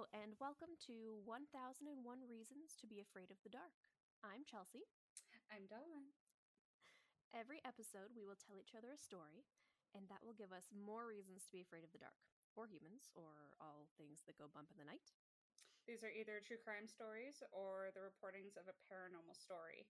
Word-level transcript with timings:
Hello, 0.00 0.16
and 0.16 0.32
welcome 0.40 0.72
to 0.88 1.20
1001 1.28 1.92
Reasons 2.24 2.72
to 2.80 2.88
Be 2.88 3.04
Afraid 3.04 3.28
of 3.28 3.36
the 3.44 3.52
Dark. 3.52 3.76
I'm 4.24 4.48
Chelsea. 4.48 4.88
I'm 5.52 5.68
Dawn. 5.68 6.16
Every 7.36 7.60
episode, 7.68 8.08
we 8.16 8.24
will 8.24 8.40
tell 8.40 8.56
each 8.56 8.72
other 8.72 8.96
a 8.96 9.04
story, 9.04 9.44
and 9.92 10.08
that 10.08 10.24
will 10.24 10.32
give 10.32 10.56
us 10.56 10.72
more 10.72 11.04
reasons 11.04 11.44
to 11.44 11.52
be 11.52 11.60
afraid 11.60 11.84
of 11.84 11.92
the 11.92 12.00
dark, 12.00 12.16
or 12.56 12.64
humans, 12.64 13.12
or 13.12 13.52
all 13.60 13.92
things 14.00 14.24
that 14.24 14.40
go 14.40 14.48
bump 14.48 14.72
in 14.72 14.80
the 14.80 14.88
night. 14.88 15.12
These 15.84 16.00
are 16.00 16.08
either 16.08 16.40
true 16.40 16.56
crime 16.56 16.88
stories 16.88 17.44
or 17.52 17.92
the 17.92 18.00
reportings 18.00 18.56
of 18.56 18.72
a 18.72 18.80
paranormal 18.88 19.36
story. 19.36 19.84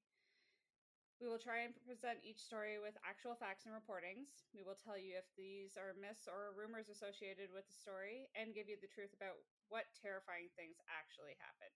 We 1.22 1.30
will 1.30 1.38
try 1.38 1.62
and 1.62 1.70
present 1.86 2.26
each 2.26 2.42
story 2.42 2.82
with 2.82 2.98
actual 3.06 3.38
facts 3.38 3.62
and 3.62 3.78
reportings. 3.78 4.42
We 4.50 4.66
will 4.66 4.74
tell 4.74 4.98
you 4.98 5.22
if 5.22 5.30
these 5.38 5.78
are 5.78 5.94
myths 5.94 6.26
or 6.26 6.50
rumors 6.58 6.90
associated 6.90 7.54
with 7.54 7.70
the 7.70 7.78
story 7.78 8.26
and 8.34 8.58
give 8.58 8.66
you 8.66 8.74
the 8.74 8.90
truth 8.90 9.14
about 9.14 9.38
what 9.70 9.86
terrifying 9.96 10.50
things 10.58 10.76
actually 10.90 11.38
happened. 11.38 11.72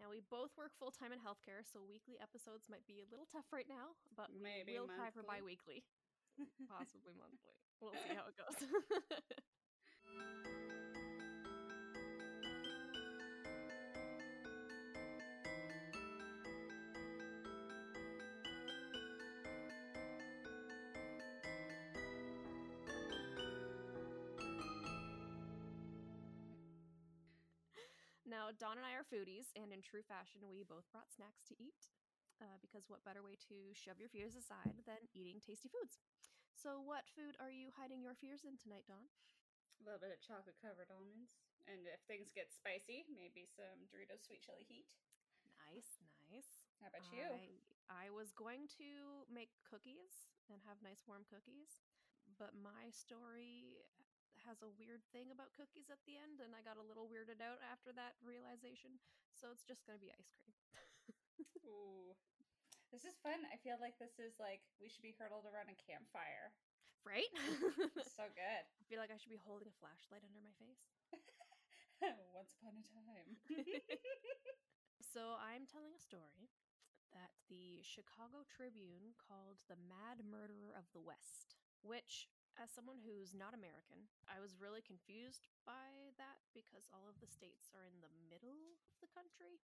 Now, 0.00 0.08
we 0.08 0.24
both 0.32 0.56
work 0.56 0.72
full 0.80 0.90
time 0.90 1.12
in 1.12 1.20
healthcare, 1.20 1.60
so 1.60 1.84
weekly 1.84 2.16
episodes 2.16 2.72
might 2.72 2.88
be 2.88 3.04
a 3.04 3.08
little 3.12 3.28
tough 3.28 3.52
right 3.52 3.68
now, 3.68 4.00
but 4.16 4.32
we 4.32 4.40
Maybe 4.40 4.80
will 4.80 4.88
try 4.88 5.12
for 5.12 5.20
bi-weekly, 5.20 5.84
possibly 6.72 7.12
monthly. 7.12 7.52
We'll 7.84 8.00
see 8.00 8.16
how 8.16 8.32
it 8.32 8.36
goes. 8.40 8.56
Now, 28.30 28.54
Dawn 28.54 28.78
and 28.78 28.86
I 28.86 28.94
are 28.94 29.02
foodies, 29.02 29.50
and 29.58 29.74
in 29.74 29.82
true 29.82 30.06
fashion, 30.06 30.46
we 30.46 30.62
both 30.62 30.86
brought 30.94 31.10
snacks 31.10 31.42
to 31.50 31.58
eat. 31.58 31.90
Uh, 32.38 32.56
because 32.62 32.86
what 32.86 33.02
better 33.02 33.20
way 33.26 33.34
to 33.50 33.74
shove 33.74 33.98
your 33.98 34.08
fears 34.08 34.38
aside 34.38 34.80
than 34.88 35.10
eating 35.12 35.42
tasty 35.42 35.66
foods? 35.66 35.98
So, 36.54 36.78
what 36.78 37.10
food 37.10 37.34
are 37.42 37.50
you 37.50 37.74
hiding 37.74 38.00
your 38.06 38.14
fears 38.14 38.46
in 38.46 38.54
tonight, 38.54 38.86
Dawn? 38.86 39.10
A 39.76 39.82
little 39.82 39.98
bit 40.00 40.14
of 40.14 40.22
chocolate 40.22 40.56
covered 40.62 40.88
almonds. 40.94 41.34
And 41.66 41.84
if 41.90 42.00
things 42.06 42.30
get 42.32 42.54
spicy, 42.54 43.04
maybe 43.10 43.50
some 43.50 43.90
Doritos 43.90 44.24
sweet 44.24 44.40
chili 44.46 44.64
heat. 44.64 44.86
Nice, 45.68 46.00
nice. 46.30 46.64
How 46.80 46.88
about 46.88 47.04
you? 47.12 47.26
I, 47.90 48.06
I 48.06 48.06
was 48.14 48.30
going 48.32 48.70
to 48.80 49.26
make 49.28 49.52
cookies 49.66 50.30
and 50.48 50.62
have 50.64 50.80
nice 50.80 51.04
warm 51.04 51.26
cookies, 51.28 51.82
but 52.40 52.56
my 52.56 52.88
story 52.94 53.82
has 54.48 54.60
a 54.64 54.70
weird 54.80 55.04
thing 55.12 55.32
about 55.32 55.52
cookies 55.56 55.88
at 55.92 56.00
the 56.04 56.16
end, 56.16 56.40
and 56.40 56.52
I 56.56 56.64
got 56.64 56.80
a 56.80 56.84
little 56.84 57.08
weirded 57.10 57.40
out 57.40 57.60
after 57.66 57.92
that 57.96 58.16
realization. 58.24 59.00
So, 59.32 59.52
it's 59.52 59.64
just 59.64 59.84
going 59.84 59.98
to 59.98 60.04
be 60.04 60.12
ice 60.12 60.32
cream. 60.36 60.54
Ooh. 61.68 62.12
This 62.90 63.06
is 63.06 63.14
fun. 63.22 63.46
I 63.54 63.56
feel 63.62 63.78
like 63.78 63.94
this 64.02 64.18
is 64.18 64.34
like 64.42 64.66
we 64.82 64.90
should 64.90 65.06
be 65.06 65.14
hurdled 65.14 65.46
around 65.46 65.70
a 65.70 65.78
campfire. 65.78 66.50
Right? 67.06 67.30
So 68.18 68.26
good. 68.36 68.64
I 68.66 68.82
feel 68.90 68.98
like 69.00 69.14
I 69.14 69.16
should 69.16 69.32
be 69.32 69.40
holding 69.46 69.70
a 69.70 69.76
flashlight 69.80 70.26
under 70.26 70.42
my 70.42 70.52
face. 70.58 70.82
Once 72.34 72.56
upon 72.56 72.76
a 72.80 72.84
time. 72.84 73.28
So 75.00 75.36
I'm 75.36 75.66
telling 75.68 75.92
a 75.92 76.00
story 76.00 76.48
that 77.12 77.34
the 77.50 77.82
Chicago 77.82 78.46
Tribune 78.46 79.12
called 79.18 79.60
the 79.66 79.76
Mad 79.76 80.22
Murderer 80.22 80.70
of 80.72 80.86
the 80.94 81.02
West, 81.02 81.58
which, 81.82 82.30
as 82.58 82.70
someone 82.72 82.98
who's 83.04 83.34
not 83.36 83.54
American, 83.54 84.10
I 84.26 84.40
was 84.42 84.58
really 84.58 84.82
confused 84.82 85.46
by 85.62 86.14
that 86.18 86.42
because 86.56 86.88
all 86.90 87.06
of 87.06 87.18
the 87.22 87.30
states 87.30 87.70
are 87.74 87.86
in 87.86 88.02
the 88.02 88.12
middle 88.26 88.78
of 88.82 88.96
the 88.98 89.10
country, 89.10 89.60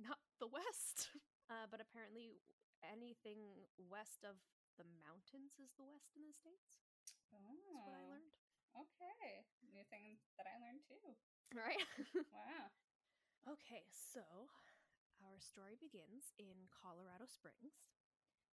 not 0.00 0.18
the 0.42 0.50
West. 0.50 1.10
Uh, 1.50 1.66
but 1.66 1.82
apparently, 1.82 2.38
anything 2.78 3.66
west 3.90 4.22
of 4.22 4.38
the 4.78 4.86
mountains 5.02 5.58
is 5.58 5.74
the 5.74 5.82
West 5.82 6.14
in 6.14 6.22
the 6.22 6.30
states. 6.30 6.78
oh. 7.34 7.42
That's 7.74 7.90
what 7.90 7.98
I 7.98 8.06
learned. 8.06 8.30
Okay. 8.70 9.42
New 9.74 9.82
thing 9.90 10.22
that 10.38 10.46
I 10.46 10.54
learned 10.62 10.86
too. 10.86 11.18
Right? 11.50 11.82
Wow. 12.30 12.70
Okay, 13.50 13.82
so 13.90 14.22
our 15.26 15.42
story 15.42 15.74
begins 15.74 16.30
in 16.38 16.70
Colorado 16.70 17.26
Springs. 17.26 17.82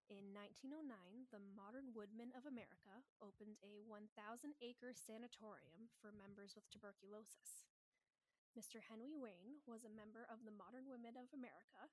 In 0.08 0.32
1909, 0.32 1.28
the 1.36 1.44
Modern 1.52 1.92
Woodmen 1.92 2.32
of 2.32 2.48
America 2.48 3.04
opened 3.20 3.60
a 3.60 3.84
1,000 3.84 4.56
acre 4.64 4.96
sanatorium 4.96 5.92
for 6.00 6.16
members 6.16 6.56
with 6.56 6.64
tuberculosis. 6.72 7.68
Mr. 8.56 8.80
Henry 8.80 9.12
Wayne 9.12 9.60
was 9.68 9.84
a 9.84 9.92
member 9.92 10.24
of 10.32 10.48
the 10.48 10.56
Modern 10.56 10.88
Woodmen 10.88 11.20
of 11.20 11.28
America, 11.36 11.92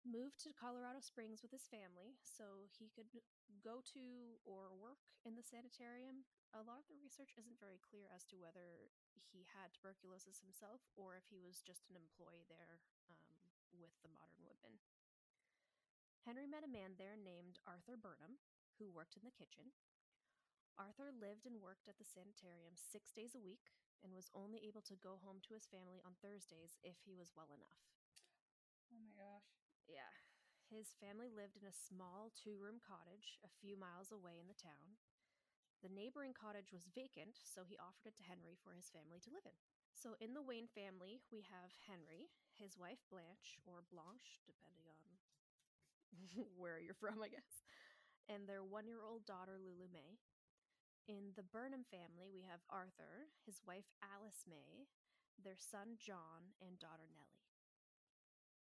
moved 0.00 0.40
to 0.40 0.56
Colorado 0.56 1.04
Springs 1.04 1.44
with 1.44 1.52
his 1.52 1.68
family 1.68 2.16
so 2.24 2.64
he 2.72 2.88
could 2.88 3.12
go 3.60 3.84
to 3.92 4.40
or 4.48 4.72
work 4.72 5.04
in 5.28 5.36
the 5.36 5.44
sanitarium. 5.44 6.24
A 6.56 6.64
lot 6.64 6.80
of 6.80 6.88
the 6.88 6.96
research 7.04 7.36
isn't 7.36 7.60
very 7.60 7.76
clear 7.84 8.08
as 8.16 8.24
to 8.32 8.40
whether 8.40 8.88
he 9.28 9.44
had 9.44 9.76
tuberculosis 9.76 10.40
himself 10.40 10.80
or 10.96 11.20
if 11.20 11.28
he 11.28 11.36
was 11.36 11.60
just 11.60 11.84
an 11.92 12.00
employee 12.00 12.48
there 12.48 12.80
um, 13.12 13.36
with 13.76 13.92
the 14.00 14.08
Modern 14.08 14.40
Woodmen. 14.40 14.80
Henry 16.22 16.46
met 16.46 16.62
a 16.62 16.70
man 16.70 16.94
there 16.94 17.18
named 17.18 17.58
Arthur 17.66 17.98
Burnham, 17.98 18.38
who 18.78 18.94
worked 18.94 19.18
in 19.18 19.26
the 19.26 19.34
kitchen. 19.34 19.74
Arthur 20.78 21.10
lived 21.10 21.50
and 21.50 21.58
worked 21.58 21.90
at 21.90 21.98
the 21.98 22.06
sanitarium 22.06 22.78
six 22.78 23.10
days 23.10 23.34
a 23.34 23.42
week 23.42 23.74
and 24.06 24.14
was 24.14 24.30
only 24.30 24.62
able 24.62 24.86
to 24.86 25.02
go 25.02 25.18
home 25.18 25.42
to 25.42 25.54
his 25.54 25.66
family 25.66 25.98
on 26.06 26.14
Thursdays 26.22 26.78
if 26.86 27.02
he 27.02 27.10
was 27.10 27.34
well 27.34 27.50
enough. 27.50 27.82
Oh 28.94 29.02
my 29.02 29.10
gosh. 29.18 29.50
Yeah. 29.90 30.14
His 30.70 30.94
family 31.02 31.26
lived 31.26 31.58
in 31.58 31.66
a 31.66 31.74
small 31.74 32.30
two 32.30 32.54
room 32.54 32.78
cottage 32.78 33.42
a 33.42 33.50
few 33.58 33.74
miles 33.74 34.14
away 34.14 34.38
in 34.38 34.46
the 34.46 34.56
town. 34.56 35.02
The 35.82 35.90
neighboring 35.90 36.38
cottage 36.38 36.70
was 36.70 36.86
vacant, 36.94 37.42
so 37.42 37.66
he 37.66 37.74
offered 37.82 38.14
it 38.14 38.16
to 38.22 38.30
Henry 38.30 38.54
for 38.54 38.78
his 38.78 38.86
family 38.94 39.18
to 39.26 39.34
live 39.34 39.42
in. 39.42 39.58
So, 39.90 40.14
in 40.22 40.30
the 40.30 40.46
Wayne 40.46 40.70
family, 40.70 41.18
we 41.34 41.42
have 41.50 41.74
Henry, 41.90 42.30
his 42.54 42.78
wife 42.78 43.02
Blanche, 43.10 43.58
or 43.66 43.82
Blanche, 43.90 44.38
depending 44.46 44.86
on 44.86 45.18
where 46.60 46.78
you're 46.78 46.98
from, 46.98 47.22
I 47.22 47.28
guess, 47.28 47.64
and 48.28 48.46
their 48.46 48.62
one 48.62 48.86
year 48.86 49.02
old 49.04 49.24
daughter 49.24 49.58
Lulu 49.58 49.88
May. 49.92 50.18
In 51.10 51.34
the 51.34 51.42
Burnham 51.42 51.82
family, 51.90 52.30
we 52.30 52.46
have 52.46 52.62
Arthur, 52.70 53.26
his 53.42 53.58
wife 53.66 53.90
Alice 53.98 54.46
May, 54.46 54.86
their 55.34 55.58
son 55.58 55.98
John, 55.98 56.54
and 56.62 56.78
daughter 56.78 57.10
Nellie. 57.10 57.42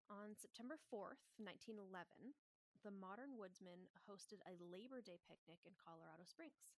On 0.08 0.32
September 0.32 0.80
4th, 0.88 1.20
1911, 1.36 2.32
the 2.80 2.90
Modern 2.90 3.36
Woodsman 3.36 3.92
hosted 4.08 4.40
a 4.48 4.56
Labor 4.58 5.04
Day 5.04 5.20
picnic 5.28 5.60
in 5.68 5.76
Colorado 5.76 6.24
Springs. 6.24 6.72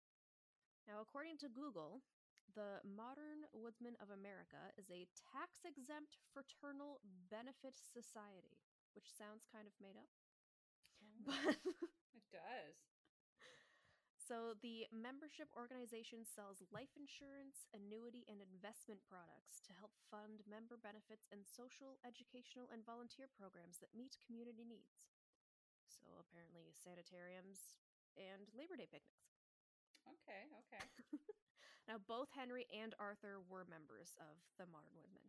Now, 0.88 1.04
according 1.04 1.36
to 1.44 1.53
Google, 1.53 2.00
the 2.56 2.82
Modern 2.82 3.47
Woodsman 3.54 4.00
of 4.03 4.10
America 4.10 4.72
is 4.75 4.91
a 4.91 5.06
tax 5.14 5.62
exempt 5.62 6.19
fraternal 6.32 6.98
benefit 7.30 7.78
society, 7.78 8.59
which 8.97 9.12
sounds 9.12 9.47
kind 9.47 9.69
of 9.69 9.76
made 9.78 9.94
up. 9.94 10.10
But 11.25 11.56
It 12.14 12.22
does. 12.32 12.76
so 14.16 14.54
the 14.62 14.86
membership 14.94 15.50
organization 15.58 16.22
sells 16.22 16.62
life 16.70 16.94
insurance, 16.94 17.66
annuity, 17.75 18.22
and 18.31 18.38
investment 18.38 19.03
products 19.03 19.59
to 19.66 19.75
help 19.75 19.91
fund 20.12 20.47
member 20.47 20.78
benefits 20.78 21.26
and 21.34 21.42
social, 21.42 21.98
educational, 22.06 22.70
and 22.70 22.86
volunteer 22.86 23.26
programs 23.26 23.82
that 23.82 23.91
meet 23.97 24.14
community 24.22 24.62
needs. 24.62 25.10
So 25.91 26.06
apparently, 26.22 26.70
sanitariums 26.72 27.75
and 28.14 28.47
Labor 28.54 28.78
Day 28.78 28.86
picnics. 28.86 29.34
Okay, 30.06 30.47
okay. 30.66 30.84
Now, 31.88 31.98
both 32.06 32.30
Henry 32.30 32.70
and 32.70 32.94
Arthur 33.03 33.42
were 33.50 33.66
members 33.66 34.14
of 34.22 34.38
the 34.62 34.66
Modern 34.70 34.94
Woodmen. 34.94 35.26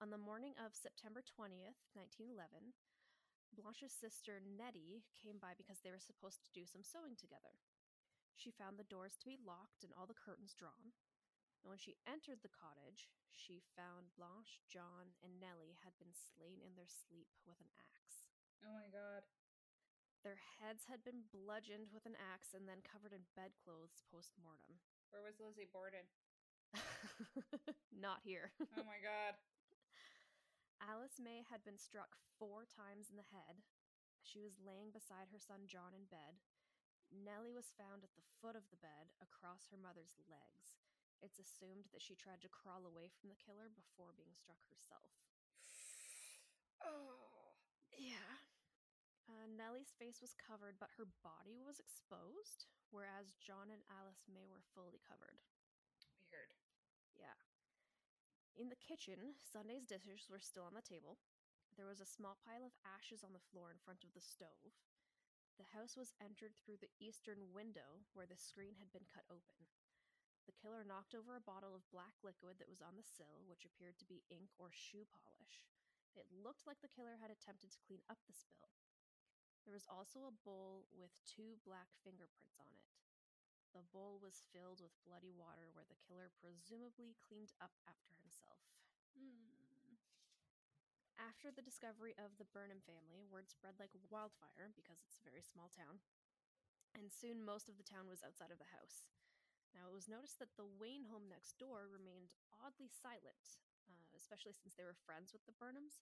On 0.00 0.08
the 0.08 0.16
morning 0.16 0.54
of 0.64 0.72
September 0.72 1.20
20th, 1.20 1.76
1911, 1.92 2.72
Blanche's 3.54 3.94
sister 3.94 4.40
Nettie 4.40 5.06
came 5.16 5.40
by 5.40 5.56
because 5.56 5.80
they 5.80 5.92
were 5.92 6.02
supposed 6.02 6.44
to 6.44 6.54
do 6.54 6.68
some 6.68 6.84
sewing 6.84 7.16
together. 7.16 7.60
She 8.38 8.54
found 8.54 8.78
the 8.78 8.86
doors 8.86 9.18
to 9.18 9.28
be 9.28 9.40
locked 9.40 9.82
and 9.82 9.90
all 9.96 10.06
the 10.06 10.16
curtains 10.16 10.54
drawn. 10.54 10.94
And 11.62 11.68
when 11.68 11.80
she 11.80 11.98
entered 12.06 12.40
the 12.40 12.54
cottage, 12.54 13.10
she 13.34 13.66
found 13.74 14.14
Blanche, 14.14 14.62
John, 14.70 15.14
and 15.22 15.42
Nellie 15.42 15.78
had 15.82 15.98
been 15.98 16.14
slain 16.14 16.62
in 16.62 16.78
their 16.78 16.90
sleep 16.90 17.30
with 17.42 17.58
an 17.58 17.70
axe. 17.78 18.26
Oh 18.62 18.70
my 18.70 18.86
god. 18.90 19.26
Their 20.22 20.38
heads 20.58 20.86
had 20.90 21.06
been 21.06 21.26
bludgeoned 21.30 21.94
with 21.94 22.06
an 22.06 22.18
axe 22.18 22.54
and 22.54 22.66
then 22.66 22.82
covered 22.82 23.14
in 23.14 23.26
bedclothes 23.38 24.02
post 24.10 24.34
mortem. 24.38 24.82
Where 25.10 25.22
was 25.22 25.38
Lizzie 25.38 25.70
Borden? 25.70 26.06
Not 27.94 28.22
here. 28.26 28.50
Oh 28.74 28.86
my 28.86 28.98
god. 29.02 29.38
Alice 30.78 31.18
May 31.18 31.42
had 31.42 31.66
been 31.66 31.78
struck 31.78 32.14
four 32.38 32.62
times 32.64 33.10
in 33.10 33.18
the 33.18 33.30
head. 33.34 33.62
She 34.22 34.38
was 34.38 34.62
laying 34.62 34.94
beside 34.94 35.30
her 35.30 35.40
son 35.42 35.66
John 35.66 35.94
in 35.94 36.06
bed. 36.06 36.38
Nellie 37.10 37.56
was 37.56 37.72
found 37.74 38.04
at 38.04 38.12
the 38.14 38.28
foot 38.38 38.54
of 38.54 38.68
the 38.68 38.78
bed, 38.78 39.10
across 39.18 39.66
her 39.72 39.80
mother's 39.80 40.14
legs. 40.28 40.76
it's 41.18 41.42
assumed 41.42 41.90
that 41.90 41.98
she 42.04 42.14
tried 42.14 42.38
to 42.46 42.52
crawl 42.52 42.86
away 42.86 43.10
from 43.10 43.26
the 43.26 43.40
killer 43.42 43.66
before 43.74 44.14
being 44.14 44.34
struck 44.38 44.62
herself. 44.70 45.10
Oh. 46.78 47.58
Yeah. 47.98 48.38
Uh, 49.26 49.50
Nellie's 49.50 49.90
face 49.98 50.22
was 50.22 50.38
covered, 50.38 50.78
but 50.78 50.94
her 50.94 51.10
body 51.26 51.58
was 51.58 51.82
exposed, 51.82 52.70
whereas 52.94 53.34
John 53.42 53.74
and 53.74 53.82
Alice 53.90 54.22
May 54.30 54.46
were 54.46 54.62
fully 54.78 55.02
covered. 55.02 55.42
Weird. 56.30 56.54
Yeah. 57.18 57.34
In 58.58 58.74
the 58.74 58.82
kitchen, 58.82 59.38
Sunday's 59.38 59.86
dishes 59.86 60.26
were 60.26 60.42
still 60.42 60.66
on 60.66 60.74
the 60.74 60.82
table. 60.82 61.22
There 61.78 61.86
was 61.86 62.02
a 62.02 62.10
small 62.10 62.34
pile 62.42 62.66
of 62.66 62.74
ashes 62.82 63.22
on 63.22 63.30
the 63.30 63.46
floor 63.54 63.70
in 63.70 63.78
front 63.78 64.02
of 64.02 64.10
the 64.18 64.20
stove. 64.20 64.74
The 65.62 65.70
house 65.78 65.94
was 65.94 66.18
entered 66.18 66.58
through 66.58 66.82
the 66.82 66.90
eastern 66.98 67.54
window 67.54 68.02
where 68.18 68.26
the 68.26 68.34
screen 68.34 68.74
had 68.82 68.90
been 68.90 69.06
cut 69.06 69.22
open. 69.30 69.62
The 70.50 70.58
killer 70.58 70.82
knocked 70.82 71.14
over 71.14 71.38
a 71.38 71.46
bottle 71.46 71.70
of 71.70 71.86
black 71.94 72.18
liquid 72.26 72.58
that 72.58 72.66
was 72.66 72.82
on 72.82 72.98
the 72.98 73.06
sill, 73.06 73.46
which 73.46 73.62
appeared 73.62 73.94
to 74.02 74.10
be 74.10 74.26
ink 74.26 74.50
or 74.58 74.74
shoe 74.74 75.06
polish. 75.06 75.62
It 76.18 76.26
looked 76.26 76.66
like 76.66 76.82
the 76.82 76.90
killer 76.90 77.22
had 77.22 77.30
attempted 77.30 77.70
to 77.70 77.84
clean 77.86 78.02
up 78.10 78.18
the 78.26 78.34
spill. 78.34 78.74
There 79.62 79.76
was 79.76 79.86
also 79.86 80.26
a 80.26 80.34
bowl 80.42 80.90
with 80.90 81.14
two 81.22 81.62
black 81.62 81.94
fingerprints 82.02 82.58
on 82.58 82.74
it. 82.74 82.90
The 83.76 83.84
bowl 83.92 84.18
was 84.18 84.48
filled 84.50 84.80
with 84.80 84.96
bloody 85.04 85.30
water 85.30 85.68
where 85.72 85.86
the 85.86 86.00
killer 86.08 86.32
presumably 86.40 87.20
cleaned 87.20 87.52
up 87.60 87.76
after 87.84 88.16
himself. 88.16 88.64
Hmm. 89.12 89.58
After 91.18 91.50
the 91.50 91.66
discovery 91.66 92.14
of 92.14 92.38
the 92.38 92.46
Burnham 92.48 92.80
family, 92.86 93.26
word 93.26 93.50
spread 93.50 93.76
like 93.82 93.92
wildfire 94.06 94.70
because 94.72 95.02
it's 95.02 95.18
a 95.18 95.26
very 95.26 95.42
small 95.42 95.66
town, 95.66 95.98
and 96.94 97.10
soon 97.10 97.42
most 97.42 97.66
of 97.66 97.74
the 97.76 97.86
town 97.86 98.06
was 98.06 98.22
outside 98.22 98.54
of 98.54 98.62
the 98.62 98.70
house. 98.70 99.10
Now, 99.74 99.90
it 99.90 99.98
was 99.98 100.08
noticed 100.08 100.40
that 100.40 100.56
the 100.56 100.66
Wayne 100.66 101.10
home 101.10 101.28
next 101.28 101.60
door 101.60 101.90
remained 101.90 102.32
oddly 102.54 102.88
silent, 102.88 103.60
uh, 103.84 104.08
especially 104.16 104.56
since 104.56 104.78
they 104.78 104.86
were 104.86 104.96
friends 104.96 105.34
with 105.34 105.44
the 105.44 105.58
Burnhams, 105.58 106.00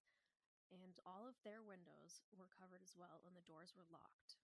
and 0.71 1.01
all 1.03 1.27
of 1.27 1.41
their 1.43 1.65
windows 1.65 2.23
were 2.31 2.53
covered 2.53 2.85
as 2.85 2.95
well, 2.95 3.25
and 3.27 3.35
the 3.35 3.45
doors 3.49 3.75
were 3.75 3.89
locked. 3.91 4.39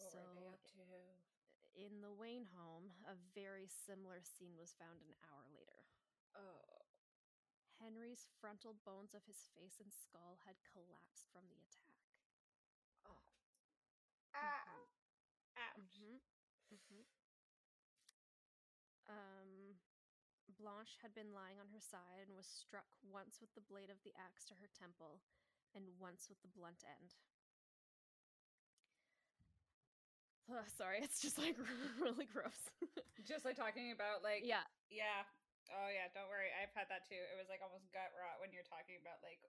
What 0.00 0.10
so, 0.10 0.18
were 0.24 0.34
they 0.34 0.48
up 0.50 0.64
to? 0.74 1.33
In 1.74 2.00
the 2.00 2.14
Wayne 2.14 2.46
home, 2.54 2.94
a 3.04 3.18
very 3.34 3.66
similar 3.66 4.22
scene 4.22 4.54
was 4.58 4.74
found 4.78 5.02
an 5.02 5.14
hour 5.26 5.46
later. 5.50 5.82
Oh. 6.34 6.86
Henry's 7.82 8.30
frontal 8.40 8.78
bones 8.86 9.12
of 9.14 9.26
his 9.26 9.50
face 9.52 9.82
and 9.82 9.90
skull 9.90 10.38
had 10.46 10.56
collapsed 10.62 11.26
from 11.34 11.50
the 11.50 11.58
attack. 11.58 11.98
Oh. 13.04 13.18
Ah. 14.34 14.86
Ouch. 15.58 15.98
hmm 15.98 16.18
hmm 16.70 17.04
Um, 19.08 19.76
Blanche 20.48 20.96
had 21.02 21.12
been 21.12 21.34
lying 21.34 21.60
on 21.60 21.68
her 21.74 21.82
side 21.82 22.24
and 22.26 22.36
was 22.36 22.48
struck 22.48 22.88
once 23.04 23.40
with 23.40 23.52
the 23.54 23.60
blade 23.60 23.90
of 23.90 24.00
the 24.02 24.16
axe 24.16 24.46
to 24.48 24.54
her 24.62 24.70
temple 24.72 25.20
and 25.74 25.98
once 25.98 26.30
with 26.30 26.40
the 26.40 26.48
blunt 26.48 26.84
end. 26.86 27.14
Ugh, 30.50 30.68
sorry, 30.80 31.00
it's 31.00 31.20
just 31.20 31.38
like 31.40 31.56
really 32.00 32.28
gross. 32.28 32.58
Just 33.24 33.48
like 33.48 33.56
talking 33.56 33.88
about 33.88 34.20
like 34.20 34.44
yeah, 34.44 34.68
yeah. 34.92 35.24
Oh 35.72 35.88
yeah, 35.88 36.12
don't 36.12 36.28
worry. 36.28 36.52
I've 36.52 36.76
had 36.76 36.92
that 36.92 37.08
too. 37.08 37.16
It 37.16 37.40
was 37.40 37.48
like 37.48 37.64
almost 37.64 37.88
gut 37.88 38.12
rot 38.20 38.36
when 38.36 38.52
you're 38.52 38.68
talking 38.68 39.00
about 39.00 39.24
like 39.24 39.40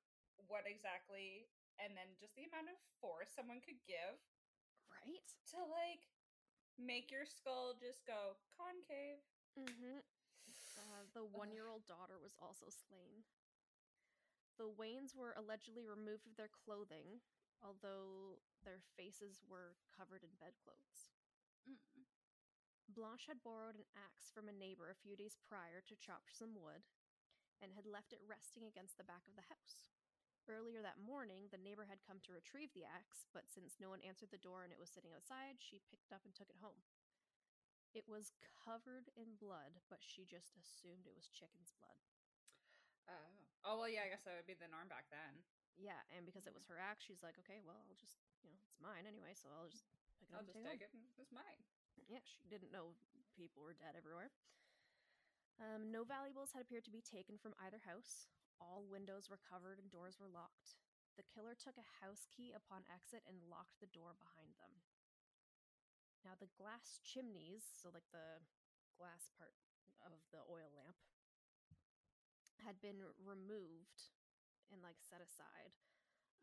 what 0.47 0.63
exactly 0.63 1.51
and 1.75 1.91
then 1.91 2.15
just 2.15 2.31
the 2.39 2.47
amount 2.47 2.71
of 2.71 2.79
force 3.03 3.27
someone 3.35 3.59
could 3.59 3.79
give 3.83 4.15
right? 4.87 5.27
to 5.51 5.59
like 5.67 6.07
make 6.79 7.11
your 7.11 7.27
skull 7.27 7.75
just 7.75 8.07
go 8.07 8.39
concave. 8.55 9.19
Mm-hmm. 9.59 9.99
Uh, 10.75 11.07
the 11.15 11.23
one 11.23 11.55
year 11.55 11.71
old 11.71 11.87
daughter 11.87 12.19
was 12.19 12.35
also 12.37 12.67
slain. 12.67 13.23
The 14.59 14.67
Waynes 14.75 15.15
were 15.15 15.33
allegedly 15.39 15.87
removed 15.87 16.27
of 16.27 16.35
their 16.35 16.51
clothing, 16.51 17.23
although 17.63 18.39
their 18.65 18.81
faces 18.97 19.45
were 19.45 19.77
covered 19.93 20.25
in 20.25 20.33
bedclothes. 20.41 21.13
Mm. 21.63 21.77
Blanche 22.91 23.29
had 23.29 23.45
borrowed 23.45 23.77
an 23.77 23.87
axe 23.95 24.29
from 24.33 24.49
a 24.49 24.55
neighbor 24.55 24.89
a 24.89 24.97
few 24.97 25.13
days 25.13 25.37
prior 25.41 25.85
to 25.85 25.97
chop 25.97 26.29
some 26.29 26.57
wood 26.57 26.85
and 27.63 27.73
had 27.73 27.87
left 27.87 28.11
it 28.11 28.21
resting 28.25 28.67
against 28.67 28.97
the 28.99 29.07
back 29.07 29.25
of 29.25 29.37
the 29.37 29.49
house. 29.49 29.93
Earlier 30.45 30.85
that 30.85 31.01
morning, 31.01 31.49
the 31.49 31.61
neighbor 31.61 31.89
had 31.89 32.05
come 32.05 32.21
to 32.21 32.35
retrieve 32.35 32.69
the 32.77 32.85
axe, 32.85 33.25
but 33.33 33.49
since 33.49 33.81
no 33.81 33.89
one 33.89 34.03
answered 34.05 34.29
the 34.29 34.41
door 34.41 34.61
and 34.61 34.69
it 34.69 34.77
was 34.77 34.93
sitting 34.93 35.09
outside, 35.09 35.57
she 35.57 35.81
picked 35.89 36.13
up 36.13 36.21
and 36.21 36.37
took 36.37 36.53
it 36.53 36.61
home. 36.61 36.85
It 37.97 38.05
was 38.05 38.35
covered 38.61 39.09
in 39.17 39.39
blood, 39.41 39.81
but 39.89 40.05
she 40.05 40.27
just 40.27 40.53
assumed 40.59 41.09
it 41.09 41.17
was 41.17 41.31
chicken's 41.31 41.73
blood. 41.79 41.97
Oh. 43.09 43.29
oh 43.65 43.75
well, 43.81 43.89
yeah. 43.89 44.05
I 44.05 44.11
guess 44.13 44.25
that 44.25 44.37
would 44.37 44.49
be 44.49 44.57
the 44.57 44.69
norm 44.69 44.85
back 44.85 45.09
then. 45.09 45.41
Yeah, 45.79 45.97
and 46.13 46.27
because 46.27 46.45
it 46.45 46.55
was 46.55 46.67
her 46.69 46.79
axe, 46.79 47.03
she's 47.07 47.25
like, 47.25 47.39
okay, 47.41 47.63
well, 47.65 47.81
I'll 47.87 47.99
just, 47.99 48.24
you 48.45 48.53
know, 48.53 48.61
it's 48.69 48.77
mine 48.77 49.09
anyway, 49.09 49.33
so 49.33 49.49
I'll 49.49 49.69
just 49.73 49.89
pick 50.21 50.29
it 50.29 50.37
I'll 50.37 50.45
up. 50.45 50.45
just 50.45 50.61
and 50.61 50.65
take 50.69 50.85
take 50.85 50.85
it. 50.85 50.93
it. 50.93 51.17
It's 51.17 51.33
mine. 51.33 51.61
Yeah, 52.05 52.21
she 52.21 52.45
didn't 52.45 52.69
know 52.69 52.93
people 53.33 53.65
were 53.65 53.73
dead 53.73 53.97
everywhere. 53.97 54.29
Um, 55.57 55.89
no 55.89 56.03
valuables 56.05 56.51
had 56.53 56.61
appeared 56.61 56.85
to 56.85 56.93
be 56.93 57.01
taken 57.01 57.39
from 57.41 57.55
either 57.57 57.81
house. 57.81 58.27
All 58.61 58.85
windows 58.85 59.31
were 59.31 59.39
covered 59.41 59.79
and 59.81 59.89
doors 59.89 60.19
were 60.21 60.29
locked. 60.29 60.77
The 61.15 61.25
killer 61.25 61.55
took 61.55 61.79
a 61.79 61.95
house 62.03 62.27
key 62.27 62.51
upon 62.51 62.83
exit 62.91 63.23
and 63.23 63.47
locked 63.47 63.79
the 63.79 63.89
door 63.89 64.19
behind 64.19 64.59
them. 64.59 64.83
Now, 66.27 66.35
the 66.35 66.51
glass 66.59 66.99
chimneys, 67.01 67.63
so 67.71 67.87
like 67.89 68.07
the 68.11 68.43
glass 68.99 69.31
part 69.39 69.55
of 70.03 70.19
the 70.35 70.43
oil 70.51 70.69
lamp, 70.75 70.99
had 72.67 72.81
been 72.83 72.99
removed 73.15 74.11
and 74.73 74.83
like 74.83 74.99
set 74.99 75.23
aside. 75.23 75.71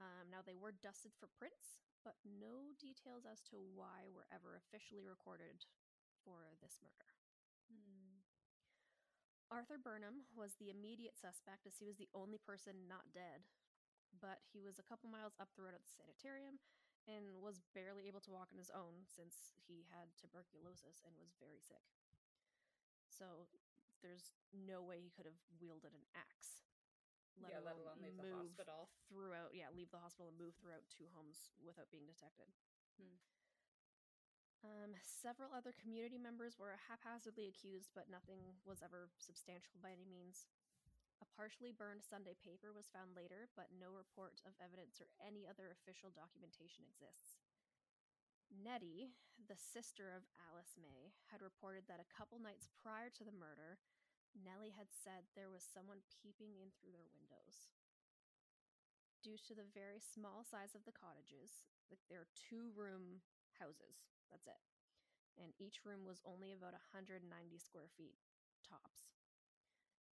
Um, 0.00 0.32
now, 0.32 0.40
they 0.40 0.56
were 0.56 0.72
dusted 0.72 1.12
for 1.20 1.28
prints, 1.28 1.84
but 2.02 2.18
no 2.26 2.74
details 2.78 3.22
as 3.26 3.42
to 3.50 3.58
why 3.58 4.10
were 4.10 4.26
ever 4.30 4.58
officially 4.58 5.06
recorded 5.06 5.66
for 6.22 6.58
this 6.58 6.78
murder. 6.82 7.14
Hmm. 7.70 8.26
Arthur 9.50 9.78
Burnham 9.78 10.26
was 10.34 10.58
the 10.58 10.70
immediate 10.70 11.14
suspect 11.18 11.66
as 11.66 11.78
he 11.78 11.86
was 11.86 11.98
the 11.98 12.10
only 12.14 12.38
person 12.42 12.90
not 12.90 13.14
dead, 13.14 13.46
but 14.18 14.42
he 14.50 14.62
was 14.62 14.78
a 14.78 14.86
couple 14.86 15.12
miles 15.12 15.36
up 15.38 15.54
the 15.54 15.62
road 15.62 15.76
at 15.76 15.84
the 15.84 15.92
sanitarium 15.92 16.58
and 17.06 17.42
was 17.42 17.62
barely 17.74 18.06
able 18.06 18.22
to 18.22 18.30
walk 18.30 18.50
on 18.54 18.62
his 18.62 18.70
own 18.70 19.02
since 19.06 19.58
he 19.66 19.86
had 19.90 20.14
tuberculosis 20.14 21.02
and 21.02 21.14
was 21.18 21.34
very 21.42 21.58
sick. 21.58 21.82
So 23.10 23.50
there's 24.00 24.34
no 24.50 24.82
way 24.82 25.02
he 25.02 25.14
could 25.14 25.26
have 25.26 25.38
wielded 25.58 25.94
an 25.94 26.06
axe. 26.14 26.62
Yeah, 27.40 27.64
let 27.64 27.80
alone 27.80 28.00
leave 28.00 28.18
the 28.20 28.32
hospital. 28.32 28.92
Throughout, 29.08 29.56
yeah, 29.56 29.72
leave 29.72 29.90
the 29.90 30.00
hospital 30.00 30.28
and 30.30 30.38
move 30.38 30.54
throughout 30.56 30.84
two 30.92 31.08
homes 31.16 31.52
without 31.60 31.88
being 31.88 32.04
detected. 32.04 32.52
Hmm. 33.00 33.18
Um, 34.62 34.94
several 35.02 35.50
other 35.50 35.74
community 35.74 36.22
members 36.22 36.54
were 36.54 36.78
haphazardly 36.86 37.50
accused, 37.50 37.90
but 37.98 38.06
nothing 38.06 38.62
was 38.62 38.78
ever 38.78 39.10
substantial 39.18 39.74
by 39.82 39.90
any 39.90 40.06
means. 40.06 40.46
A 41.18 41.26
partially 41.34 41.74
burned 41.74 42.02
Sunday 42.02 42.34
paper 42.38 42.70
was 42.74 42.90
found 42.90 43.14
later, 43.14 43.50
but 43.58 43.74
no 43.74 43.90
report 43.90 44.38
of 44.46 44.54
evidence 44.62 45.02
or 45.02 45.10
any 45.22 45.46
other 45.46 45.70
official 45.70 46.14
documentation 46.14 46.86
exists. 46.86 47.42
Nettie, 48.50 49.14
the 49.38 49.58
sister 49.58 50.10
of 50.10 50.26
Alice 50.50 50.74
May, 50.78 51.14
had 51.30 51.42
reported 51.42 51.86
that 51.86 52.02
a 52.02 52.10
couple 52.10 52.38
nights 52.38 52.70
prior 52.70 53.08
to 53.14 53.24
the 53.26 53.34
murder, 53.34 53.78
Nellie 54.36 54.74
had 54.74 54.88
said 54.90 55.28
there 55.32 55.52
was 55.52 55.62
someone 55.64 56.04
peeping 56.08 56.56
in 56.56 56.72
through 56.74 56.92
their 56.92 57.08
windows. 57.12 57.68
Due 59.22 59.38
to 59.38 59.54
the 59.54 59.68
very 59.70 60.02
small 60.02 60.42
size 60.42 60.74
of 60.74 60.82
the 60.82 60.94
cottages, 60.94 61.62
like 61.92 62.02
they're 62.10 62.32
two 62.34 62.74
room 62.74 63.22
houses, 63.60 64.08
that's 64.32 64.48
it. 64.48 64.58
And 65.38 65.54
each 65.56 65.86
room 65.86 66.04
was 66.04 66.24
only 66.26 66.52
about 66.52 66.74
190 66.74 67.24
square 67.56 67.88
feet 67.94 68.18
tops. 68.66 69.14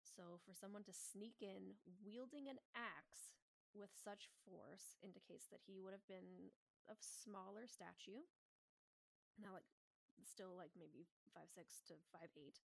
So 0.03 0.39
for 0.43 0.51
someone 0.51 0.83
to 0.83 0.93
sneak 0.93 1.39
in 1.39 1.79
wielding 2.03 2.51
an 2.51 2.59
axe 2.75 3.35
with 3.71 3.93
such 3.93 4.27
force 4.43 4.99
indicates 4.99 5.47
that 5.49 5.63
he 5.63 5.79
would 5.79 5.95
have 5.95 6.05
been 6.09 6.51
of 6.89 6.97
smaller 6.99 7.69
stature. 7.69 8.25
Now, 9.39 9.55
like, 9.55 9.69
still 10.25 10.57
like 10.57 10.75
maybe 10.75 11.07
five 11.31 11.47
six 11.47 11.79
to 11.87 11.95
five 12.11 12.33
eight, 12.35 12.59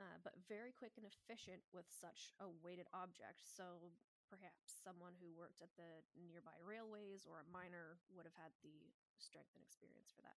uh, 0.00 0.18
but 0.24 0.36
very 0.48 0.72
quick 0.72 0.94
and 0.96 1.06
efficient 1.06 1.62
with 1.72 1.86
such 1.88 2.32
a 2.40 2.48
weighted 2.62 2.88
object. 2.92 3.44
So 3.44 3.92
perhaps 4.28 4.74
someone 4.82 5.14
who 5.20 5.30
worked 5.32 5.62
at 5.62 5.72
the 5.78 6.02
nearby 6.18 6.56
railways 6.60 7.24
or 7.26 7.40
a 7.40 7.48
miner 7.52 7.98
would 8.12 8.26
have 8.26 8.36
had 8.36 8.52
the 8.62 8.92
strength 9.18 9.54
and 9.54 9.62
experience 9.64 10.10
for 10.12 10.22
that. 10.22 10.36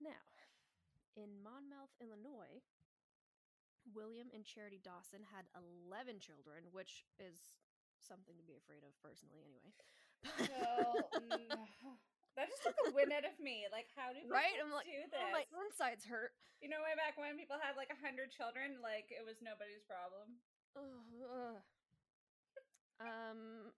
Now, 0.00 0.22
in 1.16 1.42
Monmouth, 1.42 1.94
Illinois, 2.00 2.62
William 3.94 4.28
and 4.34 4.44
Charity 4.44 4.80
Dawson 4.82 5.20
had 5.34 5.46
11 5.54 6.18
children, 6.20 6.64
which 6.72 7.04
is 7.18 7.36
something 8.00 8.36
to 8.36 8.44
be 8.44 8.56
afraid 8.56 8.82
of 8.84 8.96
personally, 9.00 9.40
anyway. 9.44 9.72
Well, 10.48 11.10
no. 11.20 11.98
That 12.34 12.50
just 12.50 12.66
took 12.66 12.74
the 12.82 12.90
wind 12.90 13.14
out 13.14 13.22
of 13.22 13.38
me. 13.38 13.70
Like, 13.70 13.86
how 13.94 14.10
do 14.10 14.18
people 14.18 14.34
right? 14.34 14.58
I'm 14.58 14.74
like, 14.74 14.90
do 14.90 15.06
oh, 15.22 15.30
my 15.30 15.46
this? 15.46 15.54
insides 15.70 16.02
hurt. 16.02 16.34
You 16.58 16.66
know, 16.66 16.82
way 16.82 16.98
back 16.98 17.14
when 17.14 17.38
people 17.38 17.54
had 17.62 17.78
like 17.78 17.94
a 17.94 17.98
hundred 18.02 18.34
children, 18.34 18.82
like 18.82 19.14
it 19.14 19.22
was 19.22 19.38
nobody's 19.38 19.86
problem. 19.86 20.42
Ugh. 20.74 21.62
um, 22.98 23.70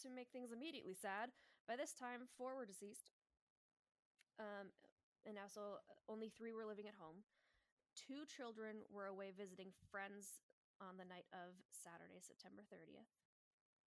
to 0.00 0.08
make 0.08 0.32
things 0.32 0.56
immediately 0.56 0.96
sad, 0.96 1.28
by 1.68 1.76
this 1.76 1.92
time 1.92 2.32
four 2.40 2.56
were 2.56 2.64
deceased. 2.64 3.12
Um, 4.40 4.72
and 5.28 5.36
now 5.36 5.48
so 5.48 5.84
uh, 5.84 5.96
only 6.08 6.32
three 6.32 6.56
were 6.56 6.64
living 6.64 6.88
at 6.88 6.96
home. 6.96 7.24
Two 7.92 8.24
children 8.24 8.82
were 8.88 9.06
away 9.06 9.36
visiting 9.36 9.70
friends 9.92 10.40
on 10.82 10.96
the 10.96 11.06
night 11.06 11.28
of 11.30 11.54
Saturday, 11.70 12.18
September 12.18 12.66
30th. 12.66 13.06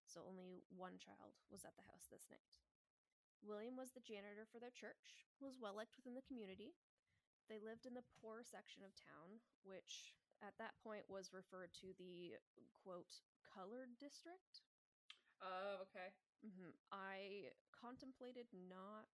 So 0.07 0.25
only 0.25 0.65
one 0.73 0.97
child 0.97 1.37
was 1.53 1.67
at 1.67 1.77
the 1.77 1.85
house 1.91 2.09
this 2.09 2.31
night. 2.33 2.45
William 3.43 3.77
was 3.77 3.93
the 3.93 4.05
janitor 4.05 4.47
for 4.51 4.59
their 4.59 4.75
church, 4.75 5.29
was 5.41 5.59
well 5.59 5.75
liked 5.77 5.97
within 5.97 6.15
the 6.15 6.27
community. 6.27 6.75
They 7.49 7.59
lived 7.59 7.87
in 7.87 7.95
the 7.97 8.05
poor 8.21 8.45
section 8.45 8.85
of 8.85 8.93
town, 8.93 9.41
which 9.65 10.15
at 10.45 10.59
that 10.59 10.77
point 10.85 11.09
was 11.09 11.33
referred 11.33 11.73
to 11.81 11.97
the 11.97 12.37
quote 12.85 13.25
colored 13.43 13.97
district. 13.99 14.63
Oh, 15.41 15.87
okay. 15.87 16.13
hmm 16.43 16.75
I 16.91 17.51
contemplated 17.73 18.51
not 18.53 19.09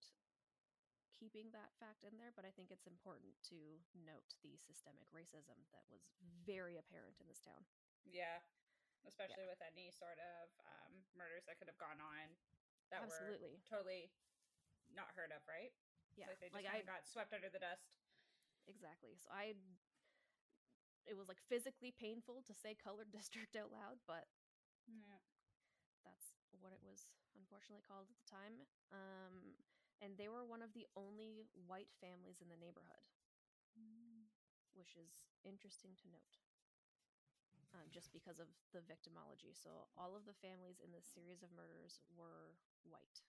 keeping 1.14 1.52
that 1.54 1.70
fact 1.78 2.02
in 2.02 2.16
there, 2.18 2.34
but 2.34 2.44
I 2.44 2.50
think 2.50 2.74
it's 2.74 2.90
important 2.90 3.38
to 3.52 3.78
note 3.94 4.34
the 4.42 4.58
systemic 4.58 5.06
racism 5.14 5.56
that 5.70 5.86
was 5.86 6.02
very 6.42 6.76
apparent 6.76 7.20
in 7.20 7.28
this 7.28 7.40
town. 7.40 7.62
Yeah. 8.04 8.42
Especially 9.06 9.44
with 9.44 9.60
any 9.60 9.92
sort 9.92 10.16
of 10.16 10.48
um, 10.64 11.04
murders 11.14 11.44
that 11.44 11.60
could 11.60 11.68
have 11.68 11.78
gone 11.78 12.00
on 12.00 12.34
that 12.94 13.02
Absolutely. 13.10 13.58
totally 13.66 14.10
not 14.94 15.10
heard 15.18 15.34
of, 15.34 15.42
right? 15.50 15.74
Yeah, 16.14 16.30
Like 16.30 16.38
they 16.38 16.46
just 16.46 16.54
like 16.54 16.68
I 16.70 16.86
got 16.86 17.02
swept 17.06 17.34
under 17.34 17.50
the 17.50 17.58
dust. 17.58 17.90
exactly. 18.70 19.18
So 19.18 19.28
I, 19.34 19.58
it 21.04 21.16
was 21.18 21.26
like 21.28 21.42
physically 21.50 21.90
painful 21.90 22.42
to 22.46 22.54
say 22.54 22.76
colored 22.78 23.10
district 23.14 23.56
out 23.58 23.74
loud, 23.74 23.98
but 24.06 24.30
Yeah. 24.86 25.18
that's 26.06 26.38
what 26.62 26.70
it 26.72 26.80
was 26.86 27.10
unfortunately 27.34 27.82
called 27.82 28.06
at 28.06 28.18
the 28.22 28.30
time. 28.30 28.54
Um, 28.94 29.58
and 29.98 30.14
they 30.14 30.28
were 30.30 30.44
one 30.46 30.62
of 30.62 30.70
the 30.74 30.86
only 30.94 31.46
white 31.66 31.90
families 31.98 32.38
in 32.38 32.46
the 32.48 32.58
neighborhood, 32.60 33.02
which 34.74 34.94
is 34.98 35.10
interesting 35.42 35.94
to 36.02 36.06
note. 36.10 36.38
Um, 37.74 37.90
just 37.90 38.14
because 38.14 38.38
of 38.38 38.46
the 38.70 38.86
victimology. 38.86 39.50
So 39.50 39.90
all 39.98 40.14
of 40.14 40.22
the 40.30 40.36
families 40.38 40.78
in 40.78 40.94
this 40.94 41.10
series 41.10 41.42
of 41.42 41.50
murders 41.50 41.98
were 42.14 42.54
white. 42.88 43.24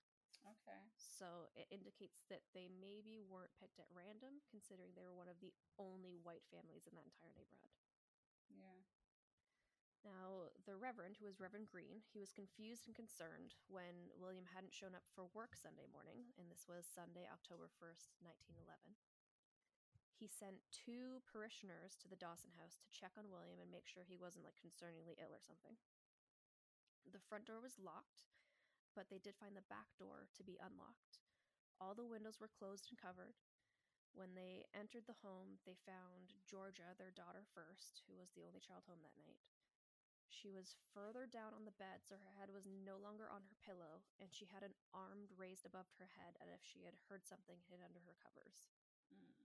Okay. 0.45 0.81
So 0.99 1.49
it 1.57 1.65
indicates 1.73 2.21
that 2.29 2.45
they 2.53 2.69
maybe 2.69 3.17
weren't 3.17 3.55
picked 3.57 3.81
at 3.81 3.89
random, 3.89 4.45
considering 4.51 4.93
they 4.93 5.07
were 5.07 5.17
one 5.17 5.31
of 5.31 5.41
the 5.41 5.55
only 5.81 6.19
white 6.21 6.45
families 6.53 6.85
in 6.85 6.93
that 6.93 7.09
entire 7.09 7.33
neighborhood. 7.33 7.73
Yeah. 8.51 8.85
Now, 10.05 10.53
the 10.69 10.77
Reverend, 10.77 11.17
who 11.17 11.25
was 11.25 11.41
Reverend 11.41 11.65
Green, 11.65 12.05
he 12.13 12.21
was 12.21 12.29
confused 12.29 12.85
and 12.85 12.93
concerned 12.93 13.57
when 13.65 14.13
William 14.13 14.45
hadn't 14.53 14.77
shown 14.77 14.93
up 14.93 15.01
for 15.09 15.25
work 15.33 15.57
Sunday 15.57 15.89
morning, 15.89 16.29
and 16.37 16.45
this 16.45 16.69
was 16.69 16.85
Sunday, 16.85 17.25
October 17.25 17.73
1st, 17.81 18.13
1911. 18.21 18.93
He 20.13 20.29
sent 20.29 20.61
two 20.69 21.25
parishioners 21.25 21.97
to 21.99 22.07
the 22.07 22.21
Dawson 22.21 22.53
house 22.53 22.77
to 22.77 22.93
check 22.93 23.17
on 23.17 23.33
William 23.33 23.57
and 23.57 23.73
make 23.73 23.89
sure 23.89 24.05
he 24.05 24.15
wasn't 24.15 24.45
like 24.45 24.61
concerningly 24.61 25.17
ill 25.17 25.33
or 25.33 25.41
something. 25.41 25.73
The 27.09 27.25
front 27.25 27.49
door 27.49 27.57
was 27.57 27.81
locked, 27.81 28.29
but 28.95 29.11
they 29.11 29.19
did 29.19 29.35
find 29.35 29.53
the 29.53 29.69
back 29.69 29.91
door 29.99 30.31
to 30.33 30.43
be 30.47 30.57
unlocked. 30.63 31.19
All 31.83 31.93
the 31.93 32.07
windows 32.07 32.39
were 32.39 32.49
closed 32.49 32.87
and 32.87 32.95
covered. 32.95 33.35
When 34.15 34.31
they 34.31 34.63
entered 34.71 35.03
the 35.11 35.19
home, 35.19 35.59
they 35.67 35.75
found 35.83 36.31
Georgia, 36.47 36.95
their 36.95 37.11
daughter 37.11 37.43
first, 37.51 37.99
who 38.07 38.15
was 38.15 38.31
the 38.31 38.47
only 38.47 38.63
child 38.63 38.87
home 38.87 39.03
that 39.03 39.19
night. 39.19 39.43
She 40.31 40.51
was 40.51 40.79
further 40.95 41.27
down 41.27 41.51
on 41.51 41.67
the 41.67 41.75
bed, 41.75 42.03
so 42.07 42.15
her 42.15 42.35
head 42.39 42.51
was 42.51 42.63
no 42.67 42.95
longer 42.95 43.27
on 43.27 43.43
her 43.43 43.59
pillow, 43.63 44.07
and 44.19 44.31
she 44.31 44.47
had 44.47 44.63
an 44.63 44.75
arm 44.95 45.27
raised 45.35 45.67
above 45.67 45.91
her 45.99 46.11
head 46.15 46.39
as 46.39 46.51
if 46.51 46.63
she 46.63 46.87
had 46.87 46.95
heard 47.07 47.27
something 47.27 47.59
hid 47.67 47.83
under 47.83 47.99
her 48.07 48.15
covers. 48.23 48.71
Mm. 49.11 49.35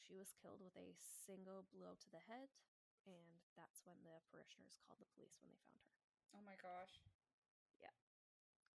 She 0.00 0.16
was 0.16 0.36
killed 0.36 0.64
with 0.64 0.76
a 0.76 0.96
single 0.96 1.68
blow 1.72 1.96
to 2.00 2.10
the 2.10 2.24
head, 2.24 2.52
and 3.04 3.44
that's 3.56 3.84
when 3.84 4.00
the 4.02 4.24
parishioners 4.28 4.80
called 4.80 5.00
the 5.00 5.12
police 5.14 5.40
when 5.40 5.52
they 5.52 5.62
found 5.68 5.80
her. 5.84 5.96
Oh 6.36 6.42
my 6.44 6.58
gosh. 6.58 7.00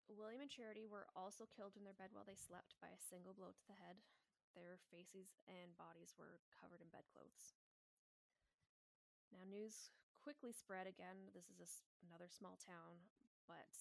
William 0.09 0.41
and 0.41 0.49
Charity 0.51 0.85
were 0.85 1.07
also 1.15 1.45
killed 1.45 1.77
in 1.77 1.83
their 1.83 1.93
bed 1.97 2.09
while 2.13 2.25
they 2.25 2.35
slept 2.35 2.75
by 2.81 2.89
a 2.89 2.99
single 3.09 3.33
blow 3.33 3.51
to 3.53 3.65
the 3.67 3.77
head. 3.79 4.01
Their 4.55 4.77
faces 4.91 5.39
and 5.47 5.77
bodies 5.77 6.15
were 6.17 6.41
covered 6.59 6.81
in 6.81 6.89
bedclothes. 6.91 7.55
Now, 9.31 9.43
news 9.47 9.91
quickly 10.19 10.51
spread 10.51 10.87
again. 10.87 11.31
This 11.33 11.47
is 11.49 11.61
a 11.63 11.69
another 12.05 12.27
small 12.27 12.57
town, 12.59 13.07
but 13.47 13.71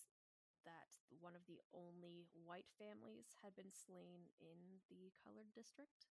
that 0.65 0.95
one 1.19 1.35
of 1.35 1.43
the 1.47 1.59
only 1.75 2.29
white 2.47 2.69
families 2.79 3.35
had 3.43 3.57
been 3.57 3.73
slain 3.73 4.29
in 4.39 4.79
the 4.89 5.11
colored 5.25 5.51
district. 5.53 6.07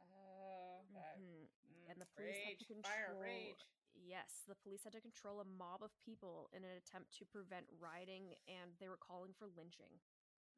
Oh, 0.00 0.84
that, 0.92 1.18
Mhm. 1.20 1.48
mm, 1.62 1.86
And 1.90 2.00
the 2.00 2.06
police 2.06 2.34
had 2.42 2.58
rage, 2.58 2.66
to 2.66 2.82
fire, 2.82 3.14
control. 3.14 3.20
rage. 3.22 3.66
Yes, 3.94 4.42
the 4.50 4.58
police 4.58 4.82
had 4.82 4.92
to 4.98 5.00
control 5.00 5.40
a 5.40 5.46
mob 5.46 5.82
of 5.82 5.94
people 6.02 6.50
in 6.50 6.66
an 6.66 6.74
attempt 6.74 7.14
to 7.18 7.24
prevent 7.24 7.70
rioting, 7.78 8.34
and 8.50 8.74
they 8.82 8.90
were 8.90 9.00
calling 9.00 9.32
for 9.38 9.46
lynching. 9.54 10.02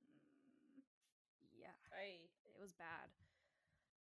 Mm. 0.03 0.81
Yeah, 1.53 1.77
Aye. 1.93 2.27
it 2.57 2.61
was 2.61 2.73
bad. 2.73 3.13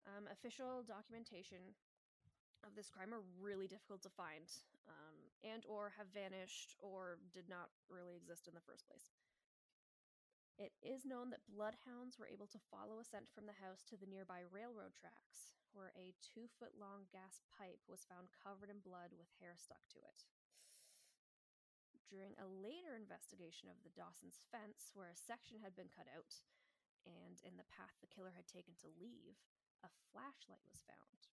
Um, 0.07 0.27
official 0.33 0.83
documentation 0.83 1.77
of 2.67 2.75
this 2.75 2.91
crime 2.91 3.15
are 3.15 3.25
really 3.41 3.67
difficult 3.71 4.03
to 4.03 4.13
find, 4.13 4.51
um, 4.89 5.17
and 5.45 5.65
or 5.65 5.93
have 5.97 6.11
vanished 6.13 6.77
or 6.81 7.17
did 7.33 7.49
not 7.49 7.71
really 7.89 8.17
exist 8.17 8.49
in 8.49 8.55
the 8.55 8.65
first 8.65 8.85
place. 8.89 9.15
It 10.61 10.77
is 10.85 11.09
known 11.09 11.31
that 11.33 11.49
bloodhounds 11.49 12.21
were 12.21 12.29
able 12.29 12.47
to 12.53 12.61
follow 12.69 13.01
a 13.01 13.05
scent 13.05 13.33
from 13.33 13.49
the 13.49 13.57
house 13.65 13.81
to 13.89 13.97
the 13.97 14.05
nearby 14.05 14.45
railroad 14.45 14.93
tracks, 14.93 15.57
where 15.73 15.95
a 15.95 16.17
two 16.21 16.51
foot 16.59 16.79
long 16.79 17.07
gas 17.11 17.43
pipe 17.51 17.83
was 17.87 18.07
found 18.07 18.35
covered 18.35 18.71
in 18.71 18.83
blood 18.83 19.15
with 19.15 19.31
hair 19.39 19.55
stuck 19.55 19.83
to 19.95 20.03
it. 20.03 20.27
During 22.11 22.35
a 22.39 22.51
later 22.51 22.99
investigation 22.99 23.71
of 23.71 23.79
the 23.87 23.95
Dawson's 23.95 24.43
fence, 24.51 24.91
where 24.99 25.11
a 25.11 25.15
section 25.15 25.63
had 25.63 25.79
been 25.79 25.93
cut 25.95 26.11
out, 26.11 26.43
and 27.07 27.39
in 27.47 27.55
the 27.55 27.71
path 27.71 27.95
the 28.03 28.11
killer 28.11 28.35
had 28.35 28.51
taken 28.51 28.75
to 28.83 28.91
leave, 28.99 29.39
a 29.87 29.91
flashlight 30.11 30.67
was 30.67 30.83
found. 30.83 31.31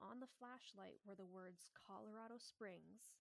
On 0.00 0.20
the 0.20 0.30
flashlight 0.40 1.00
were 1.04 1.16
the 1.16 1.28
words 1.28 1.68
Colorado 1.72 2.36
Springs 2.36 3.16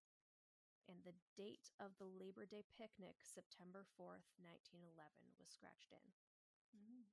and 0.87 1.03
the 1.05 1.15
date 1.37 1.69
of 1.77 1.93
the 2.01 2.09
Labor 2.09 2.49
Day 2.49 2.65
picnic, 2.73 3.21
September 3.21 3.85
4th, 3.99 4.25
1911, 4.41 4.89
was 5.37 5.51
scratched 5.51 5.93
in. 5.93 6.07
Mm. 6.73 7.05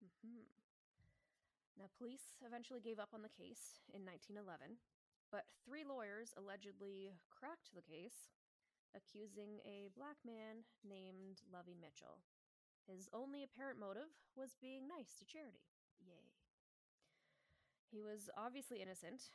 hmm 0.00 0.69
Now, 1.80 1.88
police 1.96 2.36
eventually 2.44 2.84
gave 2.84 3.00
up 3.00 3.16
on 3.16 3.24
the 3.24 3.32
case 3.32 3.80
in 3.88 4.04
1911, 4.04 4.84
but 5.32 5.48
three 5.64 5.80
lawyers 5.80 6.36
allegedly 6.36 7.16
cracked 7.32 7.72
the 7.72 7.80
case, 7.80 8.36
accusing 8.92 9.64
a 9.64 9.88
black 9.96 10.20
man 10.20 10.68
named 10.84 11.40
Lovey 11.48 11.72
Mitchell. 11.72 12.20
His 12.84 13.08
only 13.16 13.40
apparent 13.40 13.80
motive 13.80 14.12
was 14.36 14.60
being 14.60 14.84
nice 14.84 15.16
to 15.16 15.24
Charity. 15.24 15.64
Yay. 16.04 16.28
He 17.88 18.04
was 18.04 18.28
obviously 18.36 18.84
innocent, 18.84 19.32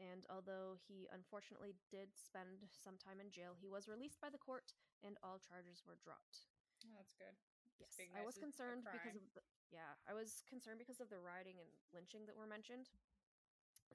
and 0.00 0.24
although 0.32 0.80
he 0.88 1.12
unfortunately 1.12 1.76
did 1.92 2.16
spend 2.16 2.72
some 2.72 2.96
time 2.96 3.20
in 3.20 3.28
jail, 3.28 3.52
he 3.52 3.68
was 3.68 3.84
released 3.84 4.16
by 4.16 4.32
the 4.32 4.40
court 4.40 4.72
and 5.04 5.20
all 5.20 5.36
charges 5.36 5.84
were 5.84 6.00
dropped. 6.00 6.48
Oh, 6.88 6.96
that's 6.96 7.12
good. 7.12 7.36
Yes, 7.76 8.00
I 8.16 8.24
was 8.24 8.38
concerned 8.38 8.86
because 8.88 9.18
of 9.18 9.26
the 9.34 9.44
yeah, 9.72 9.96
I 10.04 10.12
was 10.12 10.44
concerned 10.44 10.78
because 10.78 11.00
of 11.00 11.08
the 11.08 11.18
rioting 11.18 11.56
and 11.56 11.72
lynching 11.96 12.28
that 12.28 12.36
were 12.36 12.46
mentioned. 12.46 12.92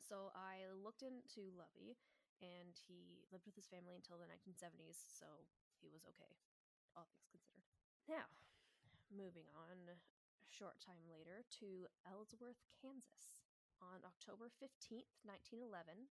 So 0.01 0.33
I 0.33 0.65
looked 0.73 1.05
into 1.05 1.53
Lovey, 1.53 1.97
and 2.41 2.73
he 2.89 3.25
lived 3.29 3.45
with 3.45 3.57
his 3.57 3.69
family 3.69 3.97
until 3.97 4.17
the 4.17 4.29
1970s, 4.29 4.97
so 5.09 5.45
he 5.81 5.89
was 5.89 6.05
okay, 6.05 6.33
all 6.97 7.09
things 7.29 7.29
considered. 7.33 7.69
Now, 8.09 8.29
moving 9.09 9.49
on, 9.53 9.77
a 9.93 9.97
short 10.49 10.81
time 10.81 11.05
later 11.09 11.45
to 11.61 11.89
Ellsworth, 12.05 12.61
Kansas. 12.77 13.41
On 13.77 14.01
October 14.01 14.49
15th, 14.49 15.13
1911, 15.21 16.09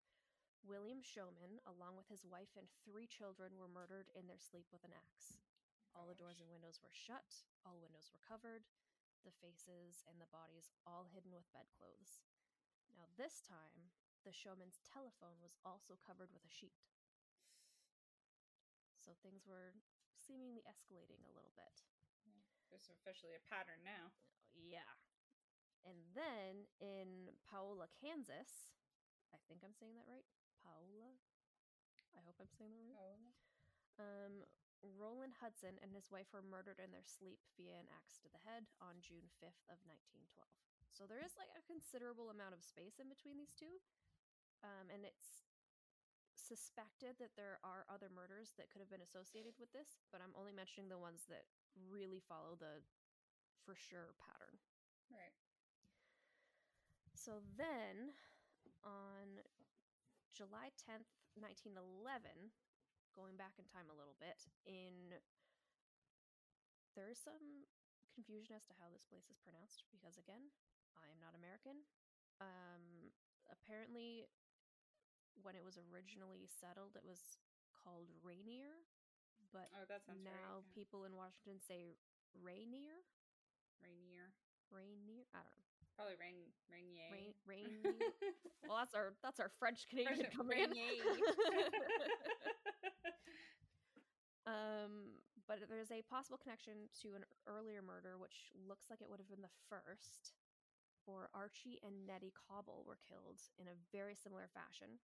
William 0.65 1.01
Showman, 1.01 1.61
along 1.65 1.93
with 1.97 2.09
his 2.09 2.25
wife 2.25 2.53
and 2.57 2.65
three 2.81 3.05
children, 3.05 3.53
were 3.57 3.69
murdered 3.69 4.09
in 4.17 4.25
their 4.25 4.41
sleep 4.41 4.65
with 4.73 4.81
an 4.81 4.97
axe. 4.97 5.41
All 5.93 6.09
the 6.09 6.17
doors 6.17 6.41
and 6.41 6.49
windows 6.49 6.81
were 6.81 6.93
shut, 6.93 7.45
all 7.61 7.77
windows 7.81 8.09
were 8.09 8.21
covered, 8.25 8.65
the 9.23 9.35
faces 9.41 10.03
and 10.09 10.17
the 10.17 10.29
bodies 10.29 10.73
all 10.85 11.09
hidden 11.09 11.33
with 11.33 11.49
bedclothes. 11.53 12.21
Now, 12.93 13.07
this 13.15 13.41
time, 13.41 13.93
the 14.25 14.35
Showman's 14.35 14.81
telephone 14.85 15.41
was 15.41 15.57
also 15.65 15.97
covered 15.97 16.29
with 16.33 16.45
a 16.45 16.51
sheet. 16.53 16.77
So 19.01 19.17
things 19.25 19.49
were 19.49 19.73
seemingly 20.13 20.61
escalating 20.69 21.25
a 21.25 21.33
little 21.33 21.53
bit. 21.57 21.81
There's 22.69 22.93
officially 22.93 23.33
a 23.35 23.47
pattern 23.49 23.81
now. 23.81 24.13
Yeah. 24.53 24.93
And 25.81 25.97
then 26.13 26.69
in 26.77 27.33
Paola, 27.41 27.89
Kansas, 27.97 28.69
I 29.33 29.41
think 29.49 29.65
I'm 29.65 29.73
saying 29.73 29.97
that 29.97 30.05
right. 30.05 30.27
Paola. 30.61 31.17
I 32.13 32.21
hope 32.21 32.37
I'm 32.37 32.51
saying 32.53 32.77
that 32.77 32.85
right. 32.85 33.01
Oh, 33.01 33.33
Um, 34.01 34.45
Roland 34.81 35.37
Hudson 35.37 35.77
and 35.81 35.93
his 35.93 36.09
wife 36.09 36.29
were 36.33 36.45
murdered 36.45 36.81
in 36.81 36.89
their 36.89 37.05
sleep 37.05 37.37
via 37.53 37.77
an 37.77 37.89
axe 37.93 38.17
to 38.25 38.29
the 38.33 38.41
head 38.41 38.65
on 38.81 39.01
June 39.01 39.29
5th 39.41 39.61
of 39.69 39.77
1912. 39.85 40.25
So 40.89 41.05
there 41.05 41.21
is 41.21 41.37
like 41.37 41.53
a 41.53 41.63
considerable 41.65 42.33
amount 42.33 42.57
of 42.57 42.65
space 42.65 42.97
in 42.97 43.07
between 43.07 43.37
these 43.37 43.53
two. 43.53 43.79
Um, 44.61 44.93
and 44.93 45.01
it's 45.05 45.45
suspected 46.35 47.17
that 47.17 47.33
there 47.39 47.57
are 47.63 47.87
other 47.87 48.11
murders 48.11 48.53
that 48.59 48.69
could 48.69 48.83
have 48.83 48.91
been 48.91 49.05
associated 49.05 49.55
with 49.57 49.71
this, 49.71 50.01
but 50.11 50.19
I'm 50.19 50.35
only 50.35 50.53
mentioning 50.53 50.91
the 50.91 51.01
ones 51.01 51.25
that 51.31 51.47
really 51.89 52.21
follow 52.21 52.59
the 52.59 52.83
for 53.63 53.77
sure 53.77 54.17
pattern. 54.17 54.57
right. 55.13 55.37
So 57.13 57.45
then, 57.53 58.17
on 58.81 59.45
July 60.33 60.73
10th, 60.73 61.13
1911, 61.37 62.49
going 63.15 63.35
back 63.37 63.55
in 63.59 63.65
time 63.67 63.87
a 63.91 63.97
little 63.97 64.15
bit, 64.19 64.47
in 64.65 65.19
there's 66.95 67.19
some 67.19 67.67
confusion 68.11 68.55
as 68.55 68.67
to 68.67 68.75
how 68.75 68.91
this 68.91 69.07
place 69.07 69.31
is 69.31 69.39
pronounced 69.39 69.87
because 69.91 70.19
again, 70.19 70.51
I 70.99 71.07
am 71.07 71.19
not 71.23 71.31
American. 71.35 71.87
Um, 72.43 73.13
apparently, 73.47 74.27
when 75.39 75.55
it 75.55 75.63
was 75.63 75.79
originally 75.79 76.47
settled, 76.47 76.99
it 76.99 77.05
was 77.07 77.39
called 77.77 78.11
Rainier, 78.21 78.83
but 79.53 79.71
Oh, 79.73 80.13
now 80.19 80.61
right. 80.61 80.67
yeah. 80.67 80.75
people 80.75 81.05
in 81.07 81.15
Washington 81.15 81.61
say 81.63 81.95
Rainier. 82.35 83.03
Rainier. 83.81 84.35
Rainier. 84.71 85.27
I 85.35 85.43
don't 85.43 85.57
know. 85.59 85.69
Probably 85.95 86.17
rain. 86.17 86.49
Rainier. 86.71 87.11
Rain. 87.11 87.31
Rainier. 87.45 87.93
well, 88.67 88.79
that's 88.79 88.95
our 88.95 89.13
that's 89.21 89.39
our 89.39 89.51
French 89.59 89.85
Canadian 89.91 90.31
coming 90.35 90.59
in. 90.59 90.71
Um, 94.49 95.21
but 95.47 95.61
there's 95.69 95.93
a 95.93 96.01
possible 96.09 96.39
connection 96.41 96.89
to 97.05 97.13
an 97.13 97.23
earlier 97.45 97.85
murder, 97.85 98.17
which 98.17 98.49
looks 98.57 98.89
like 98.89 98.99
it 98.99 99.09
would 99.09 99.21
have 99.21 99.29
been 99.29 99.45
the 99.45 99.59
first, 99.69 100.33
for 101.05 101.29
Archie 101.33 101.77
and 101.85 102.07
Nettie 102.09 102.33
Cobble 102.33 102.83
were 102.85 102.97
killed 102.97 103.41
in 103.61 103.69
a 103.69 103.79
very 103.93 104.15
similar 104.17 104.49
fashion. 104.49 104.97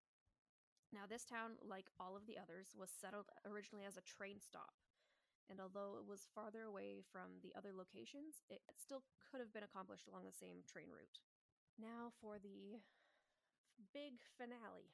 Now, 0.94 1.04
this 1.04 1.26
town, 1.26 1.60
like 1.62 1.92
all 2.00 2.16
of 2.16 2.26
the 2.26 2.40
others, 2.40 2.74
was 2.78 2.90
settled 2.90 3.28
originally 3.44 3.84
as 3.84 3.98
a 3.98 4.06
train 4.06 4.40
stop. 4.40 4.74
And 5.48 5.64
although 5.64 5.96
it 5.96 6.04
was 6.04 6.28
farther 6.36 6.68
away 6.68 7.00
from 7.08 7.40
the 7.40 7.56
other 7.56 7.72
locations, 7.72 8.44
it 8.52 8.60
still 8.76 9.04
could 9.24 9.40
have 9.40 9.56
been 9.56 9.64
accomplished 9.64 10.08
along 10.08 10.28
the 10.28 10.36
same 10.36 10.64
train 10.68 10.92
route. 10.92 11.24
Now 11.80 12.12
for 12.20 12.36
the 12.36 12.84
big 13.96 14.20
finale. 14.36 14.92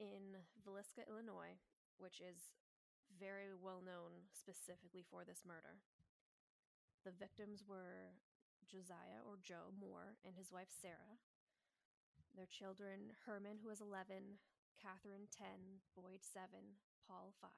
In 0.00 0.40
Villisca, 0.64 1.04
Illinois, 1.04 1.60
which 2.00 2.24
is 2.24 2.48
very 3.18 3.52
well 3.52 3.84
known 3.84 4.24
specifically 4.32 5.04
for 5.04 5.28
this 5.28 5.44
murder. 5.44 5.76
The 7.04 7.12
victims 7.12 7.64
were 7.66 8.16
Josiah 8.64 9.20
or 9.26 9.36
Joe 9.42 9.74
Moore 9.76 10.16
and 10.24 10.32
his 10.36 10.52
wife 10.52 10.72
Sarah. 10.72 11.20
Their 12.36 12.48
children 12.48 13.12
Herman, 13.26 13.58
who 13.60 13.68
was 13.68 13.82
11, 13.82 14.40
Catherine, 14.78 15.28
10, 15.28 15.84
Boyd, 15.92 16.22
7, 16.22 16.78
Paul, 17.04 17.34
5, 17.42 17.50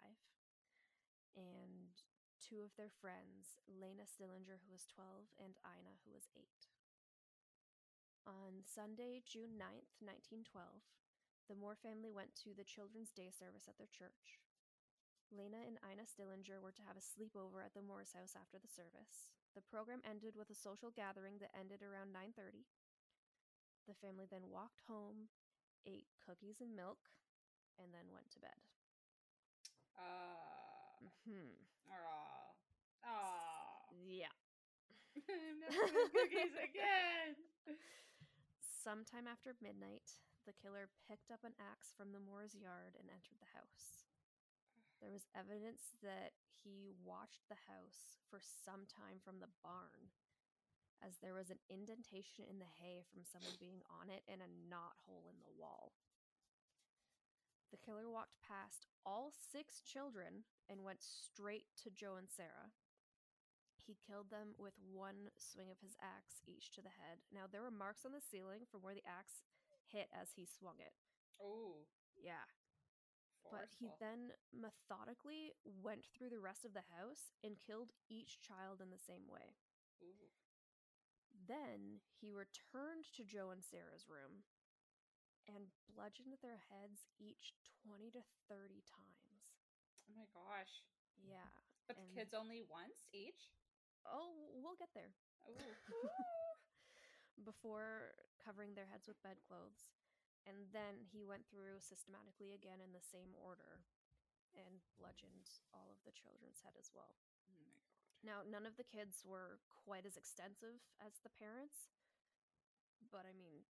and 1.36 1.92
two 2.42 2.60
of 2.64 2.74
their 2.74 2.90
friends, 2.90 3.60
Lena 3.70 4.04
Stillinger, 4.04 4.60
who 4.62 4.70
was 4.72 4.88
12, 4.90 5.32
and 5.38 5.54
Ina, 5.62 6.02
who 6.04 6.12
was 6.12 6.28
8. 6.34 6.44
On 8.26 8.62
Sunday, 8.62 9.22
June 9.26 9.58
9th, 9.58 9.98
1912, 9.98 10.84
the 11.50 11.58
Moore 11.58 11.78
family 11.78 12.10
went 12.10 12.34
to 12.46 12.54
the 12.54 12.66
Children's 12.66 13.10
Day 13.10 13.30
service 13.34 13.66
at 13.66 13.78
their 13.78 13.90
church. 13.90 14.38
Lena 15.32 15.64
and 15.64 15.80
Ina 15.80 16.04
Stillinger 16.04 16.60
were 16.60 16.76
to 16.76 16.86
have 16.86 16.94
a 16.94 17.02
sleepover 17.02 17.64
at 17.64 17.72
the 17.72 17.82
Moore's 17.82 18.12
house 18.12 18.36
after 18.36 18.60
the 18.60 18.70
service. 18.70 19.32
The 19.56 19.64
program 19.64 20.04
ended 20.04 20.36
with 20.36 20.52
a 20.52 20.56
social 20.56 20.92
gathering 20.92 21.40
that 21.40 21.56
ended 21.56 21.82
around 21.82 22.12
9:30. 22.12 22.64
The 23.88 23.94
family 23.94 24.26
then 24.28 24.50
walked 24.50 24.80
home, 24.86 25.28
ate 25.84 26.08
cookies 26.20 26.60
and 26.60 26.76
milk, 26.76 27.10
and 27.78 27.92
then 27.92 28.12
went 28.12 28.30
to 28.32 28.40
bed. 28.40 28.60
Uh, 29.96 30.41
Hmm. 31.26 31.56
aw. 31.90 32.54
Aw. 33.06 33.90
Yeah. 34.06 34.32
I'm 35.16 35.60
never 35.60 35.76
eating 35.86 36.12
cookies 36.14 36.56
again. 36.68 37.36
Sometime 38.60 39.30
after 39.30 39.54
midnight, 39.62 40.18
the 40.46 40.56
killer 40.56 40.90
picked 41.06 41.30
up 41.30 41.46
an 41.46 41.54
axe 41.60 41.94
from 41.94 42.10
the 42.10 42.22
Moore's 42.22 42.56
yard 42.56 42.98
and 42.98 43.06
entered 43.06 43.38
the 43.38 43.54
house. 43.54 44.08
There 44.98 45.10
was 45.14 45.30
evidence 45.34 45.94
that 46.02 46.34
he 46.62 46.94
watched 47.02 47.46
the 47.50 47.58
house 47.66 48.18
for 48.30 48.38
some 48.38 48.86
time 48.86 49.18
from 49.22 49.38
the 49.42 49.50
barn, 49.62 50.10
as 51.02 51.18
there 51.18 51.34
was 51.34 51.50
an 51.50 51.58
indentation 51.66 52.46
in 52.46 52.62
the 52.62 52.70
hay 52.78 53.02
from 53.10 53.26
someone 53.26 53.58
being 53.58 53.82
on 53.90 54.10
it 54.10 54.22
and 54.30 54.38
a 54.42 54.54
knot 54.70 54.94
hole 55.06 55.26
in 55.26 55.38
the 55.42 55.54
wall. 55.58 55.94
The 57.72 57.80
killer 57.80 58.04
walked 58.04 58.36
past 58.44 58.84
all 59.04 59.32
six 59.32 59.80
children 59.80 60.44
and 60.68 60.84
went 60.84 61.00
straight 61.00 61.72
to 61.82 61.90
Joe 61.90 62.20
and 62.20 62.28
Sarah. 62.28 62.70
He 63.74 63.96
killed 63.98 64.30
them 64.30 64.54
with 64.60 64.76
one 64.78 65.32
swing 65.34 65.72
of 65.72 65.80
his 65.80 65.96
axe 65.98 66.44
each 66.46 66.70
to 66.76 66.84
the 66.84 66.92
head. 66.92 67.24
Now, 67.32 67.48
there 67.50 67.64
were 67.64 67.72
marks 67.72 68.04
on 68.04 68.12
the 68.12 68.20
ceiling 68.22 68.68
from 68.70 68.84
where 68.84 68.94
the 68.94 69.08
axe 69.08 69.42
hit 69.88 70.06
as 70.12 70.36
he 70.36 70.44
swung 70.46 70.76
it. 70.78 70.92
Oh, 71.40 71.88
Yeah. 72.14 72.46
But 73.50 73.74
he 73.80 73.90
then 73.98 74.32
methodically 74.54 75.52
went 75.64 76.06
through 76.06 76.30
the 76.30 76.40
rest 76.40 76.64
of 76.64 76.72
the 76.72 76.86
house 76.94 77.34
and 77.42 77.58
killed 77.58 77.90
each 78.08 78.40
child 78.40 78.80
in 78.80 78.88
the 78.88 79.02
same 79.02 79.26
way. 79.28 79.58
Ooh. 80.00 80.30
Then 81.48 82.00
he 82.20 82.30
returned 82.30 83.10
to 83.16 83.24
Joe 83.26 83.50
and 83.50 83.64
Sarah's 83.64 84.06
room 84.08 84.46
and 85.50 85.70
bludgeoned 85.90 86.38
their 86.40 86.60
heads 86.70 87.06
each 87.18 87.54
20 87.86 88.10
to 88.14 88.22
30 88.46 88.82
times. 88.86 89.42
Oh 90.06 90.14
my 90.14 90.28
gosh. 90.30 90.86
Yeah. 91.18 91.46
But 91.86 91.98
the 91.98 92.08
kids 92.14 92.32
only 92.34 92.62
once 92.62 93.06
each? 93.10 93.50
Oh, 94.06 94.54
we'll 94.54 94.78
get 94.78 94.90
there. 94.94 95.14
Oh, 95.46 95.54
Before 97.50 98.14
covering 98.38 98.74
their 98.74 98.86
heads 98.90 99.10
with 99.10 99.18
bedclothes. 99.22 99.90
And 100.46 100.70
then 100.74 100.98
he 101.06 101.22
went 101.22 101.46
through 101.46 101.78
systematically 101.78 102.50
again 102.50 102.82
in 102.82 102.90
the 102.90 103.02
same 103.02 103.30
order 103.38 103.86
and 104.58 104.82
bludgeoned 104.98 105.46
all 105.70 105.94
of 105.94 106.02
the 106.02 106.14
children's 106.14 106.60
head 106.66 106.74
as 106.76 106.90
well. 106.90 107.14
oh 107.46 107.54
my 107.54 107.62
god. 107.62 107.82
Now, 108.22 108.42
none 108.46 108.66
of 108.66 108.78
the 108.78 108.86
kids 108.86 109.22
were 109.26 109.62
quite 109.66 110.06
as 110.06 110.18
extensive 110.18 110.82
as 111.02 111.18
the 111.22 111.32
parents, 111.34 111.90
but 113.10 113.26
I 113.26 113.34
mean, 113.34 113.66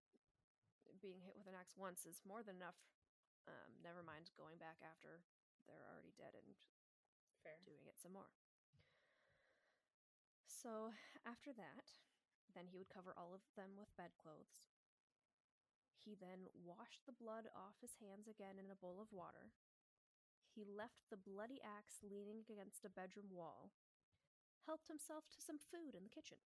being 1.01 1.25
hit 1.25 1.37
with 1.37 1.49
an 1.49 1.57
axe 1.57 1.77
once 1.77 2.05
is 2.05 2.21
more 2.25 2.45
than 2.45 2.61
enough. 2.61 2.79
Um, 3.49 3.73
never 3.81 4.05
mind 4.05 4.31
going 4.37 4.61
back 4.61 4.79
after 4.85 5.25
they're 5.65 5.89
already 5.89 6.13
dead 6.17 6.37
and 6.37 6.57
Fair. 7.41 7.57
doing 7.65 7.89
it 7.89 7.97
some 7.97 8.13
more. 8.13 8.29
So, 10.45 10.93
after 11.25 11.57
that, 11.57 11.97
then 12.53 12.69
he 12.69 12.77
would 12.77 12.93
cover 12.93 13.17
all 13.17 13.33
of 13.33 13.41
them 13.57 13.81
with 13.81 13.97
bedclothes. 13.97 14.61
He 15.97 16.17
then 16.17 16.53
washed 16.53 17.09
the 17.09 17.17
blood 17.17 17.49
off 17.57 17.81
his 17.81 17.97
hands 18.01 18.29
again 18.29 18.61
in 18.61 18.69
a 18.69 18.77
bowl 18.77 19.01
of 19.01 19.13
water. 19.13 19.53
He 20.53 20.69
left 20.69 21.09
the 21.09 21.21
bloody 21.21 21.63
axe 21.65 22.05
leaning 22.05 22.45
against 22.45 22.85
a 22.85 22.93
bedroom 22.93 23.33
wall, 23.33 23.73
helped 24.67 24.93
himself 24.93 25.25
to 25.33 25.41
some 25.41 25.57
food 25.57 25.97
in 25.97 26.05
the 26.05 26.13
kitchen, 26.13 26.43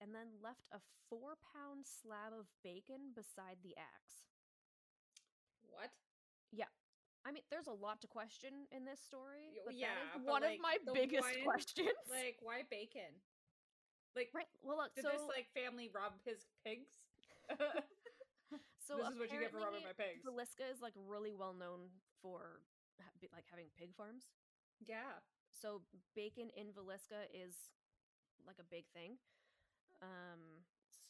and 0.00 0.14
then 0.14 0.38
left 0.42 0.68
a 0.72 0.80
four 1.10 1.38
pound 1.54 1.86
slab 1.86 2.32
of 2.32 2.46
bacon 2.62 3.14
beside 3.14 3.60
the 3.62 3.74
axe. 3.78 4.26
What? 5.68 5.90
Yeah. 6.52 6.70
I 7.26 7.32
mean, 7.34 7.44
there's 7.50 7.68
a 7.68 7.76
lot 7.76 8.00
to 8.02 8.08
question 8.08 8.64
in 8.72 8.88
this 8.88 9.02
story, 9.02 9.60
but 9.66 9.76
yeah, 9.76 9.92
that 9.92 10.22
is 10.22 10.24
one 10.24 10.42
like, 10.42 10.56
of 10.56 10.64
my 10.64 10.76
biggest 10.94 11.28
one, 11.28 11.44
questions. 11.48 11.98
Like, 12.08 12.40
why 12.40 12.64
bacon? 12.70 13.12
Like, 14.16 14.32
right. 14.32 14.48
Well, 14.64 14.80
look, 14.80 14.94
did 14.96 15.04
so 15.04 15.12
this 15.12 15.26
like 15.28 15.50
family 15.52 15.92
rob 15.92 16.16
his 16.24 16.48
pigs? 16.64 16.88
so 18.80 18.96
this 18.96 19.12
is 19.12 19.18
what 19.20 19.28
you 19.28 19.40
get 19.42 19.52
for 19.52 19.60
robbing 19.60 19.84
my 19.84 19.92
pigs. 19.92 20.24
Villisca 20.24 20.64
is 20.72 20.80
like 20.80 20.96
really 20.96 21.36
well 21.36 21.52
known 21.52 21.92
for 22.22 22.64
like 23.34 23.44
having 23.50 23.68
pig 23.76 23.92
farms. 23.92 24.30
yeah. 24.86 25.20
So 25.52 25.82
bacon 26.14 26.48
in 26.54 26.70
Villisca 26.70 27.26
is 27.34 27.72
like 28.46 28.56
a 28.60 28.68
big 28.70 28.86
thing. 28.94 29.18
Um, 29.98 30.62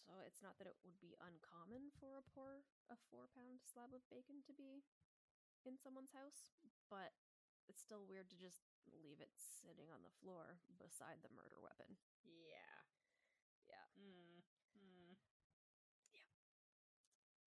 so 0.07 0.25
it's 0.25 0.41
not 0.41 0.57
that 0.57 0.69
it 0.71 0.81
would 0.81 0.97
be 1.01 1.19
uncommon 1.21 1.93
for 2.01 2.17
a 2.17 2.25
poor 2.25 2.65
a 2.89 2.97
four 3.13 3.29
pound 3.29 3.61
slab 3.61 3.93
of 3.93 4.01
bacon 4.09 4.41
to 4.49 4.57
be 4.57 4.81
in 5.69 5.77
someone's 5.77 6.17
house, 6.17 6.57
but 6.89 7.13
it's 7.69 7.85
still 7.85 8.09
weird 8.09 8.33
to 8.33 8.39
just 8.41 8.65
leave 8.89 9.21
it 9.21 9.33
sitting 9.37 9.93
on 9.93 10.01
the 10.01 10.17
floor 10.25 10.65
beside 10.81 11.21
the 11.21 11.35
murder 11.37 11.61
weapon. 11.61 12.01
Yeah. 12.25 12.89
Yeah. 13.69 13.85
Mm. 14.01 14.41
Mm. 14.73 15.13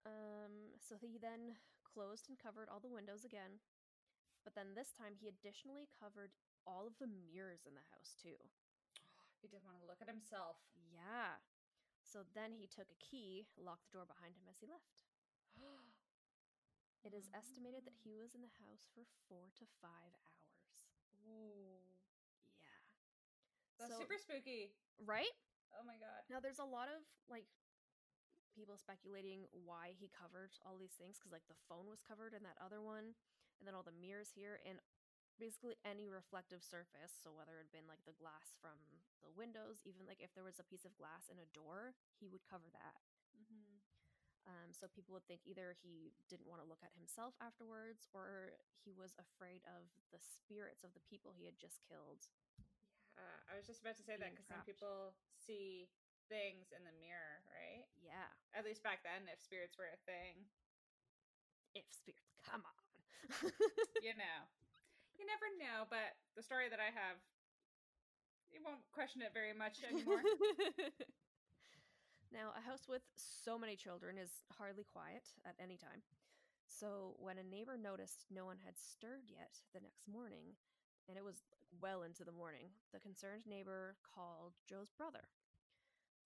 Um, 0.06 0.54
so 0.78 0.94
he 0.98 1.18
then 1.18 1.58
closed 1.82 2.28
and 2.28 2.38
covered 2.38 2.68
all 2.70 2.80
the 2.80 2.90
windows 2.92 3.24
again, 3.24 3.58
but 4.44 4.54
then 4.54 4.74
this 4.74 4.92
time 4.92 5.14
he 5.18 5.28
additionally 5.28 5.88
covered 5.90 6.32
all 6.66 6.86
of 6.86 6.98
the 6.98 7.10
mirrors 7.10 7.66
in 7.66 7.74
the 7.74 7.86
house 7.90 8.14
too. 8.14 8.38
He 9.42 9.50
didn't 9.50 9.66
want 9.66 9.82
to 9.82 9.86
look 9.90 9.98
at 9.98 10.06
himself. 10.06 10.62
Yeah. 10.94 11.42
So 12.06 12.22
then 12.32 12.54
he 12.54 12.70
took 12.70 12.86
a 12.86 13.02
key, 13.02 13.50
locked 13.58 13.90
the 13.90 13.98
door 13.98 14.06
behind 14.06 14.38
him 14.38 14.46
as 14.46 14.62
he 14.62 14.70
left. 14.70 15.04
It 17.02 17.10
is 17.10 17.26
estimated 17.34 17.82
that 17.82 17.98
he 18.06 18.14
mm. 18.14 18.22
was 18.22 18.30
in 18.38 18.46
the 18.46 18.54
house 18.62 18.86
for 18.94 19.02
four 19.26 19.50
to 19.58 19.66
five 19.82 20.14
hours. 20.22 20.86
Ooh. 21.26 21.82
Yeah. 22.62 22.78
That's 23.82 23.90
So- 23.90 24.06
super 24.06 24.22
spooky. 24.22 24.70
Right? 25.02 25.34
Oh 25.74 25.82
my 25.82 25.98
god. 25.98 26.22
Now 26.30 26.38
there's 26.38 26.62
a 26.62 26.68
lot 26.68 26.86
of 26.86 27.02
like 27.26 27.50
people 28.54 28.76
speculating 28.76 29.48
why 29.50 29.96
he 29.96 30.12
covered 30.12 30.54
all 30.62 30.76
these 30.76 30.94
things 30.94 31.18
because 31.18 31.32
like 31.32 31.48
the 31.50 31.58
phone 31.66 31.88
was 31.88 32.04
covered 32.04 32.36
in 32.36 32.44
that 32.44 32.60
other 32.60 32.78
one, 32.78 33.16
and 33.58 33.64
then 33.64 33.74
all 33.74 33.82
the 33.82 33.96
mirrors 33.98 34.30
here, 34.30 34.60
and 34.62 34.78
basically 35.38 35.76
any 35.84 36.08
reflective 36.08 36.62
surface. 36.64 37.12
So 37.20 37.32
whether 37.32 37.56
it 37.60 37.68
had 37.70 37.74
been 37.74 37.88
like 37.90 38.02
the 38.04 38.16
glass 38.16 38.54
from 38.60 38.76
the 39.24 39.32
windows, 39.32 39.82
even 39.86 40.04
like 40.08 40.20
if 40.20 40.32
there 40.34 40.46
was 40.46 40.58
a 40.60 40.66
piece 40.66 40.84
of 40.84 40.96
glass 40.98 41.28
in 41.30 41.38
a 41.40 41.48
door, 41.54 41.94
he 42.18 42.28
would 42.28 42.44
cover 42.48 42.68
that. 42.72 43.00
Mm-hmm. 43.36 43.78
Um, 44.46 44.74
so 44.74 44.90
people 44.90 45.14
would 45.14 45.26
think 45.30 45.46
either 45.46 45.78
he 45.78 46.10
didn't 46.26 46.50
want 46.50 46.58
to 46.62 46.66
look 46.66 46.82
at 46.82 46.90
himself 46.98 47.34
afterwards, 47.38 48.10
or 48.10 48.58
he 48.82 48.90
was 48.90 49.14
afraid 49.14 49.62
of 49.70 49.86
the 50.10 50.18
spirits 50.18 50.82
of 50.82 50.90
the 50.98 51.04
people 51.06 51.30
he 51.30 51.46
had 51.46 51.54
just 51.54 51.78
killed. 51.86 52.26
Yeah, 53.14 53.38
I 53.46 53.54
was 53.54 53.66
just 53.66 53.80
about 53.80 53.96
to 54.00 54.04
say 54.04 54.16
that 54.18 54.30
because 54.34 54.48
some 54.50 54.62
people 54.66 55.14
see 55.46 55.86
things 56.26 56.72
in 56.74 56.82
the 56.82 56.94
mirror, 56.98 57.44
right? 57.52 57.86
Yeah, 58.02 58.28
At 58.52 58.64
least 58.64 58.82
back 58.82 59.02
then, 59.02 59.28
if 59.32 59.40
spirits 59.40 59.78
were 59.78 59.88
a 59.88 60.00
thing, 60.04 60.44
if 61.74 61.84
spirits, 61.92 62.22
come 62.44 62.62
on. 62.66 62.76
you 64.02 64.14
know, 64.16 64.38
you 65.22 65.30
never 65.30 65.46
know. 65.54 65.86
But 65.86 66.18
the 66.34 66.42
story 66.42 66.66
that 66.66 66.82
I 66.82 66.90
have, 66.90 67.22
you 68.50 68.58
won't 68.58 68.82
question 68.90 69.22
it 69.22 69.30
very 69.30 69.54
much 69.54 69.78
anymore. 69.86 70.26
now, 72.34 72.50
a 72.58 72.62
house 72.66 72.90
with 72.90 73.06
so 73.14 73.54
many 73.54 73.78
children 73.78 74.18
is 74.18 74.42
hardly 74.58 74.82
quiet 74.82 75.30
at 75.46 75.54
any 75.62 75.78
time. 75.78 76.02
So, 76.66 77.14
when 77.22 77.38
a 77.38 77.46
neighbor 77.46 77.78
noticed 77.78 78.26
no 78.34 78.42
one 78.42 78.58
had 78.66 78.74
stirred 78.74 79.30
yet 79.30 79.62
the 79.70 79.84
next 79.84 80.10
morning, 80.10 80.58
and 81.06 81.14
it 81.14 81.22
was 81.22 81.46
well 81.78 82.02
into 82.02 82.26
the 82.26 82.34
morning, 82.34 82.74
the 82.90 82.98
concerned 82.98 83.46
neighbor 83.46 83.94
called 84.02 84.58
Joe's 84.66 84.90
brother. 84.90 85.30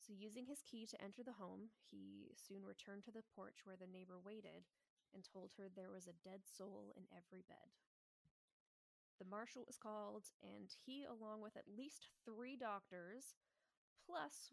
So, 0.01 0.15
using 0.17 0.47
his 0.47 0.63
key 0.65 0.87
to 0.87 1.03
enter 1.03 1.21
the 1.21 1.37
home, 1.37 1.75
he 1.91 2.33
soon 2.39 2.65
returned 2.65 3.05
to 3.05 3.13
the 3.13 3.27
porch 3.35 3.67
where 3.67 3.77
the 3.77 3.91
neighbor 3.91 4.23
waited 4.23 4.65
and 5.13 5.27
told 5.27 5.53
her 5.59 5.67
there 5.67 5.91
was 5.91 6.07
a 6.07 6.23
dead 6.23 6.47
soul 6.47 6.95
in 6.95 7.11
every 7.11 7.43
bed. 7.43 7.75
The 9.17 9.29
marshal 9.29 9.65
was 9.65 9.81
called, 9.81 10.29
and 10.45 10.69
he, 10.85 11.09
along 11.09 11.41
with 11.41 11.57
at 11.57 11.65
least 11.65 12.13
three 12.25 12.53
doctors, 12.53 13.41
plus 14.05 14.53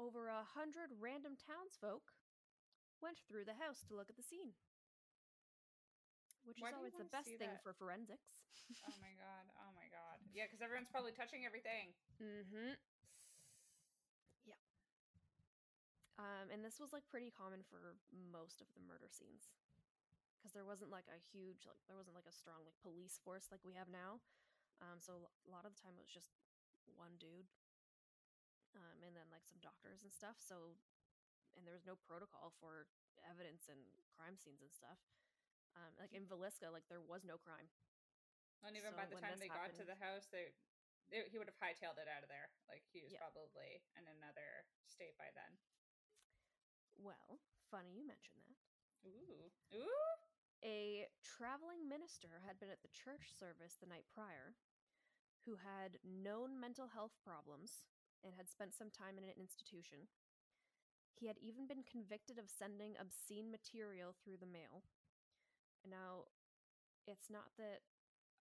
over 0.00 0.32
a 0.32 0.40
hundred 0.40 0.96
random 0.96 1.36
townsfolk, 1.36 2.16
went 3.04 3.20
through 3.28 3.44
the 3.44 3.60
house 3.60 3.84
to 3.88 3.96
look 3.96 4.08
at 4.08 4.16
the 4.16 4.24
scene. 4.24 4.56
Which 6.48 6.64
Why 6.64 6.72
is 6.72 6.76
always 6.80 6.96
the 6.96 7.12
best 7.12 7.28
thing 7.36 7.52
that? 7.52 7.60
for 7.60 7.76
forensics. 7.76 8.32
oh 8.88 8.96
my 9.04 9.12
god. 9.20 9.44
Oh 9.60 9.72
my 9.76 9.88
god. 9.92 10.16
Yeah, 10.32 10.48
because 10.48 10.64
everyone's 10.64 10.88
probably 10.88 11.12
touching 11.12 11.44
everything. 11.44 11.92
mm-hmm. 12.16 12.80
Yeah. 14.48 14.60
Um, 16.16 16.48
and 16.48 16.64
this 16.64 16.80
was 16.80 16.96
like 16.96 17.04
pretty 17.12 17.28
common 17.28 17.60
for 17.68 18.00
most 18.32 18.64
of 18.64 18.72
the 18.72 18.80
murder 18.88 19.12
scenes. 19.12 19.52
Because 20.40 20.56
there 20.56 20.64
wasn't 20.64 20.88
like 20.88 21.04
a 21.12 21.20
huge, 21.20 21.68
like, 21.68 21.76
there 21.84 22.00
wasn't 22.00 22.16
like 22.16 22.24
a 22.24 22.32
strong 22.32 22.64
like 22.64 22.80
police 22.80 23.20
force 23.20 23.52
like 23.52 23.60
we 23.60 23.76
have 23.76 23.92
now. 23.92 24.24
Um, 24.80 24.96
so 24.96 25.28
a 25.44 25.50
lot 25.52 25.68
of 25.68 25.76
the 25.76 25.80
time 25.84 26.00
it 26.00 26.08
was 26.08 26.16
just 26.16 26.32
one 26.96 27.20
dude. 27.20 27.52
Um, 28.72 29.04
and 29.04 29.12
then 29.12 29.28
like 29.28 29.44
some 29.44 29.60
doctors 29.60 30.00
and 30.00 30.08
stuff. 30.08 30.40
So, 30.40 30.80
and 31.52 31.68
there 31.68 31.76
was 31.76 31.84
no 31.84 32.00
protocol 32.08 32.56
for 32.56 32.88
evidence 33.20 33.68
and 33.68 33.84
crime 34.16 34.40
scenes 34.40 34.64
and 34.64 34.72
stuff. 34.72 34.96
Um, 35.76 35.92
like 36.00 36.16
in 36.16 36.24
Villisca, 36.24 36.72
like 36.72 36.88
there 36.88 37.04
was 37.04 37.20
no 37.22 37.36
crime. 37.36 37.68
And 38.64 38.76
even 38.80 38.96
So 38.96 38.98
by 38.98 39.08
the 39.08 39.20
time 39.20 39.36
they 39.36 39.52
got 39.52 39.76
to 39.76 39.84
the 39.84 39.98
house, 40.00 40.28
they, 40.32 40.56
they 41.12 41.28
he 41.28 41.36
would 41.36 41.48
have 41.52 41.60
hightailed 41.60 42.00
it 42.00 42.08
out 42.08 42.24
of 42.24 42.32
there. 42.32 42.48
Like 42.64 42.84
he 42.88 43.04
was 43.04 43.12
Yeah. 43.12 43.20
probably 43.20 43.84
in 43.96 44.08
another 44.08 44.64
state 44.88 45.16
by 45.20 45.28
then. 45.36 45.60
Well, 46.96 47.40
funny 47.68 47.92
you 47.92 48.04
mention 48.08 48.40
that. 48.40 48.56
Ooh. 49.08 49.52
Ooh. 49.76 50.16
A 50.60 51.08
traveling 51.24 51.88
minister 51.88 52.44
had 52.44 52.60
been 52.60 52.68
at 52.68 52.84
the 52.84 52.92
church 52.92 53.32
service 53.32 53.80
the 53.80 53.88
night 53.88 54.04
prior 54.12 54.52
who 55.48 55.56
had 55.56 55.96
known 56.04 56.60
mental 56.60 56.92
health 56.92 57.16
problems 57.24 57.88
and 58.20 58.36
had 58.36 58.52
spent 58.52 58.76
some 58.76 58.92
time 58.92 59.16
in 59.16 59.24
an 59.24 59.36
institution. 59.40 60.04
He 61.16 61.32
had 61.32 61.40
even 61.40 61.64
been 61.64 61.84
convicted 61.88 62.36
of 62.36 62.52
sending 62.52 62.92
obscene 63.00 63.48
material 63.48 64.12
through 64.20 64.36
the 64.36 64.48
mail. 64.48 64.84
And 65.80 65.96
now, 65.96 66.28
it's 67.08 67.32
not 67.32 67.56
that 67.56 67.80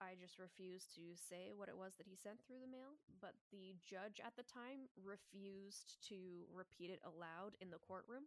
I 0.02 0.18
just 0.18 0.42
refuse 0.42 0.90
to 0.98 1.14
say 1.14 1.54
what 1.54 1.70
it 1.70 1.78
was 1.78 1.94
that 1.94 2.10
he 2.10 2.18
sent 2.18 2.42
through 2.42 2.58
the 2.58 2.70
mail, 2.70 2.98
but 3.22 3.38
the 3.54 3.78
judge 3.86 4.18
at 4.18 4.34
the 4.34 4.48
time 4.48 4.90
refused 4.98 6.02
to 6.10 6.50
repeat 6.50 6.90
it 6.90 7.04
aloud 7.06 7.54
in 7.62 7.70
the 7.70 7.78
courtroom 7.78 8.26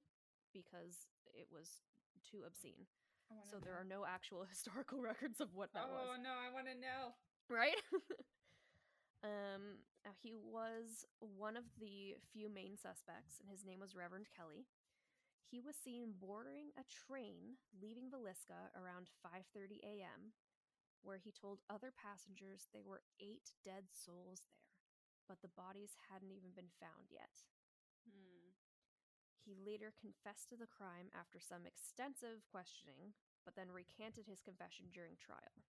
because 0.56 1.12
it 1.36 1.52
was 1.52 1.84
too 2.24 2.48
obscene. 2.48 2.88
So 3.52 3.60
there 3.62 3.76
are 3.78 3.86
no 3.88 4.06
actual 4.06 4.46
historical 4.50 5.02
records 5.02 5.40
of 5.40 5.54
what 5.54 5.74
that 5.74 5.86
oh 5.86 5.94
was. 5.94 6.18
Oh 6.18 6.22
no, 6.22 6.34
I 6.34 6.50
want 6.54 6.68
to 6.68 6.78
know. 6.78 7.14
Right? 7.50 7.78
um 9.24 9.80
now 10.04 10.12
he 10.20 10.36
was 10.36 11.08
one 11.20 11.56
of 11.56 11.64
the 11.80 12.20
few 12.34 12.52
main 12.52 12.76
suspects 12.76 13.40
and 13.40 13.48
his 13.48 13.64
name 13.64 13.80
was 13.80 13.96
Reverend 13.96 14.28
Kelly. 14.36 14.68
He 15.48 15.62
was 15.62 15.76
seen 15.78 16.18
boarding 16.20 16.74
a 16.76 16.84
train 16.84 17.62
leaving 17.78 18.10
Villisca 18.10 18.74
around 18.74 19.14
5:30 19.22 19.80
a.m. 19.86 20.34
where 21.04 21.18
he 21.22 21.32
told 21.32 21.62
other 21.70 21.94
passengers 21.94 22.68
there 22.74 22.84
were 22.86 23.04
8 23.22 23.54
dead 23.64 23.86
souls 23.94 24.42
there, 24.50 24.66
but 25.30 25.42
the 25.42 25.54
bodies 25.54 25.94
hadn't 26.10 26.32
even 26.34 26.52
been 26.56 26.74
found 26.82 27.12
yet. 27.14 27.46
Hmm. 28.08 28.43
He 29.44 29.54
later 29.56 29.92
confessed 30.00 30.50
to 30.50 30.58
the 30.58 30.68
crime 30.72 31.12
after 31.14 31.40
some 31.40 31.68
extensive 31.68 32.48
questioning, 32.48 33.14
but 33.44 33.56
then 33.56 33.72
recanted 33.72 34.26
his 34.26 34.42
confession 34.42 34.88
during 34.94 35.20
trial. 35.20 35.64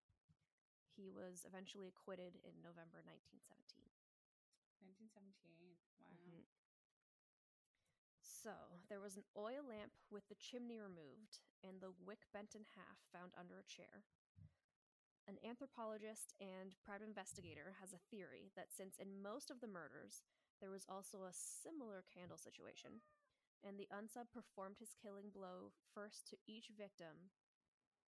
He 0.95 1.11
was 1.11 1.45
eventually 1.45 1.89
acquitted 1.89 2.39
in 2.47 2.63
November 2.63 3.03
1917. 3.03 3.91
1917. 4.81 5.77
Wow. 5.99 6.15
Mhm. 6.15 6.47
So, 8.21 8.81
there 8.89 9.01
was 9.01 9.17
an 9.17 9.25
oil 9.37 9.65
lamp 9.65 9.97
with 10.11 10.29
the 10.29 10.37
chimney 10.37 10.79
removed 10.79 11.41
and 11.63 11.81
the 11.81 11.91
wick 11.91 12.27
bent 12.33 12.55
in 12.55 12.65
half 12.77 12.99
found 13.11 13.33
under 13.37 13.59
a 13.59 13.65
chair. 13.65 14.05
An 15.27 15.39
anthropologist 15.43 16.35
and 16.39 16.77
private 16.85 17.09
investigator 17.09 17.77
has 17.81 17.93
a 17.93 17.99
theory 18.11 18.53
that 18.55 18.73
since 18.73 18.99
in 18.99 19.23
most 19.23 19.51
of 19.51 19.61
the 19.61 19.67
murders 19.67 20.23
there 20.61 20.71
was 20.71 20.87
also 20.89 21.25
a 21.25 21.33
similar 21.33 22.05
candle 22.13 22.37
situation, 22.39 23.01
and 23.65 23.81
the 23.81 23.89
unsub 23.89 24.29
performed 24.29 24.77
his 24.77 24.93
killing 24.93 25.33
blow 25.33 25.73
first 25.97 26.29
to 26.29 26.37
each 26.45 26.69
victim, 26.77 27.33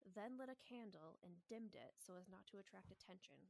then 0.04 0.36
lit 0.36 0.52
a 0.52 0.60
candle 0.68 1.18
and 1.24 1.42
dimmed 1.48 1.74
it 1.74 1.96
so 1.98 2.20
as 2.20 2.28
not 2.28 2.44
to 2.52 2.60
attract 2.60 2.92
attention, 2.92 3.50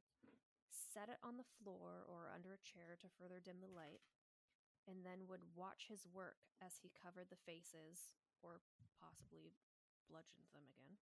set 0.70 1.10
it 1.10 1.20
on 1.26 1.36
the 1.36 1.52
floor 1.60 2.06
or 2.06 2.32
under 2.32 2.54
a 2.54 2.62
chair 2.64 2.96
to 3.02 3.12
further 3.18 3.42
dim 3.42 3.60
the 3.60 3.68
light, 3.68 4.06
and 4.86 5.02
then 5.02 5.26
would 5.26 5.44
watch 5.58 5.90
his 5.90 6.06
work 6.06 6.46
as 6.62 6.80
he 6.80 6.94
covered 6.94 7.34
the 7.34 7.42
faces 7.44 8.14
or 8.46 8.62
possibly 9.02 9.58
bludgeoned 10.06 10.54
them 10.54 10.70
again, 10.70 11.02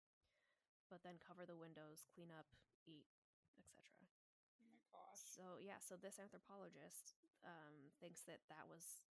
but 0.88 1.04
then 1.04 1.20
cover 1.20 1.44
the 1.44 1.60
windows, 1.60 2.08
clean 2.08 2.32
up, 2.32 2.48
eat, 2.88 3.12
etc. 3.60 4.08
Oh 4.56 4.66
my 4.72 4.80
gosh. 4.90 5.20
So 5.20 5.60
yeah, 5.60 5.84
so 5.84 6.00
this 6.00 6.18
anthropologist 6.18 7.14
um, 7.44 7.92
thinks 8.00 8.24
that 8.26 8.48
that 8.48 8.72
was 8.72 9.04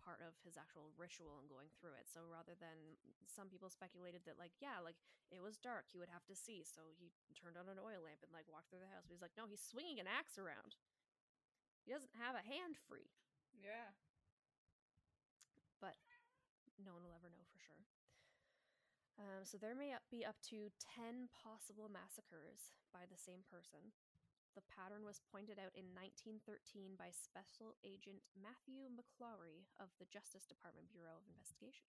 part 0.00 0.24
of 0.24 0.34
his 0.40 0.56
actual 0.56 0.90
ritual 0.96 1.38
and 1.38 1.46
going 1.46 1.68
through 1.76 1.94
it. 2.00 2.08
So 2.08 2.24
rather 2.26 2.56
than 2.56 2.96
some 3.28 3.52
people 3.52 3.68
speculated 3.68 4.24
that 4.24 4.40
like 4.40 4.56
yeah, 4.58 4.80
like 4.80 4.96
it 5.30 5.44
was 5.44 5.60
dark, 5.60 5.86
he 5.92 6.00
would 6.00 6.10
have 6.10 6.26
to 6.26 6.34
see, 6.34 6.66
so 6.66 6.90
he 6.98 7.12
turned 7.38 7.54
on 7.54 7.70
an 7.70 7.78
oil 7.78 8.02
lamp 8.02 8.24
and 8.26 8.34
like 8.34 8.50
walked 8.50 8.72
through 8.72 8.82
the 8.82 8.90
house. 8.90 9.06
But 9.06 9.14
he's 9.14 9.24
like, 9.24 9.38
no, 9.38 9.46
he's 9.46 9.62
swinging 9.62 10.02
an 10.02 10.10
axe 10.10 10.40
around. 10.40 10.74
He 11.86 11.92
doesn't 11.94 12.18
have 12.18 12.34
a 12.34 12.42
hand 12.44 12.80
free. 12.88 13.12
Yeah. 13.54 13.94
But 15.78 15.96
no 16.80 16.96
one 16.96 17.04
will 17.06 17.16
ever 17.16 17.30
know 17.30 17.46
for 17.48 17.60
sure. 17.62 17.84
Um, 19.20 19.44
so 19.44 19.60
there 19.60 19.76
may 19.76 19.92
up- 19.92 20.08
be 20.08 20.24
up 20.24 20.40
to 20.48 20.72
10 20.80 21.28
possible 21.28 21.92
massacres 21.92 22.72
by 22.88 23.04
the 23.04 23.20
same 23.20 23.44
person. 23.44 23.92
The 24.58 24.66
pattern 24.66 25.06
was 25.06 25.22
pointed 25.30 25.62
out 25.62 25.70
in 25.78 25.94
1913 25.94 26.98
by 26.98 27.14
Special 27.14 27.78
Agent 27.86 28.26
Matthew 28.34 28.90
McClaughry 28.90 29.70
of 29.78 29.94
the 30.02 30.10
Justice 30.10 30.42
Department 30.42 30.90
Bureau 30.90 31.22
of 31.22 31.30
Investigation. 31.30 31.86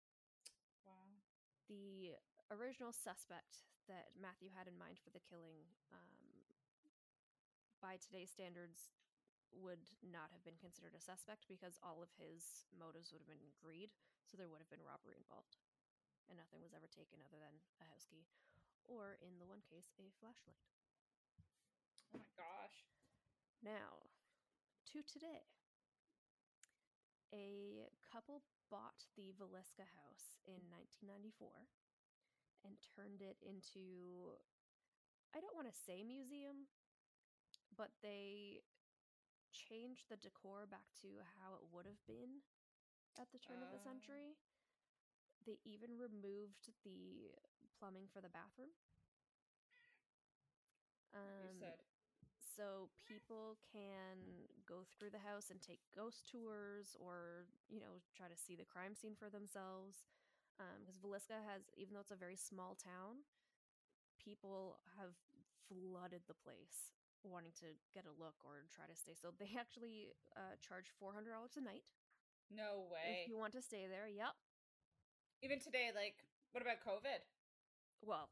Wow. 0.86 1.26
The 1.66 2.22
original 2.54 2.94
suspect 2.94 3.66
that 3.90 4.14
Matthew 4.14 4.54
had 4.54 4.70
in 4.70 4.78
mind 4.78 5.02
for 5.02 5.10
the 5.10 5.24
killing, 5.26 5.66
um, 5.90 6.22
by 7.82 7.98
today's 7.98 8.30
standards, 8.30 8.94
would 9.52 9.90
not 10.06 10.30
have 10.30 10.46
been 10.46 10.62
considered 10.62 10.94
a 10.94 11.02
suspect 11.02 11.50
because 11.50 11.82
all 11.82 12.00
of 12.00 12.14
his 12.16 12.70
motives 12.72 13.10
would 13.10 13.26
have 13.26 13.32
been 13.32 13.58
greed, 13.58 13.90
so 14.24 14.38
there 14.38 14.48
would 14.48 14.62
have 14.62 14.70
been 14.70 14.86
robbery 14.86 15.18
involved. 15.18 15.58
And 16.30 16.38
nothing 16.38 16.62
was 16.62 16.78
ever 16.78 16.88
taken 16.88 17.26
other 17.26 17.42
than 17.42 17.58
a 17.82 17.90
house 17.90 18.06
key, 18.06 18.30
or 18.86 19.18
in 19.20 19.42
the 19.42 19.50
one 19.50 19.66
case, 19.66 19.92
a 19.98 20.14
flashlight. 20.22 20.62
Oh 22.14 22.18
my 22.18 22.30
gosh. 22.36 22.86
Now, 23.62 24.10
to 24.92 25.02
today. 25.04 25.48
A 27.34 27.88
couple 28.12 28.44
bought 28.70 29.06
the 29.16 29.32
Villisca 29.34 29.88
house 29.96 30.38
in 30.46 30.70
1994 30.70 31.68
and 32.64 32.78
turned 32.96 33.22
it 33.22 33.38
into, 33.42 34.38
I 35.34 35.40
don't 35.40 35.56
want 35.56 35.68
to 35.68 35.74
say 35.74 36.04
museum, 36.04 36.68
but 37.76 37.92
they 38.02 38.64
changed 39.52 40.10
the 40.10 40.18
decor 40.18 40.66
back 40.66 40.94
to 41.02 41.08
how 41.40 41.56
it 41.56 41.64
would 41.72 41.86
have 41.86 42.06
been 42.06 42.42
at 43.20 43.32
the 43.32 43.40
turn 43.40 43.64
of 43.64 43.72
the 43.72 43.78
Oh. 43.78 43.84
century. 43.84 44.36
They 45.46 45.60
even 45.66 45.98
removed 45.98 46.70
the 46.84 47.36
plumbing 47.78 48.08
for 48.08 48.22
the 48.22 48.30
bathroom. 48.30 48.72
you 51.42 51.50
Um, 51.50 51.58
said. 51.60 51.84
So 52.52 52.92
people 53.08 53.56
can 53.72 54.48
go 54.68 54.84
through 54.92 55.10
the 55.16 55.24
house 55.24 55.48
and 55.50 55.62
take 55.64 55.80
ghost 55.96 56.28
tours 56.28 56.96
or 57.00 57.48
you 57.72 57.80
know 57.80 58.04
try 58.12 58.28
to 58.28 58.36
see 58.36 58.56
the 58.60 58.68
crime 58.68 58.94
scene 58.94 59.16
for 59.16 59.30
themselves 59.32 60.04
because 60.78 61.00
Villisca 61.02 61.42
has 61.42 61.66
even 61.80 61.96
though 61.96 62.04
it's 62.06 62.14
a 62.14 62.20
very 62.20 62.36
small 62.38 62.78
town 62.78 63.26
people 64.22 64.78
have 65.00 65.18
flooded 65.66 66.22
the 66.30 66.38
place 66.38 66.94
wanting 67.26 67.54
to 67.58 67.74
get 67.94 68.06
a 68.06 68.14
look 68.22 68.38
or 68.46 68.66
try 68.70 68.86
to 68.86 68.94
stay 68.94 69.14
so 69.18 69.34
they 69.42 69.50
actually 69.58 70.14
uh, 70.38 70.54
charge 70.62 70.94
$400 71.02 71.26
a 71.58 71.62
night 71.66 71.86
No 72.54 72.86
way. 72.94 73.26
if 73.26 73.30
you 73.32 73.38
want 73.42 73.54
to 73.58 73.62
stay 73.66 73.90
there 73.90 74.06
yep 74.06 74.38
Even 75.42 75.58
today, 75.58 75.90
like, 75.96 76.22
what 76.54 76.62
about 76.62 76.82
COVID? 76.86 77.26
well 78.06 78.30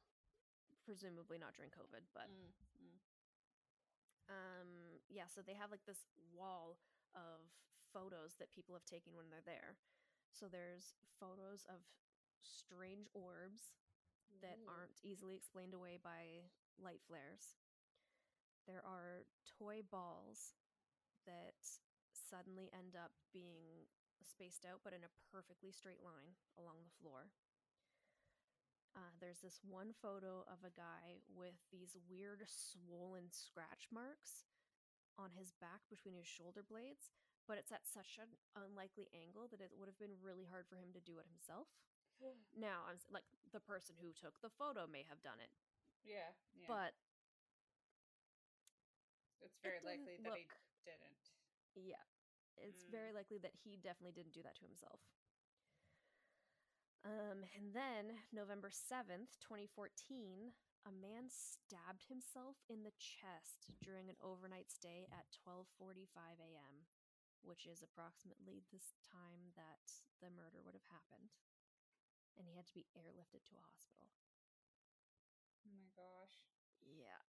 presumably 0.86 1.38
not 1.38 1.53
during 1.53 1.69
covid 1.69 2.01
but 2.17 2.25
mm. 2.29 2.49
Um 4.30 5.02
yeah 5.10 5.26
so 5.26 5.42
they 5.42 5.58
have 5.58 5.74
like 5.74 5.84
this 5.86 6.06
wall 6.32 6.78
of 7.18 7.42
photos 7.94 8.38
that 8.38 8.54
people 8.54 8.78
have 8.78 8.86
taken 8.86 9.18
when 9.18 9.30
they're 9.30 9.46
there. 9.46 9.78
So 10.30 10.46
there's 10.46 10.94
photos 11.18 11.65
of 11.65 11.82
strange 12.46 13.10
orbs 13.18 13.74
that 14.46 14.62
aren't 14.70 15.02
easily 15.04 15.36
explained 15.36 15.74
away 15.74 15.98
by 16.00 16.48
light 16.78 17.02
flares. 17.04 17.58
There 18.70 18.86
are 18.86 19.26
toy 19.58 19.82
balls 19.89 20.54
that 21.26 21.58
suddenly 22.13 22.70
end 22.70 22.94
up 22.94 23.12
being 23.34 23.89
spaced 24.22 24.63
out 24.70 24.86
but 24.86 24.94
in 24.94 25.02
a 25.02 25.15
perfectly 25.34 25.74
straight 25.74 26.06
line 26.06 26.38
along 26.62 26.78
the 26.86 26.94
floor 27.02 27.34
uh, 28.99 29.15
there's 29.23 29.39
this 29.39 29.63
one 29.63 29.95
photo 29.95 30.43
of 30.51 30.59
a 30.67 30.75
guy 30.75 31.23
with 31.31 31.55
these 31.71 31.95
weird 32.12 32.43
swollen 32.51 33.31
scratch 33.31 33.88
marks 33.88 34.43
on 35.15 35.31
his 35.39 35.55
back 35.55 35.88
between 35.88 36.19
his 36.19 36.27
shoulder 36.27 36.59
blades, 36.59 37.15
but 37.47 37.55
it's 37.55 37.71
at 37.71 37.88
such 37.88 38.19
an 38.19 38.35
unlikely 38.59 39.07
angle 39.15 39.47
that 39.47 39.63
it 39.63 39.71
would 39.79 39.88
have 39.88 39.99
been 39.99 40.19
really 40.19 40.43
hard 40.51 40.67
for 40.67 40.75
him 40.75 40.91
to 40.91 40.99
do 40.99 41.15
it 41.15 41.31
himself. 41.31 41.71
Now, 42.59 42.83
I'm 42.91 42.99
like 43.07 43.23
the 43.55 43.63
person 43.63 43.95
who 44.03 44.12
took 44.12 44.43
the 44.43 44.51
photo 44.51 44.83
may 44.83 45.07
have 45.07 45.23
done 45.23 45.39
it, 45.39 45.55
yeah, 46.03 46.35
yeah. 46.51 46.67
but 46.67 46.91
it's 49.39 49.55
very 49.63 49.79
didn't 49.79 50.03
likely 50.03 50.19
that 50.27 50.35
he 50.35 50.43
didn't. 50.83 51.23
yeah, 51.79 52.03
it's 52.59 52.83
Mm. 52.83 52.91
very 52.91 53.12
likely 53.15 53.39
that 53.39 53.55
he 53.63 53.77
definitely 53.79 54.12
didn't 54.12 54.35
do 54.35 54.43
that 54.43 54.59
to 54.59 54.67
himself. 54.67 54.99
Um, 57.07 57.47
and 57.55 57.71
then 57.71 58.19
November 58.31 58.69
7th, 58.71 59.39
2014, 59.39 60.51
a 60.88 60.91
man 60.91 61.27
stabbed 61.31 62.07
himself 62.07 62.59
in 62.67 62.83
the 62.83 62.95
chest 62.99 63.71
during 63.83 64.07
an 64.12 64.19
overnight 64.23 64.71
stay 64.71 65.07
at 65.12 65.31
12:45 65.43 66.39
a.m., 66.39 66.88
which 67.41 67.65
is 67.67 67.81
approximately 67.83 68.63
this 68.71 68.95
time 68.99 69.51
that 69.55 69.83
the 70.19 70.31
murder 70.31 70.59
would 70.63 70.75
have 70.75 70.88
happened. 70.91 71.31
And 72.38 72.47
he 72.47 72.55
had 72.55 72.65
to 72.67 72.73
be 72.73 72.88
airlifted 72.97 73.45
to 73.45 73.55
a 73.55 73.62
hospital. 73.69 74.09
Oh 75.65 75.71
my 75.71 75.88
gosh. 75.95 76.43
Yeah. 76.83 77.23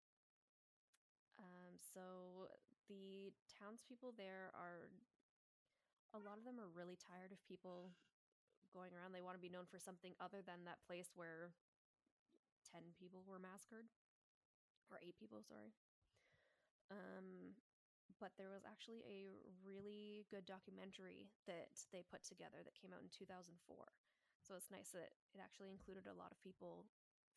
Um, 1.38 1.78
so 1.78 2.48
the 2.88 3.32
townspeople 3.58 4.14
there 4.16 4.50
are 4.54 4.90
a 6.14 6.18
lot 6.18 6.38
of 6.38 6.44
them 6.44 6.58
are 6.60 6.68
really 6.72 6.96
tired 6.96 7.32
of 7.32 7.40
people 7.44 7.92
going 8.72 8.92
around. 8.94 9.12
They 9.12 9.24
want 9.24 9.36
to 9.36 9.42
be 9.42 9.52
known 9.52 9.66
for 9.66 9.78
something 9.80 10.14
other 10.20 10.44
than 10.44 10.64
that 10.64 10.84
place 10.84 11.12
where 11.14 11.54
10 12.72 12.96
people 12.98 13.24
were 13.24 13.40
massacred 13.40 13.88
or 14.92 15.00
8 15.00 15.16
people, 15.18 15.40
sorry. 15.44 15.72
Um 16.90 17.56
but 18.18 18.34
there 18.34 18.50
was 18.50 18.66
actually 18.66 19.04
a 19.06 19.30
really 19.62 20.26
good 20.26 20.42
documentary 20.42 21.30
that 21.46 21.70
they 21.94 22.02
put 22.02 22.24
together 22.26 22.64
that 22.66 22.74
came 22.74 22.90
out 22.90 23.04
in 23.04 23.12
2004. 23.14 23.54
So 24.42 24.56
it's 24.58 24.72
nice 24.72 24.90
that 24.96 25.14
it 25.36 25.38
actually 25.38 25.70
included 25.70 26.08
a 26.08 26.16
lot 26.16 26.34
of 26.34 26.40
people 26.42 26.88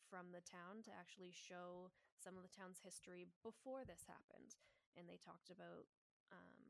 from 0.08 0.32
the 0.34 0.42
town 0.42 0.82
to 0.88 0.92
actually 0.96 1.30
show 1.30 1.92
some 2.18 2.34
of 2.34 2.42
the 2.42 2.50
town's 2.50 2.82
history 2.82 3.30
before 3.44 3.84
this 3.84 4.08
happened 4.08 4.58
and 4.96 5.08
they 5.08 5.20
talked 5.20 5.48
about 5.48 5.88
um 6.32 6.61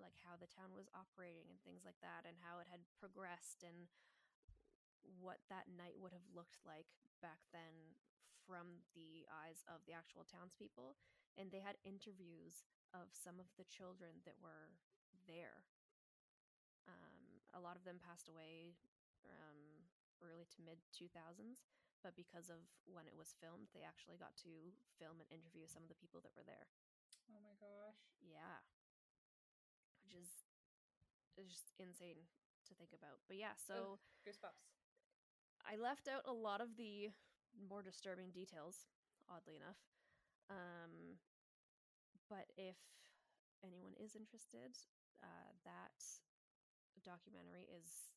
like 0.00 0.16
how 0.22 0.38
the 0.38 0.50
town 0.50 0.74
was 0.74 0.90
operating 0.94 1.50
and 1.50 1.60
things 1.62 1.82
like 1.86 1.98
that 2.02 2.24
and 2.26 2.38
how 2.42 2.58
it 2.62 2.70
had 2.70 2.86
progressed 2.98 3.62
and 3.66 3.90
what 5.18 5.42
that 5.48 5.70
night 5.70 5.96
would 5.98 6.12
have 6.12 6.26
looked 6.34 6.60
like 6.66 6.90
back 7.22 7.42
then 7.50 7.98
from 8.44 8.84
the 8.96 9.28
eyes 9.28 9.60
of 9.68 9.84
the 9.84 9.92
actual 9.94 10.24
townspeople 10.24 10.96
and 11.36 11.50
they 11.52 11.62
had 11.62 11.76
interviews 11.84 12.64
of 12.96 13.12
some 13.12 13.36
of 13.36 13.46
the 13.60 13.68
children 13.68 14.24
that 14.24 14.40
were 14.40 14.72
there. 15.28 15.68
Um, 16.88 17.44
a 17.52 17.60
lot 17.60 17.76
of 17.76 17.84
them 17.84 18.00
passed 18.00 18.28
away 18.32 18.74
um, 19.28 19.84
early 20.24 20.48
to 20.56 20.64
mid 20.64 20.80
2000s 20.96 21.68
but 22.00 22.14
because 22.14 22.48
of 22.48 22.62
when 22.86 23.10
it 23.10 23.18
was 23.18 23.34
filmed 23.42 23.68
they 23.74 23.84
actually 23.84 24.16
got 24.16 24.32
to 24.40 24.72
film 24.96 25.20
and 25.20 25.28
interview 25.28 25.66
some 25.68 25.84
of 25.84 25.90
the 25.90 25.98
people 26.00 26.22
that 26.24 26.32
were 26.32 26.46
there. 26.46 26.70
Oh 27.28 27.40
my 27.44 27.52
gosh. 27.60 28.00
yeah 28.24 28.64
which 30.08 30.16
is 30.16 30.48
is 31.36 31.52
just 31.52 31.76
insane 31.76 32.24
to 32.64 32.72
think 32.74 32.96
about 32.96 33.20
but 33.28 33.36
yeah 33.36 33.52
so 33.60 34.00
Goosebumps. 34.24 34.68
I 35.64 35.76
left 35.76 36.08
out 36.08 36.24
a 36.24 36.32
lot 36.32 36.60
of 36.60 36.76
the 36.76 37.12
more 37.56 37.82
disturbing 37.82 38.30
details, 38.32 38.88
oddly 39.28 39.56
enough. 39.56 39.80
Um, 40.48 41.20
but 42.28 42.48
if 42.56 42.76
anyone 43.64 43.92
is 44.00 44.16
interested, 44.16 44.76
uh, 45.20 45.48
that 45.64 45.96
documentary 47.04 47.68
is 47.68 48.12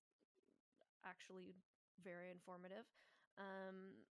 actually 1.03 1.55
very 2.03 2.31
informative. 2.31 2.87
Um, 3.39 4.07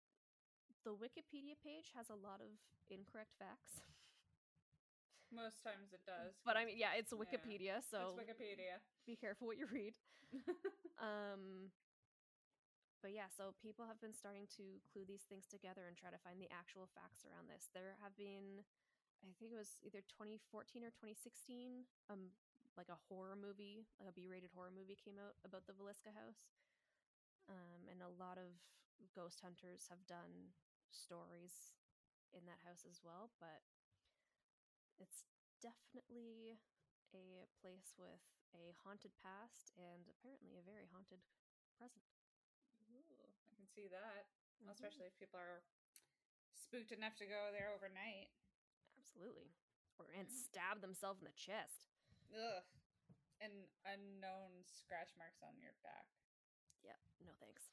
the 0.85 0.93
Wikipedia 0.93 1.57
page 1.57 1.91
has 1.97 2.09
a 2.09 2.17
lot 2.17 2.41
of 2.41 2.57
incorrect 2.89 3.33
facts, 3.37 3.81
Most 5.33 5.59
times 5.63 5.91
it 5.91 6.01
does. 6.07 6.33
but 6.47 6.55
I 6.55 6.63
mean, 6.65 6.79
yeah, 6.79 6.95
it's 6.95 7.11
Yeah. 7.11 7.19
Wikipedia, 7.19 7.75
so 7.83 8.15
it's 8.15 8.23
Wikipedia. 8.23 8.79
be 9.05 9.15
careful 9.15 9.47
what 9.47 9.57
you 9.57 9.67
read. 9.71 9.95
Um, 10.97 11.69
but 13.05 13.13
yeah, 13.13 13.29
so 13.29 13.53
people 13.61 13.85
have 13.85 14.01
been 14.01 14.17
starting 14.17 14.49
to 14.57 14.81
clue 14.89 15.05
these 15.05 15.29
things 15.29 15.45
together 15.45 15.85
and 15.85 15.93
try 15.93 16.09
to 16.09 16.17
find 16.25 16.41
the 16.41 16.49
actual 16.49 16.89
facts 16.97 17.21
around 17.21 17.45
this. 17.45 17.69
There 17.69 17.93
have 18.01 18.17
been, 18.17 18.65
I 19.21 19.29
think 19.37 19.53
it 19.53 19.59
was 19.61 19.77
either 19.85 20.01
2014 20.09 20.81
or 20.81 20.89
2016, 20.89 21.85
um, 22.09 22.33
like 22.73 22.89
a 22.89 22.97
horror 23.05 23.37
movie, 23.37 23.85
like 24.01 24.09
a 24.09 24.17
B-rated 24.17 24.49
horror 24.57 24.73
movie 24.73 24.97
came 24.97 25.21
out 25.21 25.37
about 25.45 25.69
the 25.69 25.77
Villisca 25.77 26.09
house. 26.17 26.49
Um, 27.45 27.85
and 27.93 28.01
a 28.01 28.09
lot 28.17 28.41
of 28.41 28.57
ghost 29.13 29.45
hunters 29.45 29.85
have 29.93 30.01
done 30.09 30.57
stories 30.89 31.77
in 32.33 32.41
that 32.49 32.59
house 32.65 32.89
as 32.89 33.05
well, 33.05 33.29
but 33.37 33.61
it's 34.99 35.23
definitely 35.61 36.59
a 37.13 37.47
place 37.61 37.93
with 37.97 38.21
a 38.53 38.73
haunted 38.83 39.11
past 39.21 39.71
and 39.77 40.07
apparently 40.09 40.57
a 40.57 40.61
very 40.65 40.85
haunted 40.91 41.19
present. 41.77 42.03
Ooh, 42.91 43.31
I 43.51 43.55
can 43.55 43.67
see 43.67 43.87
that. 43.87 44.27
Mhm. 44.61 44.71
Especially 44.71 45.05
if 45.05 45.17
people 45.17 45.39
are 45.39 45.63
spooked 46.53 46.91
enough 46.91 47.15
to 47.17 47.25
go 47.25 47.51
there 47.51 47.69
overnight. 47.69 48.31
Absolutely. 48.97 49.53
Or 49.99 50.05
and 50.11 50.27
Mhm. 50.27 50.31
stab 50.31 50.81
themselves 50.81 51.19
in 51.21 51.25
the 51.25 51.33
chest. 51.33 51.87
Ugh. 52.33 52.63
And 53.39 53.69
unknown 53.85 54.63
scratch 54.65 55.15
marks 55.15 55.41
on 55.43 55.59
your 55.59 55.73
back. 55.83 56.07
Yep. 56.83 56.99
No 57.19 57.33
thanks. 57.35 57.69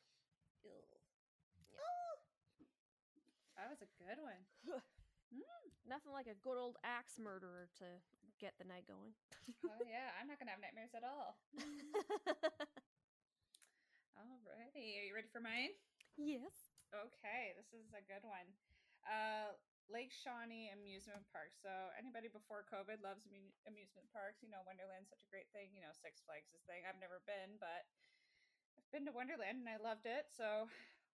Ew. 0.63 0.71
Yeah. 1.73 1.81
That 3.57 3.71
was 3.71 3.83
a 3.83 3.87
good 3.87 4.19
one. 4.19 4.47
Nothing 5.85 6.17
like 6.17 6.27
a 6.27 6.39
good 6.41 6.57
old 6.57 6.81
axe 6.81 7.21
murderer 7.21 7.69
to 7.79 7.85
get 8.41 8.57
the 8.57 8.65
night 8.65 8.89
going. 8.89 9.13
oh 9.69 9.85
yeah, 9.91 10.17
I'm 10.17 10.27
not 10.27 10.41
gonna 10.41 10.57
have 10.57 10.65
nightmares 10.65 10.97
at 10.97 11.05
all. 11.05 11.37
Alrighty, 14.17 14.97
are 15.01 15.07
you 15.07 15.15
ready 15.15 15.29
for 15.29 15.45
mine? 15.45 15.77
yes. 16.17 16.73
Okay, 16.95 17.53
this 17.59 17.75
is 17.75 17.91
a 17.93 18.01
good 18.07 18.23
one. 18.23 18.47
Uh, 19.05 19.53
Lake 19.93 20.15
Shawnee 20.15 20.73
Amusement 20.73 21.27
Park. 21.29 21.53
So 21.53 21.69
anybody 21.99 22.33
before 22.33 22.65
COVID 22.65 23.05
loves 23.05 23.29
amu- 23.29 23.53
amusement 23.69 24.09
parks. 24.15 24.41
You 24.41 24.49
know, 24.49 24.65
Wonderland's 24.65 25.13
such 25.13 25.27
a 25.27 25.31
great 25.33 25.51
thing. 25.53 25.75
You 25.77 25.85
know, 25.85 25.93
Six 25.93 26.25
Flags 26.25 26.49
is 26.57 26.65
thing. 26.65 26.87
I've 26.89 27.01
never 27.03 27.21
been, 27.29 27.61
but 27.61 27.85
I've 28.81 28.89
been 28.95 29.05
to 29.05 29.13
Wonderland 29.13 29.61
and 29.61 29.69
I 29.69 29.77
loved 29.77 30.09
it. 30.09 30.33
So 30.33 30.71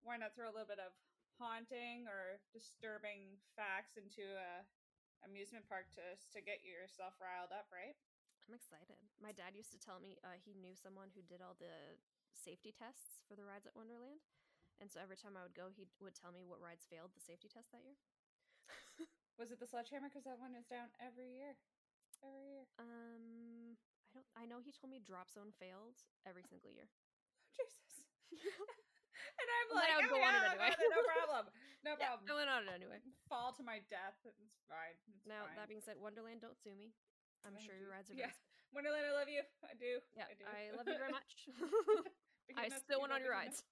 why 0.06 0.20
not 0.20 0.36
throw 0.36 0.46
a 0.46 0.54
little 0.54 0.68
bit 0.70 0.78
of 0.78 0.94
haunting 1.40 2.04
or 2.04 2.36
disturbing 2.52 3.40
facts 3.56 3.96
into 3.96 4.22
a 4.36 4.68
amusement 5.24 5.64
park 5.64 5.88
to 5.96 6.04
to 6.32 6.38
get 6.44 6.60
yourself 6.60 7.16
riled 7.16 7.52
up, 7.52 7.72
right? 7.72 7.96
I'm 8.48 8.56
excited. 8.56 9.00
My 9.22 9.32
dad 9.32 9.56
used 9.56 9.72
to 9.72 9.80
tell 9.80 10.02
me 10.02 10.20
uh, 10.20 10.36
he 10.36 10.52
knew 10.58 10.74
someone 10.74 11.14
who 11.14 11.22
did 11.24 11.40
all 11.40 11.56
the 11.56 11.96
safety 12.34 12.74
tests 12.74 13.22
for 13.28 13.38
the 13.38 13.46
rides 13.46 13.64
at 13.68 13.78
Wonderland. 13.78 14.26
And 14.80 14.88
so 14.88 14.98
every 14.98 15.14
time 15.14 15.36
I 15.36 15.44
would 15.44 15.54
go, 15.54 15.68
he 15.68 15.84
would 16.00 16.16
tell 16.16 16.32
me 16.32 16.42
what 16.42 16.58
rides 16.58 16.88
failed 16.88 17.12
the 17.12 17.20
safety 17.20 17.52
test 17.52 17.68
that 17.70 17.84
year. 17.84 18.00
Was 19.38 19.52
it 19.52 19.60
the 19.60 19.68
sledgehammer? 19.68 20.08
Because 20.08 20.24
that 20.24 20.40
one 20.40 20.56
is 20.56 20.66
down 20.66 20.88
every 20.98 21.30
year. 21.30 21.54
Every 22.24 22.48
year. 22.48 22.64
Um, 22.80 23.76
I 24.08 24.18
don't. 24.18 24.28
I 24.34 24.44
know 24.48 24.58
he 24.58 24.72
told 24.72 24.90
me 24.90 24.98
Drop 24.98 25.28
Zone 25.30 25.52
failed 25.54 26.00
every 26.24 26.42
single 26.42 26.72
year. 26.72 26.88
Jesus. 27.54 28.02
and 29.38 29.48
I'm 29.48 29.68
like, 29.76 29.90
I 29.90 29.96
would 30.02 30.10
oh, 30.10 30.14
go 30.14 30.20
on 30.20 30.32
it 30.34 30.42
yeah, 30.42 30.54
go 30.54 30.62
anyway." 30.64 30.70
no 30.90 31.00
problem. 31.14 31.44
No 31.86 31.92
Yeah, 31.96 32.18
problem. 32.18 32.26
I 32.26 32.34
went 32.36 32.50
on 32.50 32.60
it 32.66 32.72
anyway. 32.74 32.98
Fall 33.30 33.50
to 33.56 33.62
my 33.62 33.80
death. 33.88 34.18
It's 34.26 34.58
fine. 34.66 34.96
It's 35.14 35.24
Now 35.28 35.46
fine. 35.46 35.56
that 35.56 35.66
being 35.70 35.84
said, 35.84 35.96
Wonderland, 36.00 36.42
don't 36.42 36.58
sue 36.58 36.74
me. 36.74 36.92
I'm 37.46 37.56
Thank 37.56 37.64
sure 37.64 37.76
you. 37.76 37.88
your 37.88 37.92
rides 37.94 38.10
are 38.12 38.18
Yeah. 38.18 38.28
very 38.28 38.48
Wonderland, 38.70 39.02
I 39.02 39.14
love 39.16 39.26
you. 39.26 39.42
I 39.66 39.74
do. 39.74 39.98
Yeah, 40.14 40.30
I 40.30 40.34
do. 40.38 40.44
I 40.46 40.70
love 40.76 40.86
you 40.86 40.94
very 40.94 41.10
much. 41.18 41.30
I 42.58 42.70
still 42.70 43.02
went 43.02 43.10
on 43.10 43.22
your 43.22 43.34
rides. 43.34 43.66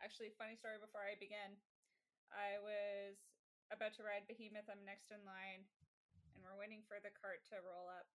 Actually, 0.00 0.32
funny 0.38 0.56
story 0.56 0.78
before 0.80 1.04
I 1.04 1.18
begin. 1.18 1.58
I 2.32 2.56
was 2.64 3.18
about 3.68 3.92
to 4.00 4.06
ride 4.06 4.24
Behemoth. 4.30 4.68
I'm 4.70 4.80
next 4.86 5.12
in 5.12 5.20
line, 5.28 5.66
and 6.32 6.40
we're 6.40 6.56
waiting 6.56 6.80
for 6.88 7.00
the 7.02 7.12
cart 7.12 7.44
to 7.52 7.60
roll 7.60 7.88
up. 7.90 8.08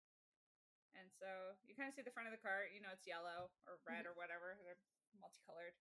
And 0.97 1.09
so 1.13 1.57
you 1.65 1.73
kind 1.73 1.89
of 1.89 1.97
see 1.97 2.05
the 2.05 2.13
front 2.13 2.29
of 2.29 2.35
the 2.37 2.41
cart. 2.41 2.73
You 2.73 2.81
know, 2.85 2.93
it's 2.93 3.09
yellow 3.09 3.49
or 3.69 3.81
red 3.85 4.05
mm-hmm. 4.05 4.13
or 4.13 4.15
whatever. 4.17 4.57
They're 4.65 4.81
multicolored. 5.17 5.77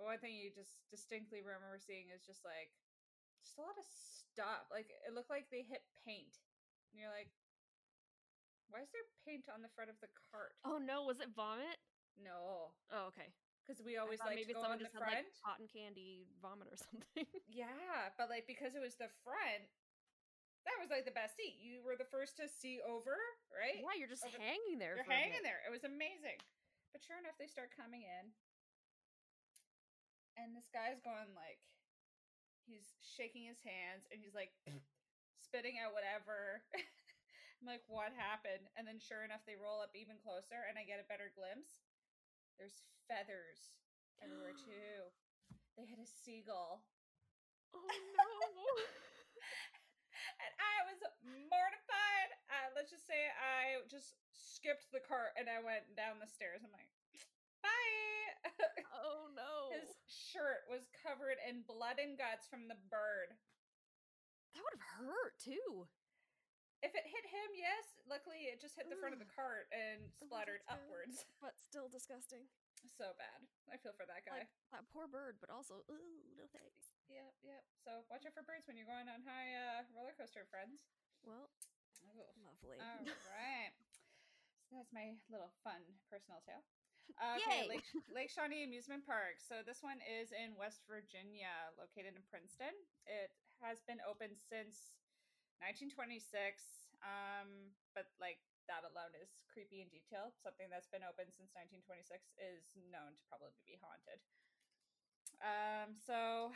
One 0.00 0.18
thing 0.18 0.34
you 0.34 0.50
just 0.52 0.80
distinctly 0.90 1.40
remember 1.44 1.78
seeing 1.78 2.08
is 2.14 2.24
just 2.24 2.42
like, 2.44 2.72
just 3.44 3.58
a 3.58 3.62
lot 3.64 3.76
of 3.78 3.86
stuff. 3.86 4.66
Like 4.72 4.88
it 5.06 5.12
looked 5.14 5.30
like 5.30 5.48
they 5.52 5.62
hit 5.66 5.82
paint, 6.06 6.38
and 6.92 7.00
you're 7.00 7.12
like, 7.12 7.30
why 8.72 8.80
is 8.80 8.90
there 8.94 9.04
paint 9.28 9.46
on 9.52 9.60
the 9.60 9.72
front 9.76 9.92
of 9.92 9.98
the 10.00 10.08
cart? 10.32 10.56
oh 10.64 10.80
no, 10.80 11.04
was 11.04 11.20
it 11.20 11.30
vomit? 11.36 11.76
No, 12.20 12.72
Oh, 12.92 13.08
okay. 13.12 13.32
because 13.64 13.80
we 13.80 13.96
always 13.96 14.20
like 14.20 14.36
maybe 14.36 14.52
go 14.52 14.60
someone 14.60 14.80
on 14.80 14.84
the 14.84 14.88
just 14.88 14.96
had 14.96 15.04
front. 15.08 15.24
like 15.24 15.32
cotton 15.40 15.68
candy 15.68 16.28
vomit 16.44 16.68
or 16.68 16.76
something. 16.92 17.24
Yeah, 17.48 18.12
but 18.20 18.28
like 18.32 18.44
because 18.48 18.76
it 18.76 18.82
was 18.84 18.96
the 19.00 19.08
front, 19.24 19.64
that 20.68 20.76
was 20.80 20.92
like 20.92 21.08
the 21.08 21.14
best 21.16 21.36
seat. 21.40 21.56
You 21.60 21.80
were 21.84 21.96
the 21.96 22.08
first 22.08 22.36
to 22.40 22.46
see 22.52 22.80
over, 22.84 23.16
right? 23.52 23.80
yeah, 23.80 23.96
you're 23.96 24.12
just 24.12 24.24
Over- 24.28 24.36
hanging 24.40 24.76
there. 24.80 24.96
You're 25.00 25.08
hanging 25.08 25.40
there. 25.44 25.64
It 25.64 25.72
was 25.72 25.84
amazing. 25.88 26.36
But 26.92 27.00
sure 27.00 27.16
enough, 27.16 27.40
they 27.40 27.48
start 27.48 27.72
coming 27.72 28.04
in, 28.04 28.28
and 30.38 30.56
this 30.56 30.68
guy's 30.72 31.02
going 31.02 31.32
like, 31.36 31.60
he's 32.64 32.94
shaking 33.02 33.44
his 33.46 33.60
hands, 33.62 34.08
and 34.08 34.18
he's 34.22 34.36
like 34.36 34.54
spitting 35.44 35.80
out 35.82 35.96
whatever. 35.96 36.64
I'm 37.62 37.70
like, 37.70 37.86
what 37.86 38.10
happened? 38.14 38.66
And 38.74 38.82
then 38.82 38.98
sure 38.98 39.22
enough, 39.22 39.46
they 39.46 39.54
roll 39.54 39.78
up 39.78 39.94
even 39.94 40.18
closer, 40.18 40.66
and 40.66 40.74
I 40.74 40.82
get 40.82 40.98
a 40.98 41.06
better 41.06 41.30
glimpse. 41.30 41.86
There's 42.58 42.82
feathers 43.06 43.76
everywhere 44.22 44.56
too. 44.56 45.08
They 45.72 45.88
hit 45.88 45.96
a 45.96 46.04
seagull. 46.04 46.84
Oh 47.72 47.80
no. 47.80 48.28
and 50.42 50.52
I 50.60 50.74
was 50.86 51.00
mortified. 51.48 52.30
Uh, 52.52 52.68
let's 52.76 52.92
just 52.92 53.08
say 53.08 53.32
I 53.40 53.82
just 53.88 54.14
skipped 54.32 54.92
the 54.92 55.02
cart 55.02 55.34
and 55.40 55.48
I 55.48 55.64
went 55.64 55.88
down 55.96 56.20
the 56.20 56.30
stairs. 56.30 56.62
I'm 56.62 56.74
like, 56.74 56.90
bye. 57.62 58.52
oh 59.06 59.30
no. 59.32 59.72
His 59.72 59.94
shirt 60.06 60.66
was 60.68 60.84
covered 60.92 61.38
in 61.46 61.64
blood 61.64 62.02
and 62.02 62.18
guts 62.18 62.50
from 62.50 62.68
the 62.68 62.78
bird. 62.90 63.32
That 64.52 64.62
would 64.66 64.76
have 64.76 64.88
hurt 65.00 65.38
too. 65.40 65.88
If 66.82 66.98
it 66.98 67.06
hit 67.06 67.24
him, 67.30 67.50
yes. 67.54 67.94
Luckily, 68.10 68.50
it 68.50 68.58
just 68.58 68.74
hit 68.74 68.90
the 68.90 68.98
front 68.98 69.14
of 69.14 69.22
the 69.22 69.30
cart 69.30 69.70
and 69.70 70.02
splattered 70.18 70.66
upwards. 70.66 71.22
But 71.42 71.54
still 71.62 71.86
disgusting. 71.86 72.50
So 72.98 73.14
bad. 73.14 73.46
I 73.70 73.78
feel 73.78 73.94
for 73.94 74.02
that 74.10 74.26
guy. 74.26 74.42
Like 74.42 74.50
that 74.74 74.90
poor 74.90 75.06
bird, 75.06 75.38
but 75.38 75.54
also, 75.54 75.86
ooh, 75.86 76.22
no 76.34 76.50
thanks. 76.50 76.90
Yep, 77.06 77.30
yep. 77.46 77.62
So 77.78 78.02
watch 78.10 78.26
out 78.26 78.34
for 78.34 78.42
birds 78.42 78.66
when 78.66 78.74
you're 78.74 78.90
going 78.90 79.06
on 79.06 79.22
high 79.22 79.54
uh, 79.54 79.86
roller 79.94 80.14
coaster, 80.18 80.42
friends. 80.50 80.82
Well, 81.22 81.46
Ooh. 82.10 82.42
lovely. 82.42 82.82
All 82.82 83.06
right. 83.30 83.70
So 84.66 84.74
that's 84.74 84.90
my 84.90 85.14
little 85.30 85.54
fun 85.62 85.78
personal 86.10 86.42
tale. 86.42 86.66
Uh, 87.22 87.38
okay! 87.38 87.70
Lake, 87.70 87.86
Lake 88.10 88.30
Shawnee 88.32 88.66
Amusement 88.66 89.06
Park. 89.06 89.38
So 89.38 89.62
this 89.62 89.78
one 89.82 90.02
is 90.02 90.34
in 90.34 90.58
West 90.58 90.82
Virginia, 90.90 91.52
located 91.78 92.18
in 92.18 92.22
Princeton. 92.26 92.74
It 93.06 93.30
has 93.62 93.78
been 93.86 94.02
open 94.02 94.34
since 94.34 94.96
1926, 95.62 96.26
um, 97.06 97.70
but 97.94 98.10
like 98.18 98.42
that 98.66 98.82
alone 98.82 99.14
is 99.18 99.30
creepy 99.46 99.82
in 99.82 99.90
detail. 99.90 100.34
Something 100.42 100.66
that's 100.66 100.90
been 100.90 101.06
open 101.06 101.30
since 101.30 101.54
1926 101.54 102.34
is 102.38 102.74
known 102.90 103.14
to 103.14 103.22
probably 103.30 103.54
be 103.62 103.78
haunted. 103.78 104.18
Um, 105.42 105.94
so 105.94 106.50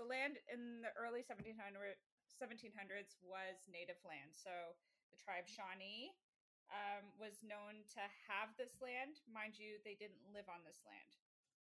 the 0.00 0.04
land 0.08 0.40
in 0.48 0.80
the 0.84 0.92
early 0.96 1.24
1700, 1.24 1.56
1700s 2.40 3.16
was 3.20 3.64
native 3.68 4.00
land. 4.04 4.32
So 4.32 4.52
the 5.12 5.18
tribe 5.20 5.46
Shawnee 5.48 6.16
um, 6.72 7.04
was 7.20 7.42
known 7.44 7.84
to 7.96 8.02
have 8.28 8.52
this 8.56 8.80
land. 8.80 9.20
Mind 9.28 9.56
you, 9.58 9.80
they 9.84 9.96
didn't 9.96 10.20
live 10.32 10.48
on 10.48 10.64
this 10.64 10.80
land, 10.84 11.10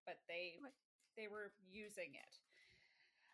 but 0.08 0.22
they 0.28 0.60
Okay. 0.60 0.74
they 1.16 1.28
were 1.28 1.54
using 1.70 2.16
it. 2.18 2.34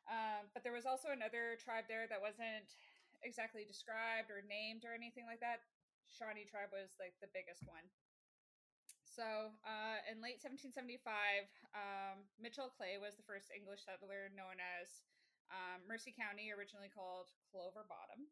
Um, 0.10 0.50
but 0.54 0.64
there 0.66 0.74
was 0.74 0.90
also 0.90 1.14
another 1.14 1.56
tribe 1.62 1.86
there 1.88 2.08
that 2.10 2.20
wasn't 2.20 2.74
exactly 3.22 3.64
described 3.64 4.32
or 4.32 4.42
named 4.42 4.84
or 4.84 4.94
anything 4.96 5.26
like 5.30 5.40
that. 5.40 5.62
Shawnee 6.10 6.50
tribe 6.50 6.74
was 6.74 6.98
like 6.98 7.14
the 7.22 7.30
biggest 7.32 7.64
one. 7.70 7.86
So, 9.06 9.52
uh, 9.68 10.00
in 10.08 10.24
late 10.24 10.40
1775, 10.40 11.04
um, 11.76 12.24
Mitchell 12.40 12.72
Clay 12.72 12.96
was 12.98 13.20
the 13.20 13.28
first 13.28 13.52
English 13.52 13.84
settler 13.84 14.32
known 14.32 14.58
as 14.64 15.04
um, 15.52 15.84
Mercer 15.90 16.14
County, 16.16 16.54
originally 16.54 16.90
called 16.94 17.28
Clover 17.52 17.84
Bottom, 17.90 18.30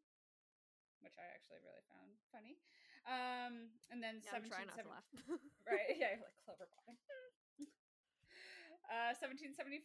which 1.04 1.18
I 1.20 1.26
actually 1.34 1.60
really 1.66 1.84
found 1.92 2.14
funny. 2.32 2.56
Um, 3.06 3.70
and 3.92 4.02
then 4.02 4.20
Yeah, 4.24 4.40
I'm 4.40 4.48
trying 4.48 4.66
not 4.68 4.78
to 4.80 4.88
1770 4.88 5.38
right 5.70 5.94
yeah 5.96 6.16
like 6.18 6.36
clover 6.44 6.66
bottom 6.72 6.96
uh 8.88 9.12
1774 9.16 9.84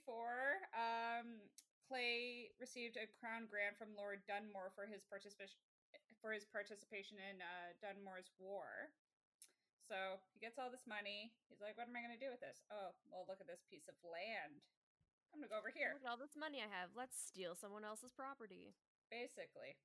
um 0.74 1.44
clay 1.88 2.50
received 2.60 2.96
a 2.96 3.06
crown 3.20 3.46
grant 3.52 3.76
from 3.76 3.92
lord 4.00 4.24
dunmore 4.28 4.72
for 4.76 4.88
his 4.88 5.04
participation 5.08 5.60
for 6.24 6.32
his 6.32 6.48
participation 6.48 7.20
in 7.20 7.44
uh 7.44 7.76
dunmore's 7.84 8.32
war. 8.40 8.96
So 9.84 10.24
he 10.32 10.40
gets 10.40 10.56
all 10.56 10.72
this 10.72 10.88
money. 10.88 11.36
He's 11.52 11.60
like 11.60 11.76
what 11.76 11.92
am 11.92 11.96
i 11.96 12.00
going 12.00 12.16
to 12.16 12.22
do 12.24 12.32
with 12.32 12.40
this? 12.40 12.64
Oh 12.72 12.96
well 13.12 13.28
look 13.28 13.44
at 13.44 13.52
this 13.52 13.68
piece 13.68 13.92
of 13.92 14.00
land. 14.08 14.64
I'm 15.36 15.42
going 15.42 15.50
to 15.50 15.52
go 15.52 15.60
over 15.60 15.74
here. 15.74 15.98
Look 15.98 16.06
at 16.08 16.12
all 16.14 16.22
this 16.22 16.38
money 16.40 16.62
I 16.62 16.70
have. 16.72 16.94
Let's 16.96 17.18
steal 17.20 17.58
someone 17.58 17.84
else's 17.84 18.16
property. 18.16 18.72
basically 19.12 19.76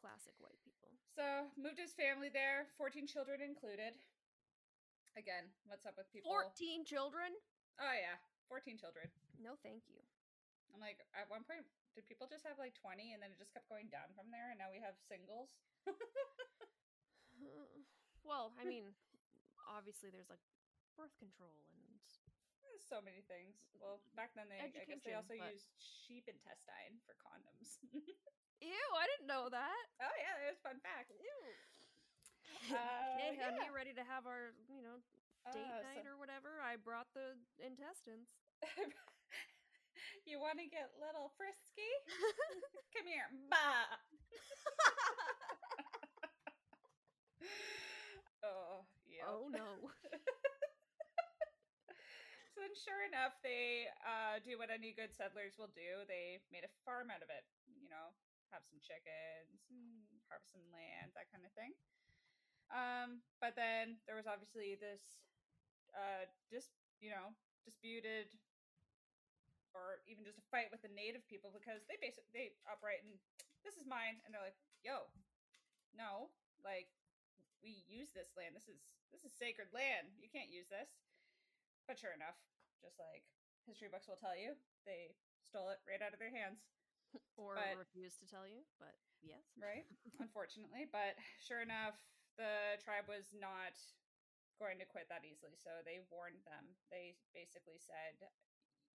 Classic 0.00 0.32
white 0.40 0.56
people. 0.64 0.88
so 1.12 1.44
moved 1.60 1.76
his 1.76 1.92
family 1.92 2.32
there 2.32 2.72
14 2.80 3.04
children 3.06 3.44
included 3.44 3.92
again 5.16 5.44
what's 5.68 5.84
up 5.84 5.92
with 6.00 6.08
people 6.08 6.32
14 6.32 6.88
children? 6.88 7.36
oh 7.76 7.94
yeah 7.94 8.16
14 8.48 8.80
children 8.80 9.04
No, 9.40 9.56
thank 9.64 9.84
you. 9.88 10.00
I'm 10.72 10.78
like, 10.84 11.00
at 11.18 11.26
one 11.26 11.42
point, 11.48 11.66
did 11.98 12.06
people 12.06 12.30
just 12.30 12.46
have 12.46 12.54
like 12.60 12.76
20 12.78 13.10
and 13.16 13.18
then 13.24 13.34
it 13.34 13.38
just 13.42 13.50
kept 13.50 13.66
going 13.72 13.90
down 13.90 14.06
from 14.14 14.30
there 14.30 14.52
and 14.54 14.58
now 14.60 14.70
we 14.70 14.78
have 14.78 14.94
singles? 15.10 15.50
well, 18.22 18.52
I 18.54 18.62
mean, 18.70 18.94
obviously 19.66 20.12
there's 20.14 20.30
like 20.30 20.42
birth 20.94 21.14
control 21.18 21.66
and 21.74 21.79
so 22.88 23.00
many 23.04 23.20
things. 23.26 23.56
Well, 23.80 24.00
back 24.16 24.32
then 24.36 24.48
they 24.48 24.60
I 24.60 24.70
guess 24.72 25.02
they 25.04 25.12
also 25.16 25.34
but- 25.36 25.52
used 25.52 25.68
sheep 25.80 26.24
intestine 26.30 27.00
for 27.04 27.14
condoms. 27.20 27.80
Ew, 28.60 28.88
I 28.92 29.04
didn't 29.16 29.24
know 29.28 29.48
that. 29.48 29.84
oh 30.04 30.14
yeah, 30.20 30.36
there's 30.44 30.60
fun 30.60 30.76
fact. 30.84 31.08
Ew. 31.16 31.40
Uh, 32.70 32.76
honey, 33.40 33.40
yeah. 33.40 33.72
ready 33.72 33.96
to 33.96 34.04
have 34.04 34.28
our, 34.28 34.52
you 34.68 34.84
know, 34.84 35.00
date 35.54 35.64
Uh, 35.64 35.80
night 35.80 36.04
so- 36.04 36.12
or 36.12 36.16
whatever? 36.20 36.60
I 36.60 36.76
brought 36.76 37.08
the 37.16 37.40
intestines. 37.56 38.28
you 40.28 40.36
want 40.36 40.60
to 40.60 40.68
get 40.68 40.92
little 41.00 41.32
frisky? 41.40 41.88
Come 42.92 43.08
here, 43.08 43.32
bah. 43.48 43.96
oh 48.44 48.84
yeah. 49.08 49.24
Oh 49.24 49.48
no. 49.48 49.88
Then, 52.70 52.78
sure 52.86 53.02
enough, 53.02 53.34
they 53.42 53.90
uh, 54.06 54.38
do 54.46 54.54
what 54.54 54.70
any 54.70 54.94
good 54.94 55.10
settlers 55.10 55.58
will 55.58 55.74
do. 55.74 56.06
They 56.06 56.38
made 56.54 56.62
a 56.62 56.70
farm 56.86 57.10
out 57.10 57.18
of 57.18 57.26
it. 57.26 57.42
You 57.66 57.90
know, 57.90 58.14
have 58.54 58.62
some 58.62 58.78
chickens, 58.78 59.66
mm, 59.66 60.06
harvest 60.30 60.54
some 60.54 60.62
land, 60.70 61.10
that 61.18 61.26
kind 61.34 61.42
of 61.42 61.50
thing. 61.58 61.74
Um, 62.70 63.26
but 63.42 63.58
then 63.58 63.98
there 64.06 64.14
was 64.14 64.30
obviously 64.30 64.78
this, 64.78 65.02
uh, 65.98 66.30
you 67.02 67.10
know, 67.10 67.34
disputed, 67.66 68.30
or 69.74 69.98
even 70.06 70.22
just 70.22 70.38
a 70.38 70.46
fight 70.54 70.70
with 70.70 70.86
the 70.86 70.94
native 70.94 71.26
people 71.26 71.50
because 71.50 71.82
they 71.90 71.98
basically 71.98 72.30
they 72.30 72.54
upright 72.70 73.02
and 73.02 73.18
this 73.66 73.74
is 73.74 73.82
mine, 73.82 74.22
and 74.22 74.30
they're 74.30 74.46
like, 74.46 74.58
"Yo, 74.86 75.10
no, 75.90 76.30
like 76.62 76.86
we 77.66 77.82
use 77.90 78.14
this 78.14 78.30
land. 78.38 78.54
This 78.54 78.70
is 78.70 78.78
this 79.10 79.26
is 79.26 79.34
sacred 79.34 79.74
land. 79.74 80.14
You 80.22 80.30
can't 80.30 80.54
use 80.54 80.70
this." 80.70 80.94
But 81.90 81.98
sure 81.98 82.14
enough, 82.14 82.38
just 82.80 82.98
like 82.98 83.24
history 83.68 83.88
books 83.92 84.08
will 84.08 84.18
tell 84.20 84.34
you, 84.36 84.56
they 84.88 85.12
stole 85.46 85.70
it 85.70 85.80
right 85.86 86.00
out 86.02 86.12
of 86.12 86.20
their 86.20 86.32
hands, 86.32 86.64
or 87.40 87.54
But- 87.56 87.78
refuse 87.78 88.16
to 88.20 88.26
tell 88.26 88.44
you, 88.48 88.64
but 88.80 88.96
yes. 89.22 89.44
right? 89.60 89.86
Unfortunately, 90.24 90.88
but 90.90 91.16
sure 91.44 91.60
enough, 91.62 91.96
the 92.40 92.80
tribe 92.80 93.06
was 93.06 93.30
not 93.36 93.76
going 94.58 94.76
to 94.80 94.88
quit 94.88 95.08
that 95.08 95.24
easily. 95.24 95.56
So 95.56 95.80
they 95.84 96.04
warned 96.12 96.44
them. 96.44 96.76
They 96.92 97.16
basically 97.32 97.80
said, 97.80 98.28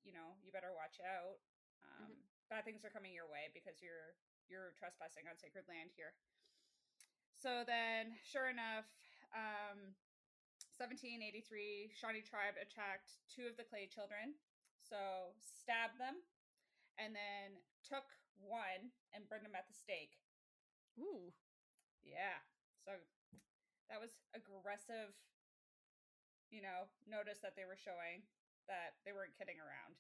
you 0.06 0.14
know, 0.14 0.38
you 0.46 0.54
better 0.54 0.74
watch 0.74 1.02
out. 1.02 1.42
Um, 1.82 2.14
Bad 2.46 2.62
things 2.62 2.86
are 2.86 2.94
coming 2.94 3.10
your 3.10 3.26
way 3.26 3.50
because 3.58 3.82
you're 3.82 4.14
you're 4.46 4.78
trespassing 4.78 5.26
on 5.26 5.34
sacred 5.34 5.66
land 5.66 5.90
here. 5.98 6.14
So 7.42 7.66
then, 7.66 8.14
sure 8.22 8.46
enough, 8.54 8.86
um, 9.34 9.98
1783, 10.78 11.96
Shawnee 11.96 12.26
tribe 12.26 12.60
attacked 12.60 13.20
two 13.32 13.48
of 13.48 13.56
the 13.56 13.68
Clay 13.68 13.88
children. 13.88 14.36
So 14.84 15.34
stabbed 15.42 15.98
them, 15.98 16.22
and 17.02 17.16
then 17.18 17.58
took 17.82 18.06
one 18.38 18.94
and 19.16 19.26
burned 19.26 19.48
him 19.48 19.58
at 19.58 19.66
the 19.66 19.74
stake. 19.74 20.20
Ooh. 21.02 21.34
Yeah. 22.06 22.38
So 22.86 22.94
that 23.90 23.98
was 23.98 24.14
aggressive, 24.38 25.14
you 26.54 26.62
know, 26.62 26.86
notice 27.10 27.42
that 27.42 27.58
they 27.58 27.66
were 27.66 27.78
showing 27.78 28.26
that 28.70 28.98
they 29.06 29.14
weren't 29.14 29.34
kidding 29.38 29.58
around. 29.58 29.98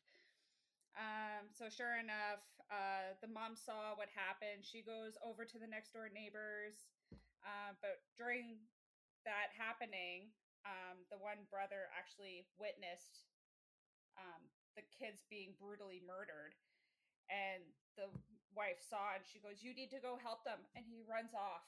Um, 0.95 1.51
so 1.51 1.67
sure 1.67 1.99
enough, 1.99 2.45
uh, 2.71 3.13
the 3.19 3.29
mom 3.29 3.57
saw 3.57 3.93
what 3.99 4.07
happened. 4.13 4.63
She 4.63 4.81
goes 4.81 5.19
over 5.19 5.43
to 5.43 5.57
the 5.59 5.67
next 5.67 5.91
door 5.91 6.07
neighbors. 6.07 6.87
Uh, 7.43 7.75
but 7.83 8.01
during 8.17 8.63
that 9.27 9.53
happening, 9.53 10.33
um, 10.65 11.05
the 11.13 11.21
one 11.21 11.45
brother 11.47 11.87
actually 11.93 12.49
witnessed 12.57 13.25
um, 14.17 14.41
the 14.73 14.85
kids 14.89 15.23
being 15.29 15.53
brutally 15.57 16.01
murdered. 16.01 16.57
And 17.29 17.65
the 17.97 18.09
wife 18.53 18.81
saw 18.81 19.17
and 19.17 19.25
she 19.25 19.41
goes, 19.41 19.61
You 19.65 19.73
need 19.73 19.89
to 19.93 20.03
go 20.03 20.17
help 20.17 20.45
them. 20.45 20.61
And 20.73 20.85
he 20.85 21.05
runs 21.05 21.33
off. 21.33 21.65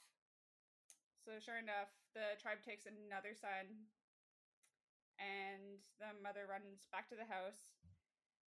So, 1.22 1.36
sure 1.42 1.58
enough, 1.60 1.92
the 2.16 2.40
tribe 2.40 2.64
takes 2.64 2.88
another 2.88 3.36
son, 3.36 3.84
and 5.20 5.82
the 6.00 6.16
mother 6.24 6.48
runs 6.48 6.88
back 6.88 7.10
to 7.12 7.18
the 7.18 7.28
house. 7.28 7.68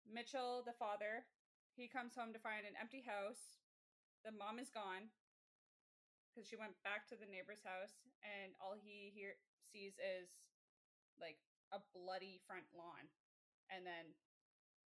Mitchell, 0.07 0.63
the 0.63 0.77
father, 0.77 1.27
he 1.75 1.91
comes 1.91 2.15
home 2.15 2.31
to 2.31 2.39
find 2.39 2.63
an 2.63 2.79
empty 2.79 3.03
house. 3.03 3.59
The 4.23 4.31
mom 4.31 4.63
is 4.63 4.71
gone 4.71 5.11
because 6.31 6.47
she 6.47 6.55
went 6.55 6.77
back 6.87 7.03
to 7.09 7.19
the 7.19 7.27
neighbor's 7.27 7.65
house, 7.67 7.99
and 8.23 8.55
all 8.63 8.79
he 8.79 9.11
hear 9.11 9.35
sees 9.71 9.95
is 10.01 10.29
like 11.21 11.37
a 11.71 11.79
bloody 11.93 12.41
front 12.49 12.65
lawn, 12.73 13.07
and 13.69 13.85
then 13.85 14.13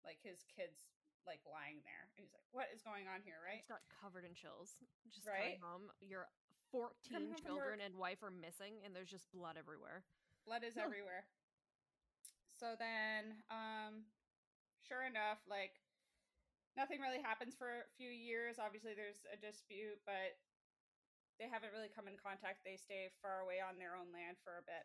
like 0.05 0.18
his 0.22 0.43
kids 0.51 0.91
like 1.22 1.41
lying 1.47 1.78
there, 1.87 2.11
and 2.18 2.26
he's 2.26 2.35
like, 2.35 2.47
"What 2.51 2.66
is 2.74 2.83
going 2.83 3.07
on 3.07 3.22
here?" 3.22 3.39
Right? 3.43 3.62
just 3.62 3.70
got 3.70 3.87
covered 4.03 4.26
in 4.26 4.35
chills. 4.35 4.74
Just 5.09 5.26
Right? 5.26 5.57
coming 5.62 5.62
home, 5.62 5.85
your 6.03 6.26
14 6.74 6.91
home 7.14 7.35
children 7.39 7.78
and 7.80 7.95
wife 7.95 8.22
are 8.26 8.33
missing, 8.35 8.83
and 8.83 8.91
there's 8.97 9.11
just 9.11 9.30
blood 9.30 9.55
everywhere. 9.59 10.03
blood 10.45 10.64
is 10.66 10.74
everywhere 10.76 11.22
so 12.59 12.74
then 12.78 13.43
um 13.51 14.03
sure 14.87 15.03
enough 15.07 15.39
like 15.51 15.78
nothing 16.76 16.99
really 17.01 17.22
happens 17.22 17.55
for 17.55 17.66
a 17.87 17.91
few 17.97 18.11
years 18.11 18.59
obviously 18.59 18.95
there's 18.95 19.22
a 19.30 19.39
dispute 19.39 19.99
but 20.07 20.35
they 21.41 21.49
haven't 21.49 21.72
really 21.72 21.91
come 21.93 22.09
in 22.09 22.16
contact 22.20 22.62
they 22.64 22.76
stay 22.76 23.09
far 23.20 23.41
away 23.45 23.59
on 23.62 23.78
their 23.78 23.95
own 23.97 24.09
land 24.12 24.37
for 24.45 24.57
a 24.59 24.64
bit 24.64 24.85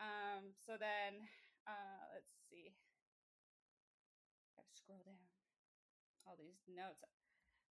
um 0.00 0.54
so 0.64 0.74
then 0.80 1.26
uh 1.68 2.02
let's 2.16 2.32
see 2.50 2.72
gotta 4.56 4.72
scroll 4.74 5.02
down 5.04 5.20
all 6.26 6.36
these 6.38 6.62
notes 6.70 7.02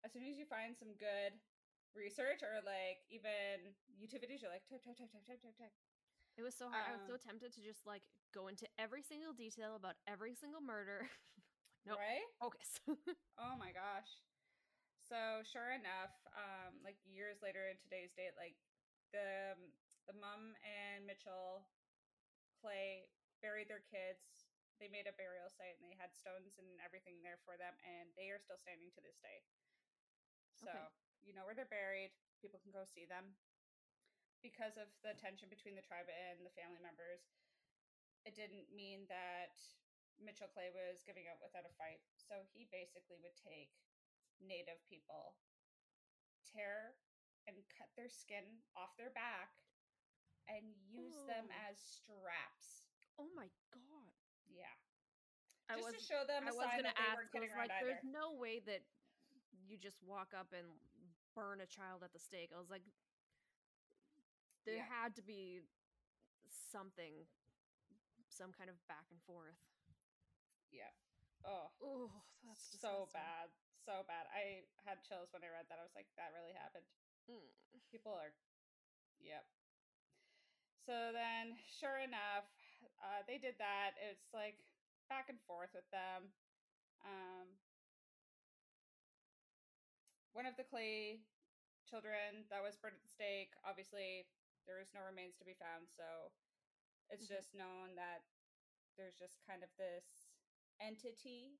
as 0.05 0.11
soon 0.13 0.23
as 0.25 0.37
you 0.39 0.45
find 0.47 0.73
some 0.77 0.95
good 0.97 1.35
research 1.95 2.41
or 2.45 2.61
like 2.61 3.01
even 3.09 3.73
youtube 3.97 4.21
videos 4.21 4.41
you're 4.41 4.53
like 4.53 4.65
type 4.69 4.81
type 4.85 4.97
type 4.97 5.09
type 5.11 5.25
type 5.27 5.41
type 5.41 5.57
type 5.57 5.75
It 6.37 6.45
was 6.45 6.53
so 6.53 6.69
hard. 6.69 6.85
I 6.85 6.93
was 6.93 7.01
so 7.09 7.17
Um, 7.17 7.25
tempted 7.25 7.49
to 7.57 7.61
just 7.65 7.81
like 7.89 8.05
go 8.29 8.45
into 8.45 8.69
every 8.77 9.01
single 9.01 9.33
detail 9.33 9.73
about 9.73 9.97
every 10.05 10.35
single 10.37 10.61
murder. 10.61 11.09
Nope. 11.87 11.97
right 11.97 12.27
Focus. 12.37 12.77
Oh 13.41 13.55
my 13.57 13.71
gosh. 13.73 14.11
So 15.07 15.39
sure 15.47 15.71
enough, 15.71 16.11
um, 16.35 16.83
like 16.83 16.99
years 17.07 17.39
later 17.39 17.71
in 17.71 17.79
today's 17.79 18.11
date, 18.11 18.35
like 18.35 18.59
the 19.15 19.55
um, 19.55 19.71
the 20.07 20.15
mom 20.19 20.55
and 20.63 21.07
Mitchell 21.07 21.63
Clay 22.59 23.07
buried 23.41 23.67
their 23.71 23.83
kids. 23.83 24.51
They 24.79 24.87
made 24.91 25.07
a 25.07 25.15
burial 25.15 25.49
site 25.49 25.79
and 25.79 25.87
they 25.89 25.97
had 25.97 26.13
stones 26.13 26.59
and 26.59 26.67
everything 26.83 27.23
there 27.23 27.39
for 27.47 27.55
them, 27.57 27.73
and 27.87 28.11
they 28.19 28.29
are 28.35 28.39
still 28.41 28.59
standing 28.59 28.91
to 28.93 29.01
this 29.01 29.19
day. 29.23 29.43
So 30.53 30.69
Okay. 30.69 30.83
you 31.23 31.33
know 31.33 31.45
where 31.45 31.55
they're 31.55 31.69
buried. 31.71 32.11
People 32.41 32.59
can 32.59 32.71
go 32.71 32.83
see 32.85 33.05
them. 33.05 33.35
Because 34.43 34.77
of 34.77 34.87
the 35.01 35.13
tension 35.17 35.49
between 35.49 35.75
the 35.75 35.81
tribe 35.85 36.07
and 36.09 36.45
the 36.45 36.53
family 36.53 36.79
members, 36.79 37.25
it 38.25 38.35
didn't 38.35 38.69
mean 38.73 39.07
that 39.09 39.57
Mitchell 40.19 40.47
Clay 40.51 40.69
was 40.69 41.01
giving 41.05 41.25
up 41.29 41.41
without 41.41 41.65
a 41.65 41.73
fight. 41.77 42.01
So 42.17 42.45
he 42.53 42.67
basically 42.69 43.17
would 43.21 43.35
take 43.37 43.73
native 44.41 44.79
people, 44.89 45.35
tear 46.45 46.95
and 47.47 47.55
cut 47.77 47.87
their 47.95 48.09
skin 48.09 48.43
off 48.75 48.95
their 48.97 49.11
back, 49.11 49.55
and 50.47 50.75
use 50.91 51.15
them 51.27 51.47
Oh. 51.49 51.67
as 51.69 51.79
straps. 51.79 52.83
oh 53.19 53.29
my 53.35 53.49
god. 53.73 54.13
Yeah. 54.47 54.75
I 55.69 55.75
Just 55.75 55.85
was 55.85 55.95
to 55.99 56.03
show 56.05 56.23
them 56.25 56.43
I 56.47 56.51
was 56.51 56.69
gonna 56.71 56.93
ask. 56.95 57.33
I 57.35 57.39
was 57.39 57.49
like, 57.57 57.71
either. 57.71 57.87
there's 57.91 58.03
no 58.03 58.31
way 58.33 58.59
that 58.59 58.83
you 59.65 59.75
just 59.77 60.01
walk 60.03 60.33
up 60.37 60.53
and 60.53 60.67
burn 61.35 61.59
a 61.61 61.65
child 61.67 62.03
at 62.03 62.13
the 62.13 62.19
stake. 62.19 62.51
I 62.55 62.59
was 62.59 62.69
like, 62.69 62.83
there 64.65 64.75
Yeah. 64.75 64.85
had 64.85 65.15
to 65.15 65.21
be 65.21 65.61
something, 66.71 67.27
some 68.29 68.53
kind 68.53 68.69
of 68.69 68.79
back 68.87 69.09
and 69.11 69.21
forth. 69.23 69.57
Yeah. 70.71 70.91
Oh, 71.47 71.71
Oh, 71.81 72.11
that's 72.43 72.59
so 72.59 73.07
disgusting. 73.07 73.13
bad. 73.13 73.49
So 73.85 74.03
bad. 74.03 74.27
I 74.27 74.67
had 74.83 75.01
chills 75.01 75.31
when 75.31 75.43
I 75.43 75.47
read 75.47 75.69
that. 75.69 75.79
I 75.79 75.83
was 75.83 75.95
like, 75.95 76.07
that 76.17 76.33
really 76.33 76.51
happened. 76.53 76.85
Mm. 77.29 77.55
People 77.91 78.13
are, 78.13 78.33
yep. 79.19 79.45
So 80.85 81.11
then, 81.11 81.55
sure 81.79 81.97
enough, 81.97 82.45
uh, 82.99 83.23
they 83.27 83.37
did 83.37 83.57
that. 83.59 83.95
It's 83.97 84.33
like 84.33 84.55
back 85.09 85.29
and 85.29 85.39
forth 85.41 85.73
with 85.73 85.89
them. 85.91 86.33
Um, 87.05 87.59
one 90.33 90.45
of 90.45 90.55
the 90.57 90.63
Clay 90.63 91.23
children 91.89 92.47
that 92.49 92.61
was 92.61 92.75
burned 92.77 92.95
at 92.95 93.01
the 93.01 93.07
stake, 93.07 93.55
obviously, 93.63 94.27
there 94.65 94.79
is 94.79 94.93
no 94.93 95.01
remains 95.01 95.37
to 95.37 95.45
be 95.45 95.53
found. 95.53 95.87
So 95.89 96.31
it's 97.09 97.23
Mhm. 97.23 97.27
just 97.27 97.53
known 97.55 97.95
that 97.95 98.23
there's 98.97 99.17
just 99.17 99.41
kind 99.45 99.63
of 99.63 99.69
this 99.77 100.26
entity 100.79 101.57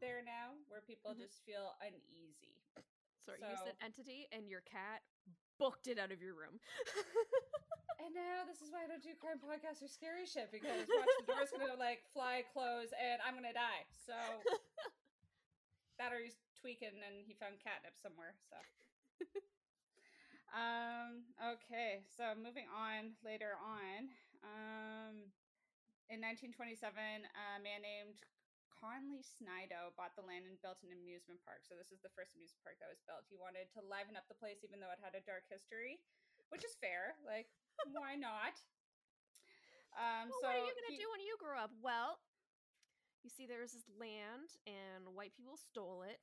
there 0.00 0.22
now 0.22 0.54
where 0.68 0.80
people 0.80 1.14
Mhm. 1.14 1.18
just 1.18 1.44
feel 1.44 1.76
uneasy. 1.80 2.62
Sorry, 3.24 3.40
you 3.40 3.56
said 3.56 3.76
entity, 3.80 4.28
and 4.32 4.48
your 4.48 4.60
cat 4.62 5.02
booked 5.58 5.86
it 5.88 5.98
out 5.98 6.12
of 6.12 6.22
your 6.22 6.34
room. 6.34 6.60
And 8.00 8.14
now 8.14 8.46
this 8.46 8.62
is 8.62 8.70
why 8.70 8.84
I 8.84 8.86
don't 8.86 9.02
do 9.02 9.12
crime 9.18 9.40
podcasts 9.42 9.82
or 9.82 9.88
scary 9.90 10.24
shit 10.24 10.52
because 10.52 10.86
watch 10.86 11.10
the 11.18 11.26
door's 11.26 11.50
gonna 11.50 11.74
like 11.74 12.06
fly 12.14 12.44
close 12.54 12.94
and 12.94 13.20
I'm 13.26 13.34
gonna 13.34 13.52
die. 13.52 13.84
So 14.06 14.14
battery's 15.98 16.38
tweaking 16.54 16.94
and 16.94 17.26
he 17.26 17.34
found 17.34 17.58
catnip 17.58 17.98
somewhere. 17.98 18.38
So 18.46 18.54
um 20.54 21.26
okay, 21.58 22.06
so 22.16 22.38
moving 22.38 22.70
on 22.70 23.18
later 23.26 23.58
on. 23.58 24.08
Um 24.46 25.34
in 26.08 26.24
1927, 26.24 26.96
a 26.96 27.60
man 27.60 27.80
named 27.84 28.18
Conley 28.72 29.20
Snidow 29.20 29.92
bought 29.98 30.14
the 30.14 30.24
land 30.24 30.46
and 30.46 30.56
built 30.62 30.80
an 30.86 30.94
amusement 30.94 31.42
park. 31.42 31.66
So 31.66 31.74
this 31.74 31.90
is 31.90 32.00
the 32.00 32.12
first 32.14 32.32
amusement 32.38 32.62
park 32.64 32.78
that 32.80 32.88
was 32.88 33.02
built. 33.04 33.26
He 33.28 33.36
wanted 33.36 33.68
to 33.76 33.80
liven 33.84 34.14
up 34.14 34.24
the 34.30 34.38
place 34.38 34.62
even 34.62 34.78
though 34.78 34.92
it 34.94 35.02
had 35.02 35.18
a 35.18 35.22
dark 35.26 35.44
history, 35.50 35.98
which 36.54 36.62
is 36.62 36.78
fair. 36.78 37.18
Like 37.26 37.50
why 37.90 38.14
not? 38.14 38.56
Um, 39.98 40.30
well, 40.30 40.40
so 40.40 40.46
what 40.48 40.56
are 40.62 40.68
you 40.68 40.76
gonna 40.78 40.94
he- 40.94 41.02
do 41.02 41.08
when 41.10 41.22
you 41.22 41.34
grow 41.40 41.58
up? 41.58 41.74
Well, 41.82 42.22
you 43.26 43.30
see, 43.34 43.50
there's 43.50 43.74
this 43.74 43.90
land, 43.98 44.54
and 44.64 45.10
white 45.12 45.34
people 45.34 45.58
stole 45.58 46.06
it. 46.06 46.22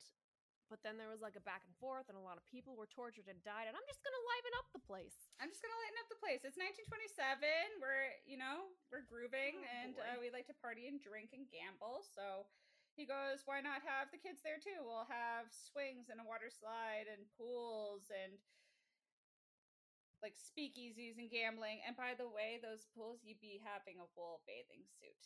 But 0.66 0.82
then 0.82 0.98
there 0.98 1.06
was 1.06 1.22
like 1.22 1.38
a 1.38 1.44
back 1.46 1.62
and 1.62 1.74
forth, 1.78 2.10
and 2.10 2.18
a 2.18 2.24
lot 2.26 2.34
of 2.34 2.44
people 2.50 2.74
were 2.74 2.90
tortured 2.90 3.30
and 3.30 3.38
died. 3.46 3.70
And 3.70 3.78
I'm 3.78 3.86
just 3.86 4.02
gonna 4.02 4.18
liven 4.18 4.54
up 4.58 4.66
the 4.74 4.82
place. 4.82 5.30
I'm 5.38 5.46
just 5.46 5.62
gonna 5.62 5.78
lighten 5.78 5.98
up 6.02 6.10
the 6.10 6.18
place. 6.18 6.42
It's 6.42 6.58
1927. 6.58 7.78
We're 7.78 8.10
you 8.26 8.34
know 8.34 8.66
we're 8.90 9.06
grooving, 9.06 9.62
Oh, 9.62 9.74
and 9.78 9.94
uh, 9.98 10.18
we 10.18 10.34
like 10.34 10.50
to 10.50 10.56
party 10.58 10.90
and 10.90 10.98
drink 10.98 11.30
and 11.30 11.46
gamble. 11.46 12.02
So 12.02 12.50
he 12.98 13.06
goes, 13.06 13.44
why 13.44 13.60
not 13.60 13.84
have 13.86 14.08
the 14.10 14.18
kids 14.18 14.40
there 14.42 14.58
too? 14.58 14.80
We'll 14.82 15.06
have 15.06 15.52
swings 15.52 16.08
and 16.10 16.16
a 16.18 16.26
water 16.26 16.48
slide 16.48 17.06
and 17.12 17.28
pools 17.36 18.08
and 18.08 18.40
like 20.24 20.34
speakeasies 20.34 21.20
and 21.20 21.28
gambling. 21.28 21.84
And 21.84 21.94
by 21.94 22.16
the 22.16 22.26
way, 22.26 22.58
those 22.58 22.88
pools 22.96 23.22
you'd 23.22 23.38
be 23.44 23.60
having 23.62 24.00
a 24.00 24.08
wool 24.16 24.42
bathing 24.48 24.82
suit, 24.98 25.22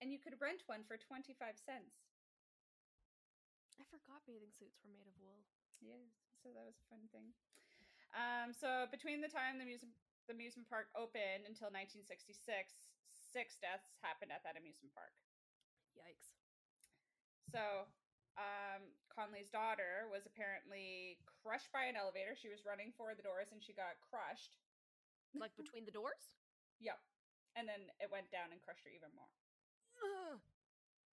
and 0.00 0.14
you 0.14 0.22
could 0.22 0.38
rent 0.40 0.62
one 0.70 0.86
for 0.86 0.96
25 0.96 1.58
cents. 1.58 2.06
I 3.82 3.90
forgot 3.90 4.22
bathing 4.30 4.54
suits 4.54 4.78
were 4.78 4.94
made 4.94 5.10
of 5.10 5.18
wool. 5.18 5.42
Yes, 5.82 6.14
so 6.38 6.54
that 6.54 6.62
was 6.62 6.78
a 6.78 6.86
fun 6.86 7.02
thing. 7.10 7.34
Um, 8.14 8.54
so 8.54 8.86
between 8.94 9.18
the 9.18 9.26
time 9.26 9.58
the 9.58 9.66
amusement 9.66 9.98
the 10.30 10.38
amusement 10.38 10.70
park 10.70 10.86
opened 10.94 11.50
until 11.50 11.66
1966, 11.74 12.38
six 13.26 13.58
deaths 13.58 13.90
happened 14.06 14.30
at 14.30 14.46
that 14.46 14.54
amusement 14.54 14.94
park. 14.94 15.10
Yikes. 15.98 16.30
So 17.50 17.90
um, 18.38 18.86
Conley's 19.10 19.50
daughter 19.50 20.06
was 20.14 20.30
apparently 20.30 21.18
crushed 21.42 21.74
by 21.74 21.90
an 21.90 21.98
elevator. 21.98 22.38
She 22.38 22.46
was 22.46 22.62
running 22.62 22.94
for 22.94 23.18
the 23.18 23.26
doors 23.26 23.50
and 23.50 23.58
she 23.58 23.74
got 23.74 23.98
crushed. 23.98 24.62
Like 25.34 25.50
between 25.60 25.82
the 25.82 25.92
doors? 25.92 26.22
Yep. 26.78 27.02
And 27.58 27.66
then 27.66 27.90
it 27.98 28.14
went 28.14 28.30
down 28.30 28.54
and 28.54 28.62
crushed 28.62 28.86
her 28.86 28.94
even 28.94 29.10
more. 29.18 29.28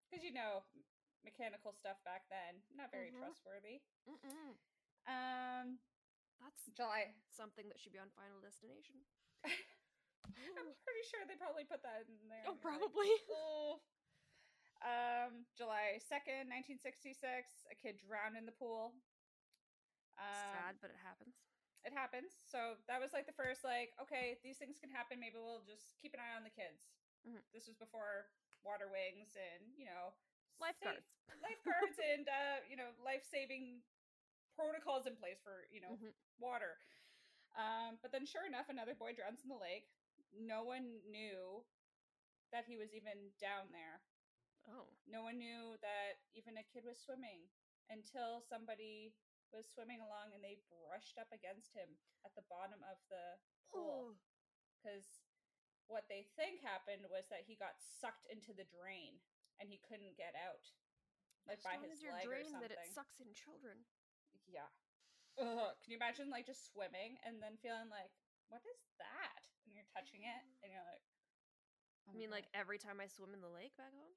Because 0.10 0.26
you 0.26 0.34
know, 0.34 0.66
mechanical 1.26 1.74
stuff 1.74 1.98
back 2.06 2.30
then, 2.30 2.62
not 2.78 2.92
very 2.92 3.12
Mhm. 3.12 3.18
trustworthy. 3.20 3.82
Mm-mm. 4.08 4.56
Um, 5.10 5.80
That's 6.40 6.66
July. 6.74 7.16
something 7.30 7.68
that 7.70 7.80
should 7.80 7.92
be 7.92 8.00
on 8.00 8.10
Final 8.12 8.40
Destination. 8.42 9.06
I'm 10.58 10.76
pretty 10.86 11.04
sure 11.10 11.26
they 11.26 11.36
probably 11.36 11.66
put 11.66 11.82
that 11.84 12.06
in 12.08 12.30
there. 12.30 12.44
Oh, 12.46 12.52
like, 12.54 12.62
probably. 12.62 13.10
Oh. 13.30 13.82
Um, 14.82 15.48
July 15.58 15.98
2nd, 15.98 16.46
1966, 16.52 17.66
a 17.72 17.76
kid 17.76 17.98
drowned 17.98 18.38
in 18.38 18.46
the 18.46 18.52
pool. 18.52 18.94
Um, 20.18 20.54
Sad, 20.54 20.76
but 20.82 20.92
it 20.92 20.98
happens. 21.02 21.36
It 21.84 21.94
happens. 21.94 22.34
So 22.46 22.78
that 22.88 23.00
was 23.02 23.14
like 23.14 23.26
the 23.26 23.34
first, 23.34 23.64
like, 23.64 23.94
okay, 24.02 24.38
these 24.44 24.58
things 24.58 24.78
can 24.80 24.90
happen. 24.92 25.20
Maybe 25.20 25.38
we'll 25.38 25.64
just 25.66 25.98
keep 25.98 26.14
an 26.14 26.20
eye 26.20 26.36
on 26.36 26.44
the 26.44 26.50
kids. 26.54 26.92
Mhm. 27.26 27.42
This 27.54 27.68
was 27.68 27.78
before 27.78 28.30
water 28.64 28.88
wings 28.90 29.36
and, 29.36 29.74
you 29.78 29.86
know, 29.86 30.14
Lifeguards. 30.60 31.06
lifeguards 31.42 31.98
and, 32.14 32.28
uh, 32.28 32.58
you 32.70 32.76
know, 32.78 32.90
life 33.04 33.24
saving 33.28 33.84
protocols 34.56 35.06
in 35.06 35.16
place 35.16 35.40
for, 35.44 35.68
you 35.72 35.82
know, 35.82 35.96
Mhm. 36.00 36.14
water. 36.40 36.80
Um, 37.56 37.98
but 38.02 38.12
then, 38.12 38.26
sure 38.26 38.46
enough, 38.46 38.68
another 38.70 38.96
boy 38.96 39.14
drowns 39.14 39.44
in 39.44 39.50
the 39.50 39.58
lake. 39.58 39.88
No 40.34 40.64
one 40.64 41.02
knew 41.10 41.66
that 42.52 42.66
he 42.66 42.78
was 42.78 42.94
even 42.94 43.32
down 43.40 43.72
there. 43.72 44.02
Oh. 44.68 44.88
No 45.06 45.24
one 45.24 45.38
knew 45.38 45.78
that 45.82 46.20
even 46.34 46.58
a 46.58 46.64
kid 46.64 46.84
was 46.84 47.00
swimming 47.00 47.50
until 47.90 48.42
somebody 48.42 49.16
was 49.52 49.70
swimming 49.70 50.02
along 50.02 50.34
and 50.34 50.44
they 50.44 50.56
brushed 50.70 51.18
up 51.18 51.32
against 51.32 51.74
him 51.74 51.98
at 52.26 52.34
the 52.36 52.42
bottom 52.50 52.84
of 52.84 52.98
the 53.10 53.40
pool. 53.70 54.18
Because 54.76 55.22
what 55.88 56.08
they 56.10 56.24
think 56.36 56.62
happened 56.62 57.06
was 57.10 57.28
that 57.30 57.46
he 57.46 57.56
got 57.56 57.80
sucked 57.80 58.26
into 58.26 58.54
the 58.54 58.66
drain 58.66 59.22
and 59.60 59.70
he 59.72 59.80
couldn't 59.86 60.16
get 60.20 60.36
out, 60.36 60.64
like 61.48 61.62
How 61.64 61.76
by 61.76 61.84
his 61.84 62.00
is 62.00 62.04
your 62.04 62.14
leg 62.16 62.28
or 62.28 62.44
something. 62.44 62.62
that 62.64 62.74
it 62.74 62.82
sucks 62.94 63.20
in 63.24 63.32
children? 63.34 63.84
Yeah. 64.50 64.68
Ugh, 65.42 65.76
can 65.84 65.90
you 65.92 66.00
imagine 66.00 66.32
like 66.32 66.48
just 66.48 66.72
swimming 66.72 67.20
and 67.28 67.40
then 67.44 67.60
feeling 67.60 67.92
like, 67.92 68.12
what 68.48 68.64
is 68.64 68.80
that? 69.02 69.42
And 69.68 69.74
you're 69.76 69.88
touching 69.92 70.24
it 70.24 70.42
and 70.64 70.72
you're 70.72 70.86
like, 70.86 71.04
oh 72.08 72.14
I 72.14 72.18
mean, 72.18 72.30
God. 72.32 72.40
like 72.44 72.48
every 72.56 72.80
time 72.80 73.02
I 73.04 73.08
swim 73.12 73.34
in 73.36 73.42
the 73.44 73.52
lake 73.52 73.76
back 73.76 73.92
home. 73.92 74.16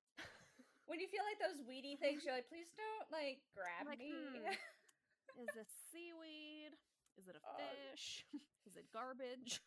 when 0.86 1.00
you 1.02 1.08
feel 1.10 1.24
like 1.26 1.40
those 1.42 1.58
weedy 1.66 1.98
things, 1.98 2.22
you're 2.22 2.36
like, 2.36 2.46
please 2.50 2.70
don't 2.76 3.08
like 3.10 3.42
grab 3.56 3.88
like, 3.88 3.98
me. 3.98 4.14
hmm. 4.14 4.46
Is 5.42 5.54
it 5.54 5.70
seaweed? 5.90 6.74
Is 7.18 7.26
it 7.30 7.34
a 7.38 7.42
Oh. 7.42 7.56
fish? 7.58 8.26
Is 8.68 8.74
it 8.78 8.86
garbage? 8.94 9.58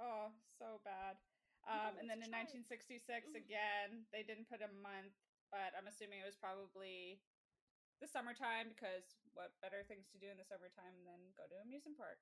oh, 0.00 0.32
so 0.58 0.80
bad. 0.84 1.16
Um, 1.64 1.94
No, 1.94 2.00
and 2.00 2.10
then 2.10 2.22
in 2.22 2.30
try 2.30 2.40
it. 2.42 2.66
1966, 2.66 3.28
Ooh. 3.28 3.34
again, 3.36 4.08
they 4.10 4.22
didn't 4.22 4.46
put 4.48 4.62
a 4.62 4.68
month, 4.68 5.14
but 5.50 5.74
I'm 5.76 5.86
assuming 5.86 6.20
it 6.20 6.24
was 6.26 6.36
probably 6.36 7.24
the 8.00 8.08
summertime 8.08 8.70
because 8.70 9.20
what 9.32 9.60
better 9.60 9.84
things 9.84 10.10
to 10.10 10.18
do 10.18 10.28
in 10.28 10.36
the 10.38 10.44
summertime 10.44 11.04
than 11.04 11.32
go 11.36 11.46
to 11.46 11.56
an 11.56 11.62
amusement 11.62 11.96
park? 11.98 12.18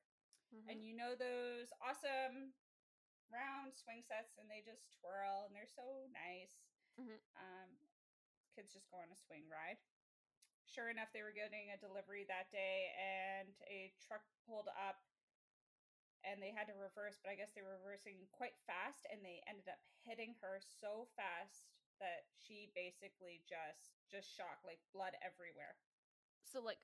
Mhm. 0.53 0.69
and 0.69 0.85
you 0.85 0.93
know 0.95 1.15
those 1.15 1.73
awesome 1.81 2.59
round 3.31 3.73
swing 3.77 4.03
sets 4.03 4.37
and 4.37 4.51
they 4.51 4.61
just 4.61 4.91
twirl 4.93 5.45
and 5.47 5.55
they're 5.55 5.65
so 5.65 6.07
nice 6.09 6.75
Mhm. 6.99 7.23
um, 7.37 7.89
kids 8.53 8.73
just 8.73 8.91
go 8.91 8.97
on 8.99 9.13
a 9.13 9.17
swing 9.17 9.49
ride 9.49 9.79
sure 10.67 10.89
enough 10.91 11.13
they 11.13 11.23
were 11.23 11.31
getting 11.33 11.71
a 11.71 11.79
delivery 11.79 12.25
that 12.25 12.51
day 12.51 12.93
and 12.99 13.63
a 13.63 13.95
truck 14.01 14.27
pulled 14.45 14.69
up 14.69 15.10
and 16.27 16.39
they 16.43 16.53
had 16.53 16.69
to 16.69 16.77
reverse 16.77 17.17
but 17.23 17.31
i 17.33 17.37
guess 17.39 17.53
they 17.55 17.65
were 17.65 17.79
reversing 17.81 18.29
quite 18.33 18.57
fast 18.69 19.07
and 19.09 19.21
they 19.25 19.41
ended 19.49 19.67
up 19.69 19.81
hitting 20.05 20.35
her 20.41 20.61
so 20.61 21.09
fast 21.17 21.69
that 22.01 22.25
she 22.37 22.73
basically 22.73 23.41
just 23.45 23.93
just 24.09 24.29
shocked 24.33 24.65
like 24.65 24.81
blood 24.93 25.15
everywhere 25.21 25.77
So 26.45 26.61
like 26.65 26.81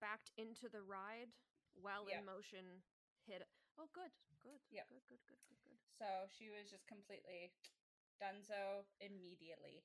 backed 0.00 0.30
into 0.38 0.70
the 0.70 0.80
ride 0.82 1.34
while 1.74 2.06
Yeah. 2.08 2.22
in 2.22 2.24
motion 2.24 2.82
hit. 3.26 3.42
Oh, 3.78 3.88
good, 3.92 4.12
good. 4.44 4.60
Yep. 4.70 4.86
Good, 4.88 5.04
good, 5.08 5.22
good, 5.26 5.42
good, 5.48 5.60
good. 5.66 5.78
so 5.98 6.28
she 6.30 6.48
was 6.52 6.70
just 6.70 6.86
completely 6.86 7.50
donezo 8.22 8.86
immediately 9.02 9.82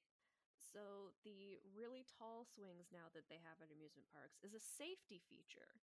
So 0.57 1.15
the 1.23 1.57
really 1.73 2.05
tall 2.05 2.45
swings 2.45 2.91
now 2.93 3.07
that 3.15 3.25
they 3.31 3.39
have 3.41 3.57
at 3.63 3.71
amusement 3.73 4.09
parks 4.13 4.37
is 4.43 4.53
a 4.53 4.59
safety 4.61 5.23
feature, 5.25 5.79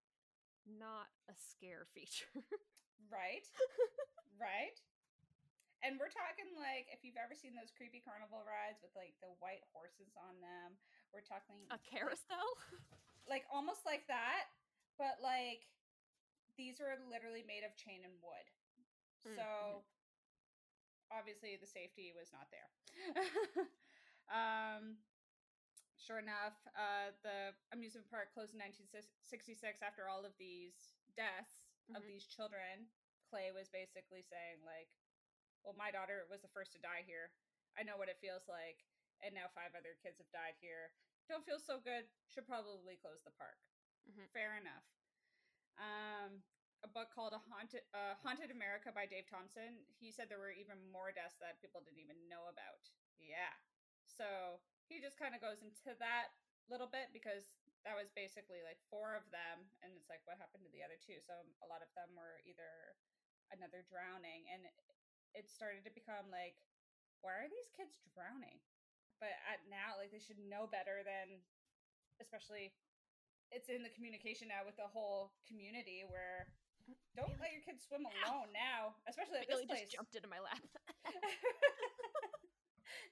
not 0.66 1.08
a 1.28 1.34
scare 1.36 1.86
feature. 1.92 2.30
Right? 3.12 3.44
right? 4.40 4.76
And 5.84 6.00
we're 6.00 6.10
talking 6.10 6.48
like 6.56 6.88
if 6.88 7.04
you've 7.04 7.20
ever 7.20 7.36
seen 7.36 7.52
those 7.52 7.68
creepy 7.76 8.00
carnival 8.00 8.40
rides 8.42 8.80
with 8.80 8.96
like 8.96 9.12
the 9.20 9.28
white 9.44 9.60
horses 9.76 10.16
on 10.16 10.40
them, 10.40 10.80
we're 11.12 11.24
talking 11.24 11.60
a 11.68 11.76
carousel? 11.84 12.48
like 13.28 13.44
almost 13.52 13.84
like 13.84 14.08
that, 14.08 14.48
but 14.96 15.20
like 15.20 15.68
these 16.56 16.80
were 16.80 16.96
literally 17.12 17.44
made 17.44 17.62
of 17.68 17.76
chain 17.76 18.00
and 18.00 18.16
wood. 18.24 18.46
Mm, 19.28 19.36
So 19.36 19.48
obviously 21.12 21.60
the 21.60 21.68
safety 21.68 22.16
was 22.16 22.32
not 22.32 22.48
there. 22.48 22.70
um 24.32 24.96
sure 25.98 26.18
enough, 26.18 26.54
uh 26.76 27.10
the 27.22 27.54
amusement 27.72 28.08
park 28.10 28.32
closed 28.32 28.52
in 28.54 28.58
1966 28.60 29.82
after 29.82 30.08
all 30.08 30.24
of 30.24 30.36
these 30.38 30.94
deaths 31.16 31.66
of 31.94 32.02
Mhm. 32.02 32.06
these 32.06 32.26
children. 32.26 32.90
Clay 33.30 33.50
was 33.52 33.68
basically 33.68 34.22
saying 34.22 34.62
like, 34.64 34.88
"Well, 35.62 35.74
my 35.74 35.90
daughter 35.90 36.24
was 36.26 36.42
the 36.42 36.48
first 36.48 36.72
to 36.72 36.78
die 36.78 37.02
here. 37.02 37.32
I 37.76 37.82
know 37.82 37.96
what 37.96 38.08
it 38.08 38.18
feels 38.20 38.46
like, 38.48 38.84
and 39.20 39.34
now 39.34 39.48
five 39.48 39.74
other 39.74 39.94
kids 39.94 40.18
have 40.18 40.30
died 40.30 40.56
here. 40.60 40.92
Don't 41.28 41.44
feel 41.44 41.58
so 41.58 41.80
good. 41.80 42.08
Should 42.28 42.46
probably 42.46 42.96
close 42.96 43.22
the 43.22 43.30
park." 43.30 43.58
Mhm. 44.08 44.28
Fair 44.30 44.56
enough. 44.56 44.84
Um, 45.76 46.44
a 46.82 46.88
book 46.88 47.10
called 47.10 47.32
"A 47.32 47.38
Haunted 47.38 47.82
uh, 47.94 48.14
Haunted 48.16 48.50
America" 48.50 48.92
by 48.92 49.06
Dave 49.06 49.26
Thompson. 49.26 49.86
He 49.88 50.12
said 50.12 50.28
there 50.28 50.38
were 50.38 50.50
even 50.50 50.90
more 50.90 51.10
deaths 51.12 51.36
that 51.38 51.58
people 51.60 51.80
didn't 51.80 51.98
even 52.00 52.28
know 52.28 52.46
about. 52.46 52.90
Yeah. 53.18 53.54
So 54.06 54.60
he 54.86 55.00
just 55.00 55.16
kind 55.16 55.32
of 55.32 55.40
goes 55.40 55.64
into 55.64 55.96
that 55.98 56.34
little 56.68 56.88
bit 56.88 57.12
because 57.12 57.44
that 57.84 57.96
was 57.96 58.08
basically 58.16 58.64
like 58.64 58.80
four 58.88 59.12
of 59.12 59.28
them, 59.28 59.68
and 59.84 59.92
it's 59.92 60.08
like 60.08 60.24
what 60.24 60.40
happened 60.40 60.64
to 60.64 60.72
the 60.72 60.80
other 60.80 60.96
two. 60.96 61.20
So 61.20 61.36
a 61.60 61.68
lot 61.68 61.84
of 61.84 61.92
them 61.92 62.16
were 62.16 62.40
either 62.48 62.96
another 63.52 63.84
drowning 63.84 64.48
and 64.48 64.64
it 65.34 65.50
started 65.50 65.84
to 65.84 65.92
become 65.92 66.30
like 66.30 66.56
why 67.20 67.44
are 67.44 67.50
these 67.50 67.68
kids 67.74 68.00
drowning 68.14 68.62
but 69.22 69.34
at 69.46 69.62
now 69.68 69.98
like 69.98 70.14
they 70.14 70.22
should 70.22 70.38
know 70.40 70.66
better 70.70 71.02
than 71.04 71.42
especially 72.22 72.72
it's 73.52 73.68
in 73.68 73.84
the 73.84 73.92
communication 73.92 74.48
now 74.48 74.64
with 74.64 74.78
the 74.78 74.88
whole 74.88 75.34
community 75.44 76.06
where 76.08 76.48
don't 77.16 77.34
let 77.40 77.52
your 77.52 77.64
kids 77.64 77.84
swim 77.84 78.04
ow. 78.04 78.12
alone 78.24 78.50
now 78.54 78.96
especially 79.06 79.42
at 79.42 79.48
Bailey 79.48 79.68
this 79.68 79.70
place 79.70 79.86
just 79.88 79.96
jumped 79.96 80.14
into 80.14 80.30
my 80.30 80.40
lap. 80.40 80.62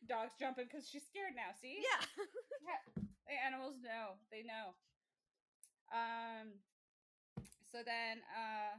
dog's 0.09 0.35
jumping 0.39 0.67
because 0.71 0.89
she's 0.89 1.05
scared 1.07 1.35
now 1.37 1.51
see 1.61 1.81
yeah. 1.83 2.03
Yeah. 2.63 2.83
The 3.27 3.37
animals 3.47 3.79
know 3.83 4.19
they 4.31 4.43
know 4.43 4.75
um 5.93 6.59
so 7.71 7.81
then 7.85 8.21
uh 8.33 8.77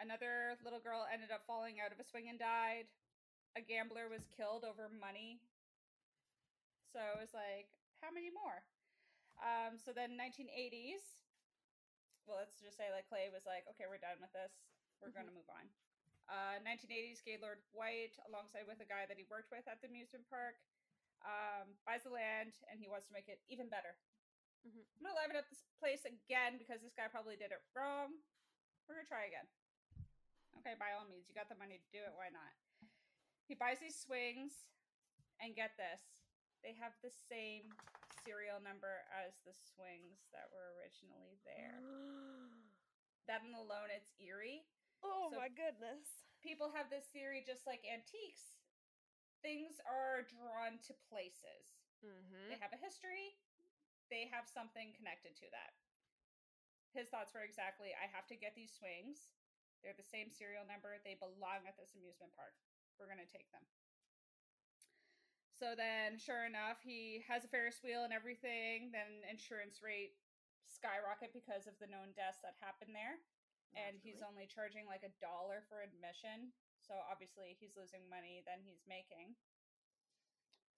another 0.00 0.56
little 0.64 0.80
girl 0.80 1.06
ended 1.10 1.30
up 1.30 1.44
falling 1.46 1.76
out 1.82 1.92
of 1.92 2.00
a 2.00 2.06
swing 2.06 2.28
and 2.28 2.38
died 2.38 2.88
a 3.56 3.62
gambler 3.62 4.08
was 4.08 4.24
killed 4.36 4.64
over 4.64 4.88
money 4.88 5.40
so 6.92 6.98
it 7.14 7.18
was 7.20 7.32
like 7.34 7.70
how 8.02 8.10
many 8.10 8.30
more 8.30 8.62
um 9.42 9.76
so 9.78 9.92
then 9.94 10.16
1980s 10.16 11.02
well 12.26 12.38
let's 12.38 12.58
just 12.60 12.76
say 12.76 12.88
like 12.94 13.08
clay 13.08 13.28
was 13.32 13.44
like 13.46 13.64
okay 13.70 13.86
we're 13.88 14.00
done 14.02 14.18
with 14.20 14.32
this 14.32 14.52
we're 15.00 15.10
Mhm. 15.10 15.24
gonna 15.24 15.34
move 15.36 15.48
on 15.50 15.66
uh 16.30 16.62
1980s 16.62 17.20
gaylord 17.26 17.58
white 17.74 18.14
alongside 18.30 18.64
with 18.70 18.78
a 18.78 18.86
guy 18.86 19.04
that 19.10 19.18
he 19.18 19.26
worked 19.26 19.50
with 19.50 19.66
at 19.66 19.82
the 19.82 19.90
amusement 19.90 20.22
park 20.30 20.62
um 21.26 21.74
buys 21.84 22.06
the 22.06 22.12
land 22.14 22.54
and 22.70 22.78
he 22.80 22.86
wants 22.88 23.10
to 23.10 23.12
make 23.12 23.28
it 23.28 23.42
even 23.50 23.68
better. 23.68 23.98
Mhm. 24.64 24.84
i'm 24.96 25.02
gonna 25.04 25.18
liven 25.18 25.36
up 25.36 25.48
this 25.50 25.64
place 25.80 26.04
again 26.06 26.56
because 26.56 26.80
this 26.80 26.94
guy 26.94 27.08
probably 27.08 27.36
did 27.36 27.50
it 27.52 27.60
wrong. 27.74 28.14
We're 28.86 28.96
gonna 29.00 29.08
try 29.10 29.26
again. 29.26 29.48
Okay 30.62 30.74
by 30.78 30.92
all 30.94 31.04
means 31.10 31.28
you 31.28 31.34
got 31.34 31.48
the 31.48 31.58
money 31.60 31.76
to 31.80 31.88
do 31.92 32.00
it 32.00 32.14
why 32.14 32.30
not? 32.30 32.54
He 33.48 33.54
buys 33.58 33.80
these 33.82 33.98
swings 33.98 34.70
and 35.42 35.56
get 35.56 35.74
this. 35.76 36.22
They 36.62 36.76
have 36.78 36.92
the 37.02 37.10
same 37.10 37.72
serial 38.22 38.60
number 38.60 39.02
as 39.10 39.32
the 39.48 39.56
swings 39.56 40.28
that 40.36 40.52
were 40.52 40.76
originally 40.78 41.40
there. 41.44 41.80
That 43.28 43.46
in 43.46 43.54
alone 43.54 43.94
it's 43.94 44.10
eerie 44.18 44.66
oh 45.02 45.30
So- 45.32 45.38
my 45.40 45.48
goodness. 45.48 46.24
people 46.42 46.72
have 46.72 46.88
this 46.88 47.06
theory 47.12 47.44
just 47.46 47.66
like 47.68 47.84
antiques 47.84 48.56
things 49.44 49.80
are 49.88 50.20
drawn 50.28 50.76
to 50.84 50.92
places. 51.08 51.64
Mm-hmm. 52.04 52.48
they 52.52 52.60
have 52.60 52.72
a 52.76 52.80
history 52.80 53.36
they 54.12 54.26
have 54.32 54.44
something 54.50 54.90
connected 54.98 55.38
to 55.38 55.46
that. 55.54 55.70
His 56.90 57.06
thoughts 57.14 57.30
were 57.32 57.46
exactly 57.46 57.94
i 57.94 58.10
have 58.10 58.26
to 58.26 58.34
get 58.36 58.52
these 58.58 58.74
swings. 58.74 59.30
They're 59.80 59.94
the 59.96 60.02
same 60.04 60.28
serial 60.34 60.66
number. 60.68 60.98
They 61.00 61.14
belong 61.16 61.64
at 61.64 61.78
this 61.80 61.94
amusement 61.96 62.34
park. 62.36 62.52
We're 62.98 63.08
going 63.08 63.22
to 63.22 63.30
take 63.32 63.48
them. 63.54 63.64
So 65.56 65.72
then 65.76 66.16
sure 66.20 66.44
enough 66.48 66.80
he 66.84 67.20
has 67.28 67.44
a 67.44 67.50
ferris 67.52 67.80
wheel 67.84 68.02
and 68.04 68.12
everything 68.16 68.90
then 68.96 69.20
insurance 69.28 69.78
rate 69.84 70.16
skyrocket 70.68 71.32
because 71.36 71.68
of 71.68 71.76
the 71.78 71.86
known 71.88 72.16
deaths 72.16 72.40
that 72.42 72.56
happened 72.64 72.96
there 72.96 73.20
and 73.74 73.98
he's 74.02 74.24
only 74.24 74.50
charging 74.50 74.84
like 74.88 75.06
a 75.06 75.12
dollar 75.22 75.62
for 75.70 75.82
admission 75.82 76.50
so 76.90 76.98
obviously 77.06 77.54
he's 77.62 77.78
losing 77.78 78.02
money 78.10 78.42
than 78.42 78.58
he's 78.66 78.82
making. 78.90 79.38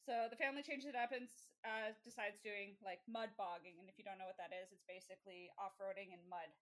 So 0.05 0.29
the 0.29 0.37
family 0.37 0.61
changes 0.61 0.91
it 0.91 0.99
up 0.99 1.15
and 1.15 1.25
uh, 1.65 1.97
decides 2.05 2.37
doing 2.45 2.77
like 2.85 3.01
mud 3.09 3.33
bogging 3.41 3.81
and 3.81 3.89
if 3.89 3.97
you 3.97 4.05
don't 4.05 4.21
know 4.21 4.29
what 4.29 4.37
that 4.37 4.53
is 4.53 4.69
it's 4.75 4.85
basically 4.85 5.49
off-roading 5.57 6.13
in 6.13 6.21
mud. 6.29 6.53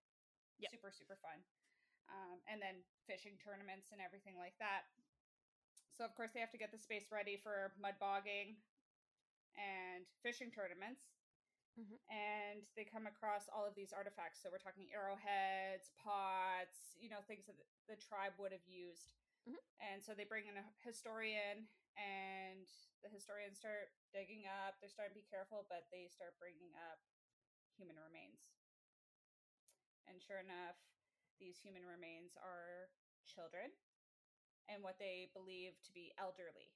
Yep. 0.61 0.71
super 0.71 0.93
super 0.93 1.17
fun. 1.19 1.43
Um, 2.07 2.39
and 2.47 2.61
then 2.63 2.85
fishing 3.09 3.35
tournaments 3.41 3.91
and 3.91 3.99
everything 3.99 4.39
like 4.39 4.55
that. 4.63 4.87
So 5.97 6.07
of 6.07 6.15
course 6.15 6.31
they 6.31 6.39
have 6.39 6.53
to 6.55 6.61
get 6.61 6.71
the 6.71 6.79
space 6.79 7.11
ready 7.11 7.35
for 7.35 7.75
mud 7.75 7.99
bogging 7.99 8.55
and 9.59 10.07
fishing 10.23 10.53
tournaments 10.53 11.11
Mhm. 11.77 11.97
and 12.09 12.67
they 12.75 12.83
come 12.85 13.07
across 13.07 13.47
all 13.49 13.65
of 13.65 13.75
these 13.75 13.93
artifacts. 13.93 14.41
So 14.41 14.49
we're 14.51 14.59
talking 14.59 14.91
arrowheads 14.91 15.89
pots 16.03 16.95
you 16.99 17.09
know 17.09 17.21
things 17.23 17.45
that 17.47 17.55
the- 17.87 17.95
tribe 17.97 18.37
would 18.37 18.51
have 18.51 18.65
used. 18.67 19.11
Mhm. 19.47 19.57
and 19.79 20.03
so 20.03 20.13
they 20.13 20.23
bring 20.23 20.45
in 20.47 20.57
a 20.57 20.71
historian 20.83 21.67
and 21.97 22.67
the 23.01 23.09
historians 23.09 23.57
start 23.57 23.91
digging 24.11 24.45
up. 24.47 24.79
They're 24.79 24.89
starting 24.89 25.15
to 25.15 25.21
be 25.21 25.27
careful 25.29 25.63
but 25.63 25.89
they 25.89 26.07
start 26.09 26.37
bringing 26.39 26.75
up 26.75 26.99
human 27.75 27.97
remains. 27.99 28.51
And 30.07 30.21
sure 30.21 30.39
enough 30.39 30.77
these 31.39 31.59
human 31.59 31.85
remains 31.85 32.37
are 32.37 32.91
children 33.25 33.71
and 34.67 34.83
what 34.83 34.99
they 34.99 35.25
believe 35.33 35.81
to 35.83 35.91
be 35.91 36.13
elderly. 36.17 36.71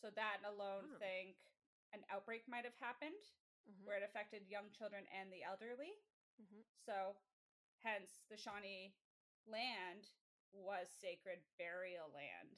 So 0.00 0.10
that 0.10 0.42
alone 0.44 0.98
think 0.98 1.36
an 1.92 2.04
outbreak 2.10 2.46
might 2.48 2.64
have 2.64 2.76
happened 2.76 3.22
Mhm. 3.68 3.84
where 3.84 3.96
it 3.96 4.02
affected 4.02 4.46
young 4.46 4.70
children 4.70 5.06
and 5.08 5.32
the 5.32 5.42
elderly 5.42 5.92
Mhm. 6.40 6.64
so 6.84 7.16
hence 7.82 8.22
the 8.28 8.36
shawnee 8.36 8.94
land 9.46 10.08
was 10.52 10.88
sacred 10.90 11.40
burial 11.58 12.10
land 12.10 12.56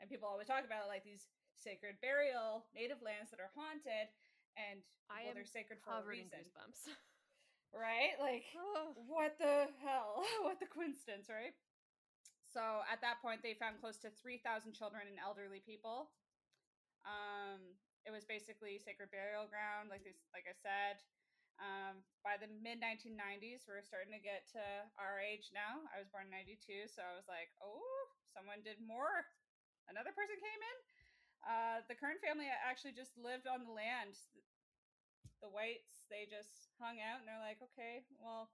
and 0.00 0.08
people 0.08 0.28
always 0.28 0.46
talk 0.46 0.64
about 0.64 0.88
like 0.88 1.04
these 1.04 1.28
sacred 1.58 2.00
burial 2.00 2.66
native 2.74 3.00
lands 3.02 3.30
that 3.30 3.40
are 3.40 3.50
haunted 3.54 4.08
and 4.56 4.82
I 5.08 5.24
well 5.24 5.34
they're 5.34 5.44
sacred 5.44 5.80
for 5.82 5.92
a 5.92 6.02
reason 6.02 6.44
goosebumps. 6.44 6.88
right 7.72 8.18
like 8.20 8.44
Oh. 8.56 8.92
what 9.06 9.38
the 9.38 9.68
hell 9.82 10.24
what 10.42 10.58
the 10.60 10.66
coincidence 10.66 11.28
right 11.28 11.54
so 12.52 12.82
at 12.90 13.00
that 13.00 13.20
point 13.22 13.42
they 13.42 13.54
found 13.54 13.80
close 13.80 13.96
to 13.98 14.10
3000 14.10 14.72
children 14.74 15.06
and 15.08 15.18
elderly 15.18 15.60
people 15.60 16.10
um 17.04 17.60
it 18.06 18.12
was 18.12 18.26
basically 18.26 18.78
sacred 18.82 19.10
burial 19.14 19.46
ground 19.46 19.90
like 19.90 20.02
this 20.02 20.18
like 20.34 20.46
i 20.50 20.56
said. 20.56 20.98
Um 21.60 22.02
by 22.24 22.40
the 22.40 22.48
mid 22.48 22.80
1990s 22.80 23.68
we're 23.68 23.84
starting 23.84 24.10
to 24.16 24.22
get 24.22 24.48
to 24.56 24.64
our 24.98 25.20
age 25.20 25.52
now. 25.54 25.84
I 25.92 26.00
was 26.02 26.10
born 26.10 26.26
in 26.26 26.34
92 26.34 26.88
so 26.90 27.04
i 27.04 27.14
was 27.14 27.28
like 27.30 27.52
oh 27.62 27.82
someone 28.34 28.64
did 28.64 28.80
more. 28.82 29.26
Another 29.90 30.14
person 30.14 30.38
came 30.38 30.62
in. 30.62 30.78
Uh 31.46 31.78
the 31.86 31.98
current 31.98 32.22
family 32.24 32.48
actually 32.50 32.96
just 32.96 33.14
lived 33.18 33.46
on 33.46 33.62
the 33.66 33.74
land. 33.74 34.18
The 35.42 35.50
whites 35.50 36.06
they 36.10 36.26
just 36.26 36.70
hung 36.78 37.02
out 37.02 37.22
and 37.22 37.26
they're 37.26 37.42
like 37.42 37.60
okay 37.72 38.06
well 38.18 38.50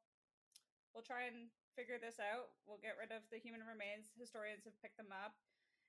we'll 0.92 1.04
try 1.06 1.28
and 1.28 1.52
figure 1.76 2.00
this 2.00 2.18
out. 2.18 2.50
We'll 2.66 2.82
get 2.82 2.98
rid 2.98 3.12
of 3.14 3.22
the 3.30 3.38
human 3.38 3.62
remains. 3.62 4.10
Historians 4.18 4.64
have 4.66 4.74
picked 4.82 4.98
them 4.98 5.12
up 5.14 5.36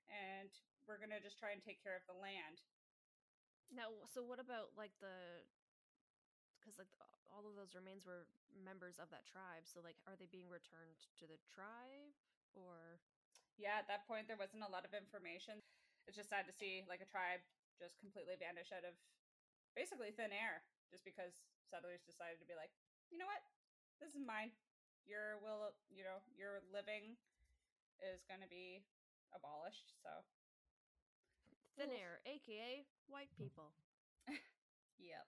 and 0.08 0.50
we're 0.86 1.00
gonna 1.00 1.20
just 1.20 1.38
try 1.40 1.50
and 1.50 1.60
take 1.62 1.82
care 1.82 1.96
of 1.96 2.04
the 2.06 2.16
land 2.16 2.62
Now, 3.70 3.94
so 4.10 4.22
what 4.22 4.42
about 4.42 4.74
like 4.74 4.92
the? 4.98 5.46
Because 6.58 6.76
like 6.76 6.90
all 7.30 7.46
of 7.46 7.54
those 7.54 7.72
remains 7.72 8.02
were 8.04 8.26
members 8.52 8.98
of 8.98 9.08
that 9.14 9.24
tribe. 9.24 9.64
So 9.64 9.80
like, 9.80 9.96
are 10.04 10.18
they 10.18 10.26
being 10.28 10.50
returned 10.50 10.98
to 11.22 11.24
the 11.30 11.38
tribe 11.46 12.12
or? 12.54 12.98
yeah 13.60 13.76
at 13.76 13.84
that 13.92 14.08
point 14.08 14.24
there 14.24 14.40
wasn't 14.40 14.64
a 14.64 14.72
lot 14.72 14.88
of 14.88 14.96
information 14.96 15.60
it's 16.08 16.16
just 16.16 16.32
sad 16.32 16.48
to 16.48 16.54
see 16.56 16.80
like 16.88 17.04
a 17.04 17.08
tribe 17.12 17.44
just 17.76 18.00
completely 18.00 18.32
vanish 18.40 18.72
out 18.72 18.88
of 18.88 18.96
basically 19.76 20.08
thin 20.16 20.32
air 20.32 20.64
just 20.88 21.04
because 21.04 21.44
settlers 21.68 22.00
decided 22.08 22.40
to 22.40 22.48
be 22.48 22.56
like 22.56 22.72
you 23.12 23.20
know 23.20 23.28
what 23.28 23.44
this 24.00 24.16
is 24.16 24.24
mine 24.24 24.48
your 25.04 25.36
will 25.44 25.76
you 25.92 26.00
know 26.00 26.24
your 26.32 26.64
living 26.72 27.20
is 28.00 28.24
going 28.24 28.40
to 28.40 28.48
be 28.48 28.80
abolished 29.36 29.92
so 30.00 30.24
Thin 31.80 31.92
air, 31.92 32.20
aka 32.26 32.86
white 33.08 33.32
people. 33.38 33.72
Yep. 34.98 35.26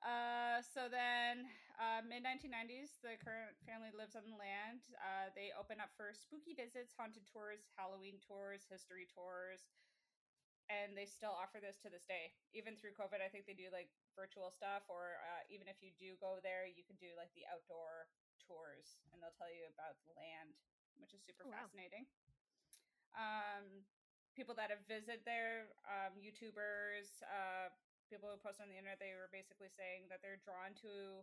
Uh, 0.00 0.64
so 0.64 0.88
then, 0.88 1.44
uh, 1.76 2.00
mid 2.00 2.24
1990s, 2.24 2.96
the 3.04 3.20
current 3.20 3.52
family 3.68 3.92
lives 3.92 4.16
on 4.16 4.24
the 4.32 4.38
land. 4.40 4.80
Uh, 4.96 5.28
they 5.36 5.52
open 5.52 5.76
up 5.76 5.92
for 5.96 6.16
spooky 6.16 6.56
visits, 6.56 6.96
haunted 6.96 7.28
tours, 7.28 7.68
Halloween 7.76 8.16
tours, 8.24 8.64
history 8.64 9.04
tours, 9.12 9.68
and 10.72 10.96
they 10.96 11.04
still 11.04 11.36
offer 11.36 11.60
this 11.60 11.76
to 11.84 11.92
this 11.92 12.08
day. 12.08 12.32
Even 12.56 12.76
through 12.80 12.96
COVID, 12.96 13.20
I 13.20 13.28
think 13.28 13.44
they 13.44 13.56
do 13.58 13.68
like 13.72 13.92
virtual 14.16 14.48
stuff, 14.50 14.88
or 14.88 15.20
uh, 15.20 15.44
even 15.52 15.68
if 15.68 15.84
you 15.84 15.92
do 16.00 16.16
go 16.16 16.40
there, 16.40 16.64
you 16.64 16.82
can 16.86 16.96
do 16.96 17.12
like 17.18 17.32
the 17.36 17.44
outdoor 17.52 18.08
tours, 18.40 18.96
and 19.12 19.20
they'll 19.20 19.36
tell 19.36 19.52
you 19.52 19.68
about 19.68 20.00
the 20.08 20.16
land, 20.16 20.56
which 20.96 21.12
is 21.12 21.20
super 21.22 21.44
Oh, 21.44 21.52
wow. 21.52 21.68
fascinating. 21.68 22.08
Um, 23.12 23.84
people 24.36 24.54
that 24.56 24.70
have 24.70 24.82
visited 24.86 25.22
there, 25.26 25.70
um, 25.86 26.16
YouTubers, 26.18 27.22
uh, 27.26 27.70
people 28.08 28.30
who 28.30 28.38
post 28.42 28.58
on 28.58 28.66
the 28.70 28.78
internet, 28.78 28.98
they 28.98 29.14
were 29.14 29.30
basically 29.30 29.70
saying 29.70 30.10
that 30.10 30.18
they're 30.22 30.42
drawn 30.42 30.74
to 30.82 31.22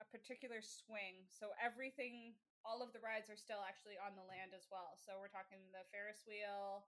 a 0.00 0.06
particular 0.08 0.60
swing. 0.60 1.24
So 1.28 1.56
everything, 1.56 2.36
all 2.64 2.84
of 2.84 2.92
the 2.92 3.00
rides 3.00 3.32
are 3.32 3.38
still 3.38 3.60
actually 3.64 3.96
on 4.00 4.16
the 4.16 4.24
land 4.24 4.52
as 4.52 4.68
well. 4.68 4.96
So 4.96 5.16
we're 5.16 5.32
talking 5.32 5.60
the 5.72 5.84
Ferris 5.88 6.24
wheel, 6.28 6.84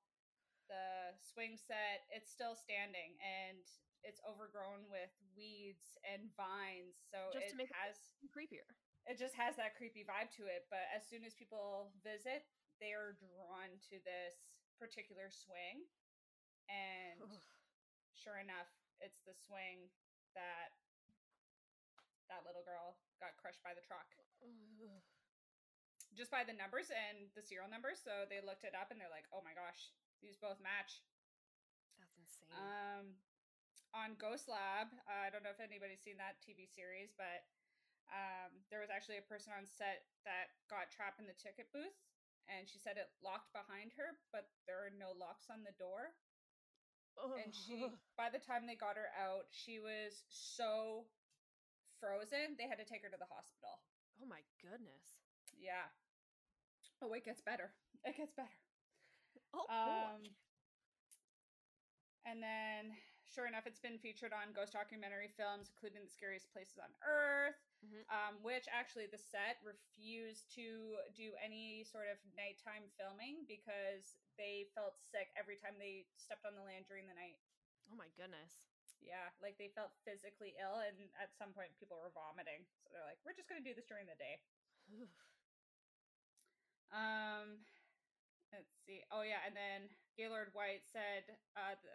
the 0.69 1.17
swing 1.17 1.57
set, 1.57 2.05
it's 2.13 2.29
still 2.29 2.53
standing 2.53 3.17
and 3.25 3.65
it's 4.05 4.21
overgrown 4.25 4.87
with 4.93 5.11
weeds 5.35 5.97
and 6.05 6.29
vines. 6.37 7.01
So 7.09 7.33
Just 7.33 7.51
it 7.51 7.57
to 7.57 7.59
make 7.59 7.73
it 7.73 7.97
Creepier. 8.31 8.69
it 9.09 9.17
just 9.17 9.35
has 9.35 9.57
that 9.57 9.75
creepy 9.75 10.05
vibe 10.05 10.31
to 10.37 10.47
it. 10.47 10.69
But 10.69 10.87
as 10.93 11.03
soon 11.09 11.25
as 11.25 11.33
people 11.35 11.93
visit, 12.05 12.45
they 12.79 12.93
are 12.95 13.17
drawn 13.19 13.73
to 13.91 13.97
this 14.05 14.58
particular 14.79 15.29
swing. 15.29 15.85
And 16.71 17.19
sure 18.15 18.39
enough, 18.39 18.71
it's 19.03 19.21
the 19.27 19.35
swing 19.35 19.91
that 20.39 20.75
that 22.29 22.45
little 22.45 22.63
girl 22.63 23.01
got 23.19 23.35
crushed 23.41 23.65
by 23.65 23.73
the 23.73 23.85
truck. 23.85 24.07
Just 26.17 26.33
by 26.33 26.45
the 26.45 26.57
numbers 26.57 26.89
and 26.93 27.29
the 27.37 27.45
serial 27.45 27.69
numbers. 27.69 28.01
So 28.01 28.29
they 28.29 28.41
looked 28.41 28.65
it 28.65 28.77
up 28.77 28.91
and 28.93 29.01
they're 29.01 29.13
like, 29.13 29.29
oh 29.33 29.45
my 29.45 29.53
gosh, 29.57 29.93
these 30.21 30.37
both 30.37 30.61
match. 30.61 31.05
That's 31.99 32.17
insane. 32.17 32.53
Um, 32.55 33.05
on 33.97 34.19
Ghost 34.21 34.49
Lab, 34.49 34.93
uh, 35.09 35.25
I 35.25 35.33
don't 35.33 35.43
know 35.43 35.53
if 35.53 35.63
anybody's 35.63 36.05
seen 36.05 36.21
that 36.21 36.41
TV 36.45 36.69
series, 36.69 37.13
but 37.17 37.49
um, 38.13 38.65
there 38.73 38.81
was 38.81 38.93
actually 38.93 39.21
a 39.21 39.27
person 39.29 39.53
on 39.53 39.65
set 39.69 40.09
that 40.25 40.57
got 40.69 40.89
trapped 40.93 41.21
in 41.21 41.29
the 41.29 41.37
ticket 41.37 41.69
booth, 41.73 41.97
and 42.49 42.69
she 42.69 42.79
said 42.81 42.97
it 42.97 43.13
locked 43.23 43.53
behind 43.53 43.93
her, 43.97 44.17
but 44.33 44.49
there 44.67 44.81
are 44.81 44.91
no 44.93 45.13
locks 45.17 45.47
on 45.53 45.65
the 45.65 45.77
door. 45.79 46.13
And 47.19 47.51
she, 47.53 47.83
by 48.17 48.31
the 48.31 48.39
time 48.39 48.67
they 48.67 48.77
got 48.79 48.97
her 48.97 49.11
out, 49.19 49.47
she 49.51 49.81
was 49.81 50.23
so 50.31 51.07
frozen 51.99 52.55
they 52.57 52.69
had 52.71 52.79
to 52.79 52.87
take 52.87 53.03
her 53.03 53.11
to 53.11 53.19
the 53.19 53.27
hospital. 53.27 53.83
Oh 54.23 54.27
my 54.27 54.43
goodness. 54.63 55.19
Yeah. 55.59 55.91
Oh, 57.03 57.13
it 57.15 57.25
gets 57.25 57.41
better. 57.43 57.71
It 58.05 58.17
gets 58.17 58.33
better. 58.35 58.55
Oh 59.55 59.67
Um, 59.69 60.23
boy. 60.23 60.31
and 62.27 62.43
then, 62.43 62.95
sure 63.35 63.47
enough, 63.47 63.67
it's 63.67 63.81
been 63.81 63.99
featured 63.99 64.33
on 64.33 64.53
ghost 64.55 64.73
documentary 64.73 65.29
films, 65.37 65.71
including 65.75 66.03
The 66.05 66.11
Scariest 66.11 66.53
Places 66.53 66.79
on 66.79 66.91
Earth, 67.03 67.59
Mhm. 67.85 68.03
um, 68.11 68.43
which 68.43 68.67
actually 68.69 69.07
the 69.07 69.19
set 69.19 69.59
refused 69.63 70.51
to 70.55 70.99
do 71.15 71.35
any 71.37 71.85
sort 71.85 72.09
of 72.09 72.19
nighttime 72.35 72.91
filming 72.99 73.45
because 73.47 74.19
they 74.37 74.67
felt 74.75 74.99
sick 74.99 75.31
every 75.37 75.57
time 75.57 75.79
they 75.79 76.07
stepped 76.17 76.45
on 76.45 76.55
the 76.55 76.63
land 76.63 76.87
during 76.87 77.07
the 77.07 77.15
night. 77.15 77.39
Oh 77.91 77.95
my 77.97 78.09
goodness. 78.17 78.59
Yeah, 79.01 79.31
like 79.41 79.59
they 79.59 79.69
felt 79.69 79.95
physically 80.05 80.55
ill, 80.59 80.81
and 80.83 81.09
at 81.23 81.31
some 81.39 81.55
point, 81.55 81.71
people 81.79 82.01
were 82.03 82.11
vomiting. 82.11 82.67
So 82.83 82.91
they're 82.91 83.07
like, 83.07 83.19
we're 83.25 83.33
just 83.39 83.49
going 83.49 83.63
to 83.63 83.69
do 83.69 83.75
this 83.75 83.87
during 83.87 84.07
the 84.07 84.19
day. 84.19 84.43
Um, 86.93 87.65
let's 88.53 88.73
see. 88.87 89.05
Oh 89.13 89.23
yeah, 89.23 89.45
and 89.47 89.55
then 89.57 89.91
Gaylord 90.17 90.51
White 90.55 90.85
said 90.89 91.37
uh, 91.57 91.77
the, 91.83 91.93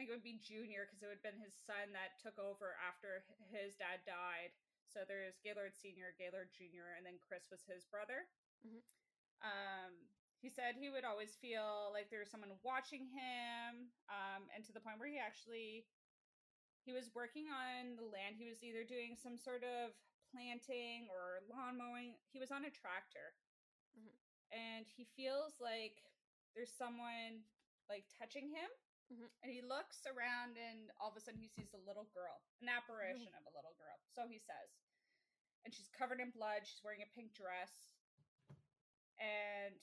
think 0.00 0.08
it 0.08 0.16
would 0.16 0.24
be 0.24 0.40
Junior 0.40 0.88
because 0.88 1.04
it 1.04 1.12
would 1.12 1.20
have 1.20 1.28
been 1.28 1.36
his 1.44 1.52
son 1.52 1.92
that 1.92 2.16
took 2.16 2.40
over 2.40 2.72
after 2.80 3.20
his 3.52 3.76
dad 3.76 4.00
died. 4.08 4.56
So 4.88 5.04
there's 5.04 5.36
Gaylord 5.44 5.76
Senior, 5.76 6.16
Gaylord 6.16 6.48
Junior, 6.56 6.96
and 6.96 7.04
then 7.04 7.20
Chris 7.20 7.52
was 7.52 7.60
his 7.68 7.84
brother. 7.84 8.24
Mhm. 8.64 8.80
Um, 9.44 10.08
he 10.40 10.48
said 10.48 10.74
he 10.74 10.88
would 10.88 11.04
always 11.04 11.36
feel 11.36 11.92
like 11.92 12.08
there 12.08 12.20
was 12.24 12.30
someone 12.30 12.58
watching 12.62 13.04
him, 13.04 13.92
um, 14.08 14.48
and 14.56 14.64
to 14.64 14.72
the 14.72 14.80
point 14.80 14.98
where 14.98 15.08
he 15.08 15.18
actually 15.18 15.84
he 16.80 16.92
was 16.92 17.12
working 17.14 17.50
on 17.50 17.96
the 17.96 18.04
land. 18.08 18.36
He 18.36 18.48
was 18.48 18.64
either 18.64 18.84
doing 18.84 19.14
some 19.14 19.36
sort 19.36 19.62
of 19.62 19.92
planting 20.32 21.10
or 21.10 21.42
lawn 21.46 21.76
mowing. 21.76 22.16
He 22.32 22.40
was 22.40 22.50
on 22.50 22.64
a 22.64 22.70
tractor, 22.70 23.36
Mhm. 23.94 24.16
and 24.50 24.88
he 24.88 25.04
feels 25.04 25.60
like 25.60 26.02
there's 26.54 26.72
someone 26.72 27.44
like 27.90 28.08
touching 28.08 28.48
him. 28.48 28.70
Mhm. 29.10 29.30
And 29.42 29.50
he 29.52 29.60
looks 29.60 30.06
around, 30.06 30.56
and 30.56 30.90
all 30.98 31.08
of 31.10 31.16
a 31.16 31.20
sudden 31.20 31.40
he 31.40 31.48
sees 31.48 31.72
a 31.74 31.78
little 31.78 32.04
girl, 32.04 32.40
an 32.60 32.68
apparition 32.68 33.34
of 33.34 33.44
a 33.46 33.50
little 33.50 33.74
girl. 33.74 33.98
So 34.14 34.26
he 34.26 34.38
says, 34.38 34.70
and 35.64 35.74
she's 35.74 35.88
covered 35.88 36.20
in 36.20 36.30
blood. 36.30 36.66
She's 36.66 36.82
wearing 36.82 37.02
a 37.02 37.06
pink 37.06 37.34
dress, 37.34 37.92
and 39.18 39.76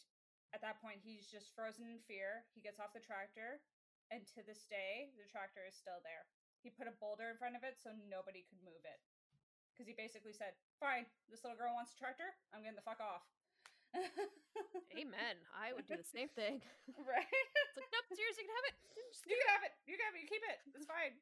at 0.54 0.62
that 0.62 0.80
point 0.82 1.02
he's 1.04 1.28
just 1.28 1.54
frozen 1.54 1.86
in 1.86 2.00
fear. 2.00 2.46
He 2.54 2.62
gets 2.62 2.80
off 2.80 2.94
the 2.94 3.00
tractor, 3.00 3.62
and 4.10 4.26
to 4.34 4.42
this 4.44 4.64
day, 4.66 5.12
the 5.18 5.26
tractor 5.26 5.66
is 5.66 5.76
still 5.76 6.00
there. 6.02 6.26
He 6.64 6.70
put 6.72 6.88
a 6.88 6.92
boulder 6.92 7.30
in 7.30 7.38
front 7.38 7.56
of 7.56 7.64
it 7.64 7.78
so 7.80 7.92
nobody 7.92 8.44
could 8.44 8.62
move 8.64 8.84
it. 8.86 9.00
Because 9.72 9.88
he 9.88 9.94
basically 9.94 10.34
said, 10.34 10.56
Fine, 10.80 11.06
this 11.30 11.44
little 11.44 11.58
girl 11.58 11.74
wants 11.74 11.94
a 11.94 11.98
tractor. 11.98 12.36
I'm 12.52 12.62
getting 12.64 12.76
the 12.76 12.82
fuck 12.82 13.00
off. 13.00 13.22
Amen. 14.98 15.36
I 15.54 15.74
would 15.74 15.88
do 15.88 15.96
the 15.98 16.08
same 16.08 16.30
thing. 16.34 16.62
right? 16.98 17.28
It's 17.68 17.78
like, 17.78 17.92
nope, 17.94 18.10
seriously, 18.16 18.48
you 18.48 18.50
can 18.50 18.58
have 18.58 18.68
it. 18.74 18.76
Just 19.14 19.22
You 19.30 19.36
can 19.38 19.50
have 19.54 19.64
it. 19.68 19.74
You 19.86 19.94
can 20.00 20.06
have 20.10 20.16
it. 20.18 20.22
You 20.26 20.30
keep 20.32 20.44
it. 20.50 20.58
It's 20.74 20.88
fine. 20.90 21.14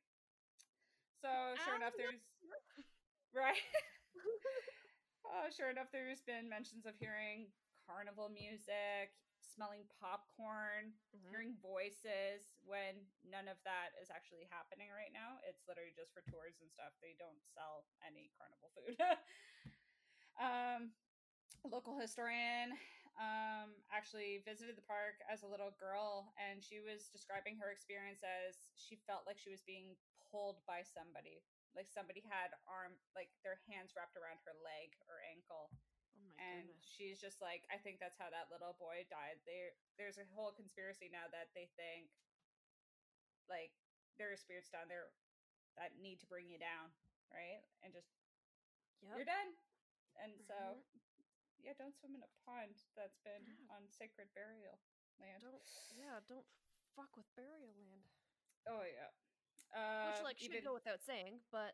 So, 1.22 1.30
sure 1.66 1.76
enough, 1.76 1.93
no. 1.97 2.03
there's. 2.05 2.22
Right? 3.36 3.59
Oh, 5.26 5.49
sure 5.51 5.70
enough, 5.74 5.89
there's 5.91 6.22
been 6.24 6.47
mentions 6.47 6.86
of 6.86 6.93
hearing 7.01 7.49
carnival 7.86 8.30
music, 8.30 9.11
smelling 9.41 9.86
popcorn, 9.99 10.93
Mhm. 11.13 11.30
hearing 11.30 11.53
voices 11.61 12.51
when 12.63 13.07
none 13.24 13.47
of 13.47 13.57
that 13.63 13.93
is 14.01 14.09
actually 14.09 14.45
happening 14.45 14.89
right 14.91 15.11
now. 15.11 15.39
It's 15.43 15.66
literally 15.68 15.91
just 15.93 16.13
for 16.13 16.22
tours 16.30 16.59
and 16.61 16.70
stuff. 16.72 16.93
They 17.01 17.13
don't 17.18 17.41
sell 17.53 17.86
any 18.05 18.30
carnival 18.38 18.70
food. 18.76 18.97
um, 20.39 20.91
a 21.66 21.70
local 21.74 21.97
historian 21.97 22.78
um, 23.18 23.74
actually 23.89 24.43
visited 24.45 24.78
the 24.78 24.86
park 24.86 25.18
as 25.26 25.41
a 25.41 25.49
little 25.49 25.74
girl, 25.82 26.30
and 26.38 26.61
she 26.61 26.84
was 26.84 27.09
describing 27.09 27.57
her 27.57 27.72
experience 27.74 28.22
as 28.22 28.70
she 28.78 28.99
felt 29.09 29.26
like 29.26 29.39
she 29.41 29.49
was 29.49 29.63
being 29.66 29.97
pulled 30.30 30.61
by 30.70 30.84
somebody. 30.86 31.41
Like 31.76 31.89
somebody 31.91 32.24
had 32.24 32.53
arm, 32.70 32.95
like 33.18 33.32
their 33.43 33.59
hands 33.68 33.95
wrapped 33.97 34.16
around 34.16 34.39
her 34.45 34.55
leg 34.63 34.93
or 35.09 35.20
ankle 35.26 35.72
Oh 36.16 36.24
my 36.24 36.36
and 36.39 36.68
goodness. 36.68 36.84
she's 36.84 37.18
just 37.20 37.39
like 37.39 37.63
i 37.72 37.78
think 37.80 37.99
that's 37.99 38.20
how 38.20 38.28
that 38.28 38.51
little 38.51 38.76
boy 38.76 39.07
died 39.07 39.39
there 39.47 39.72
there's 39.95 40.20
a 40.20 40.28
whole 40.36 40.51
conspiracy 40.51 41.07
now 41.11 41.24
that 41.32 41.47
they 41.55 41.68
think 41.80 42.11
like 43.47 43.72
there 44.18 44.32
are 44.32 44.39
spirits 44.39 44.70
down 44.72 44.88
there 44.89 45.11
that 45.78 45.95
need 45.99 46.20
to 46.20 46.28
bring 46.28 46.47
you 46.49 46.57
down 46.59 46.91
right 47.32 47.63
and 47.84 47.91
just 47.93 48.11
Yep. 49.03 49.16
you're 49.16 49.28
done 49.28 49.49
and 50.24 50.32
so 50.47 50.55
Mhm. 50.55 51.05
Yeah 51.66 51.74
don't 51.76 51.97
swim 51.97 52.13
in 52.13 52.22
a 52.22 52.32
pond 52.45 52.78
that's 52.93 53.18
been 53.26 53.41
on 53.74 53.89
sacred 53.89 54.30
burial 54.38 54.78
land 55.18 55.41
Don't 55.41 55.66
yeah, 55.97 56.22
don't 56.30 56.45
fuck 56.93 57.09
with 57.18 57.26
burial 57.34 57.74
land. 57.76 58.05
oh 58.70 58.86
yeah 58.86 59.09
uh 59.74 60.13
Which 60.13 60.22
like 60.24 60.38
should 60.39 60.61
go 60.63 60.78
without 60.78 61.01
saying, 61.03 61.41
but 61.49 61.74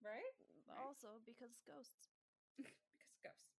right 0.00 0.32
Right. 0.70 0.78
also 0.86 1.18
because 1.26 1.50
ghosts. 1.66 2.14
because 2.62 2.78
ghosts 3.26 3.50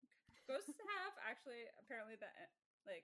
ghosts 0.47 0.79
have 0.79 1.15
actually 1.27 1.67
apparently 1.83 2.15
the 2.15 2.31
like 2.87 3.03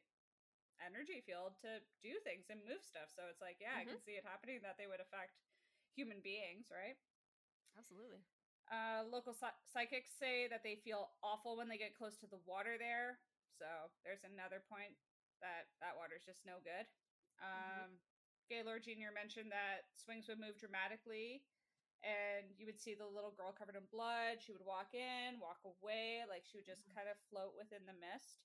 energy 0.78 1.18
field 1.26 1.59
to 1.66 1.82
do 2.05 2.14
things 2.22 2.47
and 2.53 2.62
move 2.62 2.84
stuff 2.86 3.11
so 3.11 3.26
it's 3.32 3.40
like 3.42 3.57
yeah 3.59 3.74
i 3.80 3.82
can 3.82 3.99
see 3.99 4.14
it 4.14 4.22
happening 4.28 4.61
that 4.62 4.76
they 4.78 4.86
would 4.86 5.01
affect 5.03 5.34
human 5.99 6.20
beings 6.22 6.70
right 6.70 6.94
Absolutely. 7.76 8.24
Uh 8.72 9.06
local 9.06 9.32
psy- 9.34 9.54
psychics 9.70 10.10
say 10.18 10.46
that 10.50 10.62
they 10.66 10.74
feel 10.82 11.10
awful 11.22 11.54
when 11.56 11.68
they 11.70 11.78
get 11.78 11.94
close 11.94 12.16
to 12.18 12.26
the 12.26 12.40
water 12.46 12.74
there 12.78 13.18
so 13.58 13.66
there's 14.04 14.26
another 14.26 14.60
point 14.68 14.92
that 15.40 15.70
that 15.80 15.94
water's 15.96 16.24
just 16.26 16.42
no 16.44 16.58
good. 16.64 16.86
Um 17.40 17.98
gaylord 18.50 18.82
jr 18.86 19.10
mentioned 19.14 19.50
that 19.50 19.86
swings 19.98 20.26
would 20.30 20.38
move 20.38 20.54
dramatically 20.58 21.42
and 22.06 22.46
you 22.58 22.66
would 22.66 22.78
see 22.78 22.94
the 22.94 23.06
little 23.06 23.34
girl 23.34 23.50
covered 23.54 23.74
in 23.78 23.86
blood 23.90 24.38
she 24.42 24.52
would 24.54 24.62
walk 24.66 24.94
in 24.94 25.38
walk 25.42 25.58
away 25.66 26.22
like 26.30 26.42
she 26.46 26.58
would 26.58 26.66
just 26.68 26.86
Mhm. 26.86 26.94
kind 26.94 27.08
of 27.10 27.16
float 27.30 27.54
within 27.58 27.86
the 27.86 27.94
mist. 27.98 28.42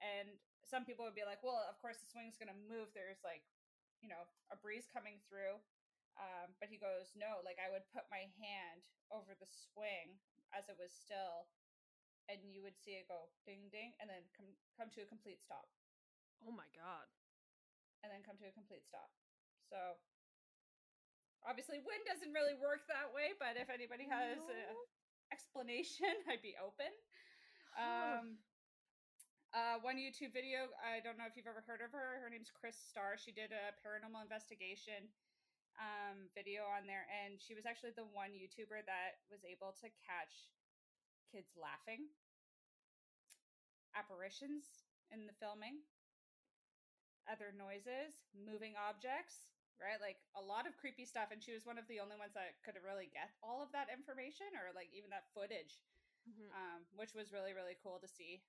And 0.00 0.38
some 0.64 0.84
people 0.84 1.04
would 1.04 1.14
be 1.18 1.24
like 1.26 1.42
well 1.42 1.58
of 1.68 1.78
course 1.80 1.98
the 1.98 2.06
swing's 2.10 2.36
going 2.38 2.50
to 2.52 2.60
move 2.70 2.92
there's 2.94 3.22
like 3.24 3.42
you 4.00 4.08
know 4.08 4.22
a 4.50 4.56
breeze 4.56 4.86
coming 4.92 5.18
through 5.28 5.58
um, 6.18 6.50
but 6.58 6.68
he 6.68 6.76
goes 6.78 7.14
no 7.14 7.38
like 7.46 7.58
i 7.62 7.70
would 7.70 7.86
put 7.94 8.04
my 8.10 8.26
hand 8.42 8.82
over 9.14 9.32
the 9.38 9.46
swing 9.48 10.18
as 10.52 10.66
it 10.68 10.76
was 10.78 10.90
still 10.92 11.46
and 12.28 12.44
you 12.44 12.60
would 12.60 12.76
see 12.76 12.92
it 13.00 13.08
go 13.08 13.32
ding 13.48 13.72
ding 13.72 13.96
and 13.98 14.08
then 14.12 14.20
come 14.36 14.52
come 14.76 14.92
to 14.92 15.00
a 15.00 15.08
complete 15.08 15.40
stop. 15.40 15.64
Oh 16.44 16.52
my 16.54 16.68
god. 16.76 17.08
and 18.04 18.12
then 18.14 18.22
come 18.22 18.38
to 18.38 18.46
a 18.46 18.54
complete 18.54 18.84
stop. 18.86 19.10
So 19.66 19.98
obviously 21.42 21.80
wind 21.82 22.04
doesn't 22.04 22.34
really 22.36 22.54
work 22.58 22.84
that 22.90 23.08
way 23.14 23.32
but 23.40 23.56
if 23.56 23.70
anybody 23.72 24.04
has 24.10 24.38
No. 24.42 24.86
explanation 25.32 26.10
i'd 26.30 26.44
be 26.44 26.54
open. 26.60 26.90
Um 27.78 28.38
uh 29.56 29.80
one 29.80 29.96
youtube 29.96 30.36
video 30.36 30.68
i 30.84 31.00
don't 31.00 31.16
know 31.16 31.24
if 31.24 31.32
you've 31.32 31.48
ever 31.48 31.64
heard 31.64 31.80
of 31.80 31.88
her 31.96 32.20
her 32.20 32.28
name's 32.28 32.52
chris 32.52 32.76
starr. 32.76 33.16
She 33.16 33.32
did 33.32 33.48
a 33.56 33.72
paranormal 33.80 34.20
investigation 34.20 35.08
um 35.78 36.26
video 36.34 36.66
on 36.66 36.86
there 36.86 37.06
and 37.10 37.38
she 37.38 37.54
was 37.54 37.66
actually 37.66 37.94
the 37.94 38.06
one 38.10 38.34
youtuber 38.34 38.82
that 38.84 39.22
was 39.30 39.42
able 39.46 39.70
to 39.78 39.86
catch 40.02 40.50
kids 41.30 41.54
laughing 41.54 42.10
apparitions 43.94 44.84
in 45.14 45.26
the 45.26 45.34
filming 45.38 45.82
other 47.30 47.52
noises 47.54 48.26
moving 48.34 48.74
objects 48.78 49.46
right 49.78 50.00
like 50.02 50.18
a 50.34 50.42
lot 50.42 50.66
of 50.66 50.74
creepy 50.80 51.04
stuff 51.06 51.30
and 51.30 51.38
she 51.44 51.52
was 51.54 51.62
one 51.68 51.78
of 51.78 51.86
the 51.86 52.00
only 52.02 52.16
ones 52.18 52.34
that 52.34 52.58
could 52.66 52.74
really 52.82 53.06
get 53.12 53.30
all 53.44 53.62
of 53.62 53.70
that 53.70 53.86
information 53.92 54.48
or 54.58 54.72
like 54.74 54.90
even 54.90 55.10
that 55.10 55.30
footage 55.34 55.78
Mhm. 56.28 56.50
um, 56.52 56.80
which 56.96 57.14
was 57.14 57.32
really 57.32 57.54
really 57.54 57.76
cool 57.82 57.98
to 58.00 58.08
see. 58.08 58.42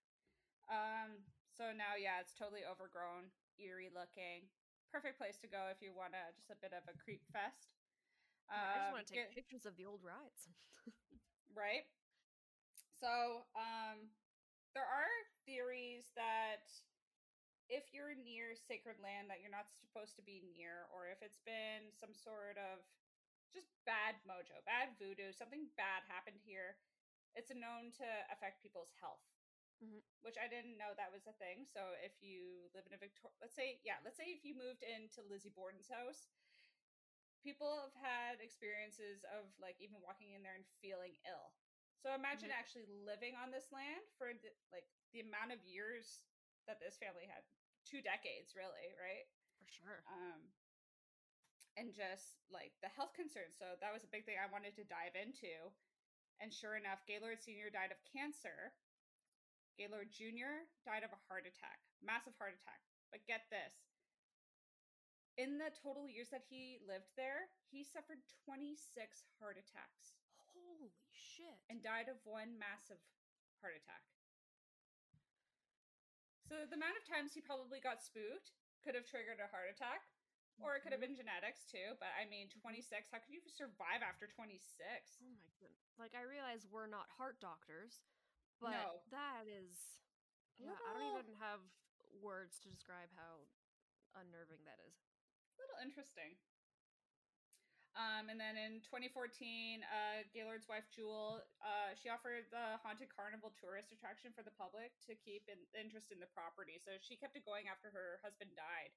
Um, 0.68 1.24
so 1.58 1.72
now 1.72 1.96
yeah, 1.96 2.20
it's 2.20 2.34
totally 2.36 2.66
overgrown, 2.66 3.32
eerie 3.58 3.90
looking. 3.94 4.50
Perfect 4.92 5.22
place 5.22 5.38
to 5.46 5.48
go 5.48 5.70
if 5.70 5.78
you 5.86 5.94
want 5.94 6.14
to 6.18 6.24
just 6.34 6.50
a 6.50 6.58
bit 6.58 6.74
of 6.74 6.82
a 6.90 6.96
creep 6.98 7.22
fest. 7.30 7.70
I 8.50 8.74
just 8.74 8.88
Um, 8.90 8.94
want 8.98 9.06
to 9.06 9.14
take 9.14 9.26
get- 9.30 9.36
pictures 9.38 9.66
of 9.70 9.78
the 9.78 9.86
old 9.86 10.02
rides. 10.04 10.50
right? 11.54 11.86
So, 13.00 13.46
um, 13.56 14.10
there 14.74 14.86
are 14.86 15.10
theories 15.46 16.10
that 16.16 16.66
if 17.70 17.94
you're 17.94 18.16
near 18.16 18.56
sacred 18.56 18.98
land 19.00 19.30
that 19.30 19.42
you're 19.42 19.54
not 19.54 19.70
supposed 19.78 20.16
to 20.18 20.24
be 20.26 20.42
near, 20.42 20.90
or 20.92 21.06
if 21.08 21.22
it's 21.22 21.38
been 21.46 21.94
some 21.94 22.14
sort 22.14 22.58
of 22.58 22.82
just 23.54 23.70
bad 23.86 24.16
mojo, 24.26 24.58
bad 24.66 24.98
voodoo, 24.98 25.32
something 25.32 25.70
bad 25.78 26.02
happened 26.10 26.42
here, 26.42 26.78
it's 27.38 27.54
known 27.54 27.92
to 28.02 28.06
affect 28.34 28.62
people's 28.62 28.92
health. 29.00 29.22
Mhm. 29.82 30.02
Which 30.22 30.38
I 30.38 30.48
didn't 30.48 30.78
know 30.78 30.94
that 30.94 31.12
was 31.12 31.26
a 31.28 31.34
thing. 31.34 31.66
So 31.66 31.94
if 32.04 32.22
you 32.22 32.70
live 32.74 32.86
in 32.88 32.94
a 32.94 32.98
Victor, 32.98 33.30
let's 33.40 33.56
say, 33.56 33.80
yeah, 33.84 34.00
let's 34.04 34.18
say 34.18 34.32
if 34.32 34.44
you 34.44 34.54
moved 34.54 34.84
into 34.84 35.22
Lizzie 35.24 35.50
Borden's 35.50 35.88
house, 35.88 36.28
people 37.42 37.80
have 37.82 37.96
had 37.96 38.40
experiences 38.42 39.24
of 39.32 39.48
like 39.60 39.80
even 39.80 40.02
walking 40.04 40.34
in 40.36 40.44
there 40.44 40.56
and 40.56 40.66
feeling 40.82 41.16
ill. 41.26 41.54
So 42.04 42.14
imagine 42.14 42.50
Mhm. 42.50 42.56
actually 42.60 42.86
living 42.86 43.36
on 43.36 43.52
this 43.52 43.72
land 43.72 44.04
for 44.18 44.34
the, 44.34 44.52
like 44.72 44.88
the 45.12 45.20
amount 45.20 45.52
of 45.52 45.64
years 45.64 46.22
that 46.68 46.80
this 46.80 46.98
family 46.98 47.26
had, 47.26 47.44
two 47.86 48.02
decades 48.02 48.56
really, 48.56 48.94
right? 49.00 49.28
For 49.58 49.68
sure. 49.68 50.04
Um 50.06 50.52
and 51.78 51.94
just 51.94 52.36
like 52.52 52.74
the 52.82 52.90
health 52.90 53.14
concerns. 53.14 53.56
So 53.58 53.76
that 53.80 53.94
was 53.94 54.04
a 54.04 54.08
big 54.12 54.26
thing 54.26 54.36
I 54.38 54.52
wanted 54.52 54.76
to 54.76 54.84
dive 54.84 55.16
into. 55.16 55.72
And 56.40 56.54
sure 56.54 56.76
enough, 56.76 57.06
Gaylord 57.06 57.42
Sr. 57.42 57.70
died 57.70 57.92
of 57.92 58.04
cancer. 58.04 58.74
Gaylord 59.80 60.12
Jr. 60.12 60.68
died 60.84 61.08
of 61.08 61.16
a 61.16 61.24
heart 61.32 61.48
attack, 61.48 61.80
massive 62.04 62.36
heart 62.36 62.52
attack. 62.52 62.84
But 63.16 63.24
get 63.26 63.48
this 63.48 63.72
in 65.40 65.56
the 65.56 65.72
total 65.72 66.04
years 66.12 66.28
that 66.36 66.44
he 66.52 66.84
lived 66.84 67.16
there, 67.16 67.48
he 67.72 67.88
suffered 67.88 68.20
26 68.44 68.76
heart 69.40 69.56
attacks 69.56 70.20
Holy 70.52 70.92
shit. 71.16 71.64
and 71.72 71.80
died 71.82 72.12
of 72.12 72.20
one 72.28 72.60
massive 72.60 73.00
heart 73.64 73.80
attack. 73.80 74.04
So 76.44 76.66
the 76.68 76.76
amount 76.76 76.98
of 77.00 77.08
times 77.08 77.32
he 77.32 77.40
probably 77.40 77.80
got 77.80 78.04
spooked 78.04 78.52
could 78.84 78.96
have 79.00 79.08
triggered 79.08 79.40
a 79.40 79.48
heart 79.48 79.70
attack, 79.72 80.04
or 80.60 80.76
it 80.76 80.82
could 80.84 80.92
have 80.92 81.00
Mhm. 81.00 81.16
been 81.16 81.16
genetics 81.16 81.64
too. 81.64 81.96
But 82.00 82.10
I 82.20 82.26
mean, 82.26 82.50
26. 82.50 83.08
How 83.12 83.20
could 83.20 83.32
you 83.32 83.40
survive 83.48 84.02
after 84.04 84.28
26? 84.28 85.20
Oh 85.22 85.30
my 85.40 85.52
goodness. 85.60 85.96
Like 85.98 86.16
I 86.16 86.22
realize 86.24 86.68
we're 86.68 86.88
not 86.88 87.10
heart 87.12 87.40
doctors, 87.40 88.02
but 88.62 88.76
No. 88.76 89.02
that 89.12 89.48
is 89.48 90.00
yeah, 90.60 90.76
I 90.76 90.92
don't 90.92 91.08
even 91.16 91.32
have 91.40 91.64
words 92.20 92.60
to 92.60 92.68
describe 92.68 93.08
how 93.16 93.48
unnerving 94.20 94.60
that 94.68 94.80
is. 94.84 94.96
A 95.56 95.64
little 95.64 95.80
interesting. 95.80 96.36
Um, 97.98 98.30
and 98.30 98.38
then 98.38 98.56
in 98.60 98.84
2014, 98.86 99.82
uh, 99.82 100.24
Gaylord's 100.30 100.70
wife 100.70 100.86
Jewel, 100.94 101.42
uh, 101.64 101.96
she 101.98 102.08
offered 102.12 102.48
the 102.54 102.78
haunted 102.86 103.10
carnival 103.10 103.52
tourist 103.58 103.92
attraction 103.92 104.30
for 104.36 104.46
the 104.46 104.54
public 104.56 104.94
to 105.10 105.18
keep 105.18 105.50
in, 105.50 105.58
interest 105.74 106.14
in 106.14 106.22
the 106.22 106.30
property. 106.30 106.78
So 106.78 106.96
she 107.02 107.18
kept 107.18 107.36
it 107.36 107.44
going 107.48 107.66
after 107.68 107.90
her 107.90 108.22
husband 108.22 108.54
died. 108.54 108.94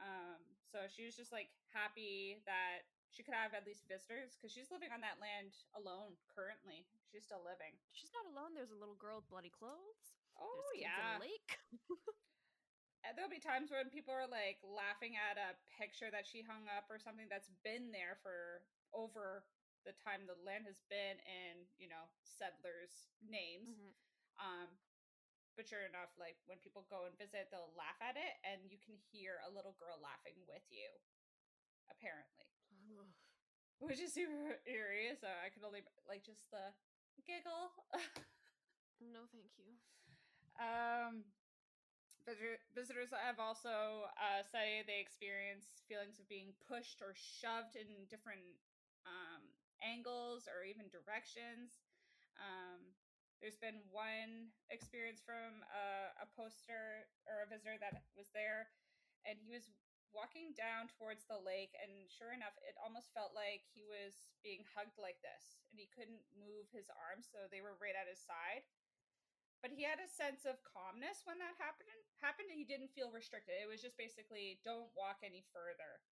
Um, 0.00 0.40
so 0.70 0.86
she 0.88 1.04
was 1.04 1.14
just 1.14 1.30
like 1.30 1.52
happy 1.70 2.40
that 2.48 2.88
she 3.10 3.22
could 3.22 3.34
have 3.34 3.54
at 3.54 3.64
least 3.66 3.88
visitors 3.88 4.36
because 4.36 4.52
she's 4.52 4.70
living 4.70 4.92
on 4.92 5.00
that 5.00 5.18
land 5.22 5.54
alone 5.74 6.16
currently. 6.28 6.86
She's 7.10 7.24
still 7.24 7.42
living. 7.42 7.74
She's 7.92 8.12
not 8.12 8.28
alone. 8.28 8.52
There's 8.54 8.74
a 8.74 8.78
little 8.78 8.98
girl 8.98 9.22
with 9.22 9.28
bloody 9.30 9.50
clothes. 9.52 10.14
Oh 10.36 10.70
There's 10.74 10.82
yeah. 10.84 11.16
in 11.16 11.20
a 11.20 11.24
lake. 11.24 11.50
There'll 13.14 13.30
be 13.30 13.40
times 13.40 13.70
when 13.70 13.88
people 13.88 14.12
are 14.12 14.26
like 14.28 14.58
laughing 14.66 15.14
at 15.16 15.38
a 15.38 15.54
picture 15.78 16.10
that 16.10 16.26
she 16.26 16.42
hung 16.42 16.66
up 16.68 16.90
or 16.90 16.98
something 16.98 17.30
that's 17.30 17.48
been 17.62 17.94
there 17.94 18.18
for 18.20 18.66
over 18.92 19.46
the 19.86 19.94
time 19.94 20.26
the 20.26 20.34
land 20.42 20.66
has 20.66 20.82
been 20.90 21.16
in, 21.22 21.70
you 21.78 21.86
know, 21.86 22.10
settlers' 22.26 23.06
names. 23.22 23.70
Mhm. 23.70 23.94
Um, 24.42 24.68
but 25.56 25.68
sure 25.68 25.86
enough, 25.86 26.10
like 26.18 26.36
when 26.46 26.58
people 26.58 26.84
go 26.90 27.06
and 27.06 27.16
visit, 27.18 27.48
they'll 27.50 27.72
laugh 27.76 27.98
at 28.02 28.16
it, 28.16 28.34
and 28.44 28.70
you 28.70 28.78
can 28.78 28.96
hear 29.12 29.40
a 29.46 29.50
little 29.50 29.72
girl 29.78 29.98
laughing 30.00 30.36
with 30.46 30.64
you, 30.70 30.88
apparently. 31.90 32.55
Which 33.80 34.00
is 34.00 34.14
super 34.14 34.58
eerie. 34.66 35.14
So 35.20 35.28
I 35.28 35.50
can 35.50 35.64
only 35.64 35.82
like 36.08 36.24
just 36.24 36.50
the 36.50 36.72
giggle. 37.26 37.72
No, 39.00 39.28
thank 39.32 39.52
you. 39.58 39.76
Um, 40.58 41.24
visitors 42.74 43.14
have 43.14 43.38
also 43.38 44.10
uh, 44.18 44.42
say 44.42 44.82
they 44.86 44.98
experience 45.00 45.82
feelings 45.86 46.18
of 46.18 46.26
being 46.28 46.52
pushed 46.66 47.00
or 47.00 47.14
shoved 47.14 47.76
in 47.78 48.08
different 48.10 48.42
um, 49.06 49.46
angles 49.78 50.50
or 50.50 50.66
even 50.66 50.90
directions. 50.90 51.86
Um, 52.36 52.92
there's 53.40 53.60
been 53.60 53.84
one 53.92 54.50
experience 54.72 55.22
from 55.22 55.62
a, 55.70 56.10
a 56.24 56.26
poster 56.34 57.06
or 57.28 57.44
a 57.44 57.48
visitor 57.48 57.76
that 57.78 58.02
was 58.18 58.32
there, 58.34 58.72
and 59.28 59.38
he 59.38 59.52
was 59.52 59.68
walking 60.14 60.54
down 60.54 60.90
towards 60.96 61.26
the 61.26 61.38
lake, 61.38 61.74
and 61.78 62.06
sure 62.10 62.34
enough, 62.34 62.54
it 62.62 62.78
almost 62.78 63.14
felt 63.14 63.34
like 63.34 63.66
he 63.70 63.86
was 63.86 64.30
being 64.42 64.66
hugged 64.74 64.98
like 64.98 65.18
this, 65.22 65.60
and 65.70 65.78
he 65.78 65.90
couldn't 65.90 66.22
move 66.34 66.70
his 66.70 66.90
arms, 66.92 67.26
so 67.26 67.46
they 67.48 67.62
were 67.62 67.78
right 67.78 67.96
at 67.96 68.10
his 68.10 68.22
side. 68.22 68.66
But 69.64 69.74
he 69.74 69.82
had 69.82 69.98
a 69.98 70.06
sense 70.06 70.46
of 70.46 70.62
calmness 70.62 71.24
when 71.26 71.40
that 71.42 71.56
happened 71.58 71.90
happened 72.20 72.52
he 72.52 72.68
didn't 72.68 72.92
feel 72.92 73.10
restricted. 73.10 73.56
It 73.58 73.66
was 73.66 73.82
just 73.82 73.98
basically 73.98 74.60
don't 74.62 74.92
walk 74.94 75.24
any 75.24 75.42
further 75.50 76.04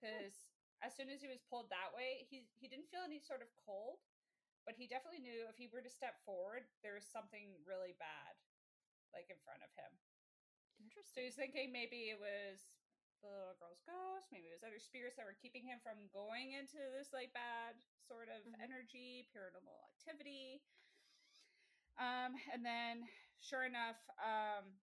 hmm. 0.00 0.06
because 0.06 0.48
as 0.80 0.94
soon 0.94 1.10
as 1.10 1.20
he 1.20 1.28
was 1.28 1.42
pulled 1.44 1.68
that 1.72 1.92
way 1.96 2.24
he 2.28 2.44
he 2.56 2.68
didn't 2.68 2.88
feel 2.88 3.04
any 3.04 3.20
sort 3.20 3.40
of 3.40 3.48
cold 3.64 4.00
but 4.68 4.76
he 4.76 4.84
definitely 4.84 5.24
knew 5.24 5.48
if 5.48 5.56
he 5.56 5.70
were 5.72 5.80
to 5.80 5.92
step 5.92 6.20
forward 6.24 6.68
there 6.84 6.96
was 6.96 7.06
something 7.06 7.56
really 7.64 7.96
bad 7.96 8.36
like 9.16 9.32
in 9.32 9.40
front 9.40 9.64
of 9.64 9.72
him. 9.72 9.88
Interesting. 10.76 11.08
so 11.08 11.24
he's 11.24 11.40
thinking 11.40 11.72
maybe 11.72 12.12
it 12.12 12.20
was 12.20 12.75
the 13.22 13.28
little 13.28 13.56
girl's 13.58 13.82
ghost 13.86 14.28
maybe 14.32 14.48
it 14.48 14.56
was 14.56 14.62
other 14.66 14.78
spirits 14.80 15.16
that 15.16 15.26
were 15.26 15.36
keeping 15.40 15.64
him 15.64 15.78
from 15.82 16.08
going 16.12 16.52
into 16.52 16.78
this 16.96 17.12
like 17.12 17.32
bad 17.32 17.74
sort 18.06 18.28
of 18.28 18.44
Mhm. 18.44 18.60
energy 18.60 19.26
paranormal 19.34 19.78
activity 19.90 20.62
um, 21.96 22.36
and 22.52 22.64
then, 22.64 23.08
sure 23.40 23.64
enough, 23.64 23.96
um, 24.20 24.76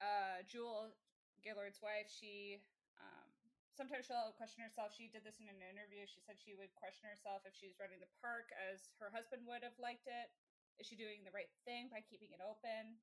uh, 0.00 0.40
Jewel, 0.48 0.96
Gaylord's 1.44 1.80
wife, 1.84 2.08
she 2.08 2.60
um, 2.96 3.28
sometimes 3.76 4.06
she'll 4.08 4.32
question 4.32 4.64
herself. 4.64 4.92
She 4.96 5.08
did 5.12 5.24
this 5.24 5.40
in 5.40 5.48
an 5.48 5.60
interview. 5.60 6.06
She 6.08 6.20
said 6.24 6.40
she 6.40 6.54
would 6.56 6.72
question 6.74 7.04
herself 7.08 7.44
if 7.44 7.52
she's 7.54 7.76
running 7.76 8.00
the 8.00 8.08
park 8.20 8.48
as 8.56 8.88
her 8.96 9.12
husband 9.12 9.44
would 9.44 9.60
have 9.62 9.76
liked 9.76 10.08
it. 10.08 10.32
Is 10.80 10.86
she 10.88 10.96
doing 10.96 11.22
the 11.22 11.34
right 11.36 11.50
thing 11.68 11.88
by 11.92 12.00
keeping 12.00 12.32
it 12.32 12.40
open? 12.40 12.96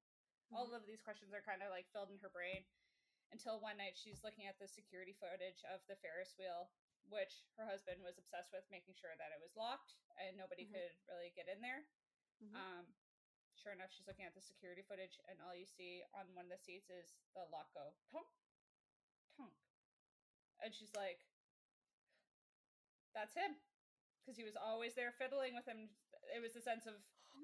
All 0.52 0.74
of 0.74 0.84
these 0.90 1.02
questions 1.06 1.32
are 1.34 1.46
kind 1.46 1.62
of 1.64 1.70
like 1.72 1.88
filled 1.94 2.12
in 2.12 2.20
her 2.20 2.34
brain 2.34 2.66
until 3.32 3.60
one 3.60 3.78
night 3.80 3.96
she's 3.98 4.24
looking 4.24 4.46
at 4.46 4.60
the 4.60 4.68
security 4.68 5.16
footage 5.16 5.64
of 5.72 5.80
the 5.88 5.96
Ferris 6.04 6.36
wheel, 6.38 6.70
which 7.10 7.44
her 7.58 7.66
husband 7.66 8.04
was 8.04 8.20
obsessed 8.20 8.52
with 8.52 8.68
making 8.70 8.94
sure 8.96 9.16
that 9.18 9.32
it 9.34 9.42
was 9.42 9.56
locked 9.56 9.96
and 10.20 10.38
nobody 10.38 10.68
Mhm. 10.68 10.74
could 10.76 10.94
really 11.08 11.32
get 11.32 11.48
in 11.48 11.62
there. 11.62 11.88
Mhm. 12.44 12.56
Um, 12.56 12.94
sure 13.56 13.72
enough, 13.72 13.92
she's 13.92 14.08
looking 14.08 14.26
at 14.26 14.34
the 14.34 14.42
security 14.42 14.82
footage, 14.84 15.20
and 15.26 15.42
all 15.42 15.56
you 15.56 15.66
see 15.66 16.04
on 16.14 16.34
one 16.36 16.46
of 16.46 16.52
the 16.52 16.58
seats 16.58 16.90
is 16.90 17.16
the 17.34 17.46
lock 17.46 17.72
go 17.74 17.94
tonk, 18.12 18.28
tonk, 19.38 19.56
and 20.60 20.74
she's 20.76 20.94
like, 20.94 21.26
"That's 23.14 23.34
him," 23.34 23.62
because 24.20 24.38
he 24.38 24.44
was 24.44 24.56
always 24.56 24.96
there 24.96 25.12
fiddling 25.12 25.54
with 25.56 25.66
him. 25.66 25.96
It 26.34 26.40
was 26.40 26.54
the 26.54 26.62
sense 26.62 26.86
of, 26.86 26.96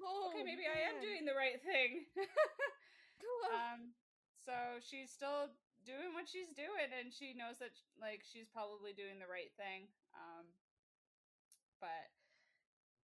oh, 0.02 0.28
okay, 0.28 0.42
maybe 0.42 0.66
I 0.66 0.80
am 0.80 1.00
doing 1.00 1.24
the 1.24 1.34
right 1.34 1.60
thing. 1.62 2.06
Um, 3.50 3.94
so 4.44 4.80
she's 4.80 5.10
still 5.12 5.50
doing 5.88 6.12
what 6.12 6.28
she's 6.28 6.52
doing, 6.52 6.92
and 6.92 7.08
she 7.08 7.32
knows 7.32 7.56
that 7.64 7.72
like 7.96 8.20
she's 8.20 8.44
probably 8.52 8.92
doing 8.92 9.16
the 9.16 9.30
right 9.30 9.48
thing. 9.56 9.88
Um, 10.12 10.44
but 11.80 12.12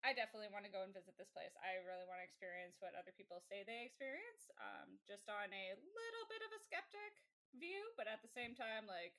I 0.03 0.11
definitely 0.11 0.51
want 0.51 0.67
to 0.67 0.73
go 0.73 0.83
and 0.83 0.91
visit 0.91 1.15
this 1.15 1.31
place. 1.31 1.55
I 1.63 1.79
really 1.87 2.03
want 2.03 2.19
to 2.19 2.27
experience 2.27 2.75
what 2.83 2.91
other 2.91 3.15
people 3.15 3.39
say 3.39 3.63
they 3.63 3.87
experience, 3.87 4.51
um, 4.59 4.99
just 5.07 5.31
on 5.31 5.47
a 5.47 5.65
little 5.79 6.25
bit 6.27 6.43
of 6.43 6.51
a 6.51 6.59
skeptic 6.59 7.23
view, 7.55 7.87
but 7.95 8.11
at 8.11 8.19
the 8.19 8.27
same 8.27 8.51
time, 8.51 8.83
like 8.83 9.15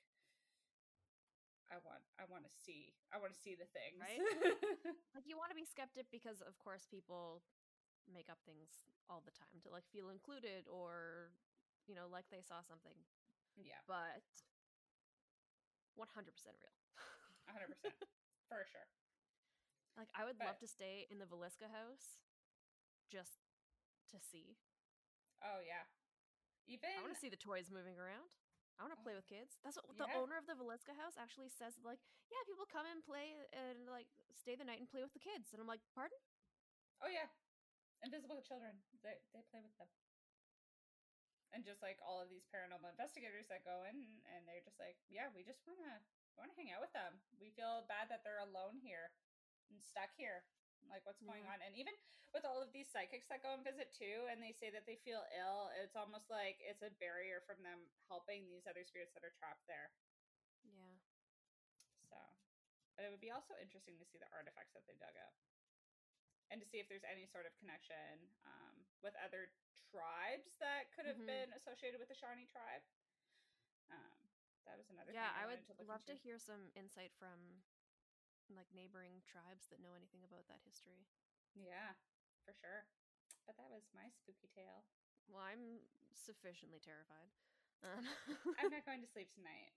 I 1.73 1.81
want, 1.81 2.05
I 2.21 2.29
want 2.29 2.45
to 2.45 2.53
see, 2.53 2.93
I 3.09 3.17
want 3.17 3.33
to 3.33 3.41
see 3.41 3.57
the 3.57 3.65
things. 3.73 3.97
Right? 3.97 4.21
like 5.17 5.25
you 5.29 5.41
want 5.41 5.49
to 5.49 5.57
be 5.57 5.65
skeptic 5.65 6.05
because 6.13 6.45
of 6.45 6.53
course 6.61 6.85
people 6.85 7.41
make 8.05 8.29
up 8.29 8.37
things 8.45 8.85
all 9.09 9.25
the 9.25 9.33
time 9.33 9.57
to 9.65 9.73
like 9.73 9.89
feel 9.89 10.13
included 10.13 10.69
or 10.69 11.33
you 11.89 11.97
know 11.97 12.05
like 12.05 12.29
they 12.29 12.45
saw 12.45 12.61
something 12.61 12.93
yeah, 13.59 13.79
but 13.87 14.23
100% 15.95 16.27
real 16.59 16.75
hundred 17.47 17.71
percent 17.71 17.95
for 18.51 18.65
sure. 18.67 18.87
like 19.95 20.09
i 20.17 20.25
would 20.27 20.35
love 20.43 20.57
to 20.59 20.67
stay 20.67 21.07
in 21.07 21.21
the 21.21 21.27
Villisca 21.29 21.69
house 21.71 22.19
just 23.07 23.39
to 24.09 24.17
see. 24.17 24.57
Oh 25.45 25.61
yeah. 25.61 25.85
Even 26.65 26.89
I 26.89 27.01
want 27.05 27.13
to 27.13 27.21
see 27.21 27.29
the 27.29 27.37
toys 27.39 27.69
moving 27.69 27.95
around. 28.01 28.25
I 28.75 28.83
want 28.83 28.91
to 28.97 28.99
play 28.99 29.13
Oh, 29.15 29.21
with 29.21 29.29
kids. 29.29 29.55
That's 29.63 29.77
what 29.77 29.87
the 29.95 30.09
owner 30.17 30.35
of 30.35 30.49
the 30.49 30.57
Villisca 30.57 30.97
house 30.97 31.15
actually 31.15 31.47
says. 31.53 31.77
Like, 31.85 32.01
yeah, 32.27 32.41
people 32.49 32.65
come 32.67 32.83
and 32.89 32.99
play 33.05 33.37
and 33.55 33.87
like 33.87 34.09
stay 34.35 34.57
the 34.57 34.65
night 34.67 34.81
and 34.81 34.89
play 34.89 35.05
with 35.05 35.13
the 35.15 35.21
kids. 35.23 35.53
And 35.55 35.61
I'm 35.61 35.69
like, 35.69 35.85
pardon? 35.93 36.17
Oh 36.99 37.07
yeah, 37.07 37.29
invisible 38.03 38.41
children. 38.43 38.73
They 39.05 39.15
they 39.31 39.45
play 39.47 39.61
with 39.63 39.75
them. 39.79 39.87
And 41.53 41.63
just 41.63 41.81
like 41.81 41.97
all 42.03 42.19
of 42.19 42.27
these 42.27 42.43
paranormal 42.51 42.89
investigators 42.89 43.47
that 43.47 43.63
go 43.63 43.83
in, 43.87 44.21
and 44.27 44.43
they're 44.47 44.63
just 44.65 44.79
like, 44.79 44.97
yeah, 45.07 45.29
we 45.31 45.43
just 45.43 45.63
wanna 45.65 46.03
wanna 46.35 46.53
hang 46.53 46.71
out 46.71 46.81
with 46.81 46.91
them. 46.91 47.21
We 47.39 47.49
feel 47.49 47.83
bad 47.87 48.09
that 48.09 48.23
they're 48.23 48.43
alone 48.43 48.77
here 48.77 49.13
and 49.69 49.79
stuck 49.81 50.11
here. 50.17 50.43
Like 50.89 51.05
what's 51.05 51.21
going 51.21 51.45
Yeah. 51.45 51.49
on? 51.49 51.61
And 51.61 51.73
even 51.75 51.95
with 52.33 52.43
all 52.45 52.61
of 52.61 52.71
these 52.71 52.89
psychics 52.91 53.27
that 53.29 53.41
go 53.41 53.53
and 53.53 53.63
visit 53.63 53.93
too, 53.93 54.27
and 54.29 54.43
they 54.43 54.51
say 54.51 54.69
that 54.69 54.85
they 54.85 54.97
feel 54.97 55.25
ill, 55.31 55.71
it's 55.81 55.95
almost 55.95 56.29
like 56.29 56.59
it's 56.61 56.81
a 56.83 56.89
barrier 56.89 57.39
from 57.41 57.63
them 57.63 57.89
helping 58.07 58.49
these 58.49 58.67
other 58.67 58.83
spirits 58.83 59.13
that 59.13 59.23
are 59.23 59.31
trapped 59.39 59.65
there. 59.67 59.91
Yeah. 60.63 60.97
So, 62.09 62.17
but 62.95 63.05
it 63.05 63.09
would 63.09 63.21
be 63.23 63.31
also 63.31 63.55
interesting 63.57 63.97
to 63.99 64.05
see 64.05 64.17
the 64.17 64.29
artifacts 64.31 64.73
that 64.73 64.85
they 64.85 64.95
dug 64.95 65.15
up 65.17 65.33
and 66.51 66.61
to 66.61 66.67
see 66.67 66.77
if 66.77 66.87
there's 66.87 67.03
any 67.03 67.25
sort 67.25 67.45
of 67.45 67.55
connection 67.57 68.29
um, 68.45 68.85
with 69.01 69.15
other 69.17 69.49
tribes 69.95 70.57
that 70.59 70.91
could 70.91 71.05
have 71.05 71.17
Mhm. 71.17 71.25
been 71.25 71.53
associated 71.53 71.99
with 71.99 72.09
the 72.09 72.15
Shawnee 72.15 72.45
tribe. 72.45 72.83
Um, 73.89 74.29
that 74.65 74.77
was 74.77 74.89
another 74.89 75.13
Yeah, 75.13 75.29
I 75.31 75.45
wanted 75.45 75.65
would 75.77 75.77
to 75.77 75.83
love 75.87 76.03
to 76.05 76.13
hear 76.15 76.37
some 76.39 76.71
insight 76.75 77.11
from 77.17 77.63
like 78.49 78.67
neighboring 78.73 79.21
tribes 79.25 79.67
that 79.69 79.79
know 79.79 79.93
anything 79.95 80.23
about 80.23 80.47
that 80.47 80.61
history. 80.65 81.05
Yeah, 81.55 81.93
for 82.43 82.53
sure. 82.53 82.85
But 83.45 83.57
that 83.57 83.69
was 83.69 83.83
my 83.93 84.09
spooky 84.09 84.47
tale. 84.47 84.85
Well, 85.27 85.41
I'm 85.41 85.79
sufficiently 86.13 86.79
terrified. 86.79 87.29
Um, 87.83 88.05
I'm 88.57 88.69
not 88.71 88.85
going 88.85 89.01
to 89.01 89.07
sleep 89.07 89.29
tonight. 89.33 89.71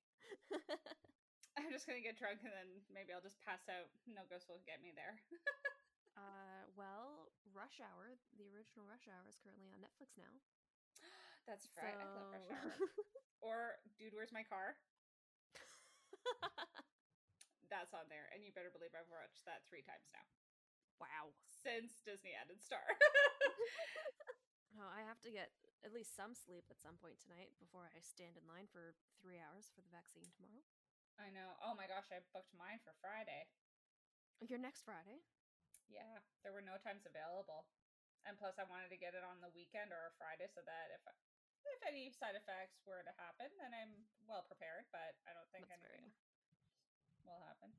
I'm 1.56 1.70
just 1.70 1.86
gonna 1.86 2.00
get 2.00 2.16
drunk 2.16 2.40
and 2.44 2.52
then 2.52 2.68
maybe 2.92 3.12
I'll 3.12 3.20
just 3.20 3.40
pass 3.40 3.68
out. 3.68 3.90
No 4.06 4.24
ghost 4.24 4.48
will 4.48 4.58
get 4.64 4.80
me 4.80 4.92
there. 4.94 5.18
uh, 6.16 6.57
well, 6.79 7.35
Rush 7.51 7.83
Hour, 7.83 8.14
the 8.39 8.47
original 8.55 8.87
Rush 8.87 9.11
Hour, 9.11 9.26
is 9.26 9.35
currently 9.43 9.66
on 9.74 9.83
Netflix 9.83 10.14
now. 10.14 10.31
That's 11.51 11.66
right. 11.74 11.99
I 11.99 12.07
love 12.07 12.31
Rush 12.31 12.47
Hour. 12.55 12.87
Or 13.39 13.79
Dude, 13.95 14.18
Where's 14.18 14.35
My 14.35 14.43
Car? 14.43 14.74
That's 17.70 17.95
on 17.95 18.11
there, 18.11 18.26
and 18.35 18.43
you 18.43 18.51
better 18.51 18.74
believe 18.74 18.91
I've 18.99 19.07
watched 19.07 19.47
that 19.47 19.62
three 19.70 19.87
times 19.87 20.11
now 20.11 20.26
wow. 20.99 21.31
since 21.47 22.03
Disney 22.03 22.35
added 22.35 22.62
Star. 22.62 22.83
No, 24.76 24.87
I 24.87 25.03
have 25.03 25.18
to 25.26 25.35
get 25.35 25.51
at 25.83 25.91
least 25.91 26.14
some 26.14 26.39
sleep 26.39 26.70
at 26.70 26.79
some 26.79 26.95
point 27.03 27.18
tonight 27.18 27.51
before 27.59 27.91
I 27.91 27.99
stand 27.99 28.39
in 28.39 28.47
line 28.47 28.70
for 28.70 28.95
three 29.18 29.35
hours 29.35 29.66
for 29.74 29.83
the 29.83 29.91
vaccine 29.91 30.31
tomorrow. 30.31 30.62
I 31.18 31.35
know. 31.35 31.59
Oh 31.59 31.74
my 31.74 31.91
gosh, 31.91 32.14
I 32.14 32.22
booked 32.31 32.55
mine 32.55 32.79
for 32.87 32.95
Friday. 33.03 33.51
Your 34.39 34.62
next 34.62 34.87
Friday. 34.87 35.26
Yeah, 35.89 36.20
there 36.45 36.53
were 36.53 36.64
no 36.64 36.76
times 36.80 37.09
available, 37.09 37.64
and 38.28 38.36
plus 38.36 38.57
I 38.61 38.68
wanted 38.68 38.93
to 38.93 39.01
get 39.01 39.16
it 39.16 39.24
on 39.24 39.41
the 39.41 39.51
weekend 39.57 39.91
or 39.91 40.09
a 40.09 40.14
Friday 40.20 40.47
so 40.53 40.61
that 40.68 40.93
if 40.93 41.03
if 41.68 41.80
any 41.84 42.09
side 42.12 42.36
effects 42.36 42.80
were 42.86 43.03
to 43.05 43.12
happen, 43.20 43.49
then 43.61 43.72
I'm 43.74 43.93
well 44.28 44.45
prepared. 44.47 44.84
But 44.93 45.16
I 45.28 45.32
don't 45.36 45.49
think 45.53 45.68
That's 45.68 45.80
anything 45.80 46.12
will 47.24 47.41
happen. 47.45 47.72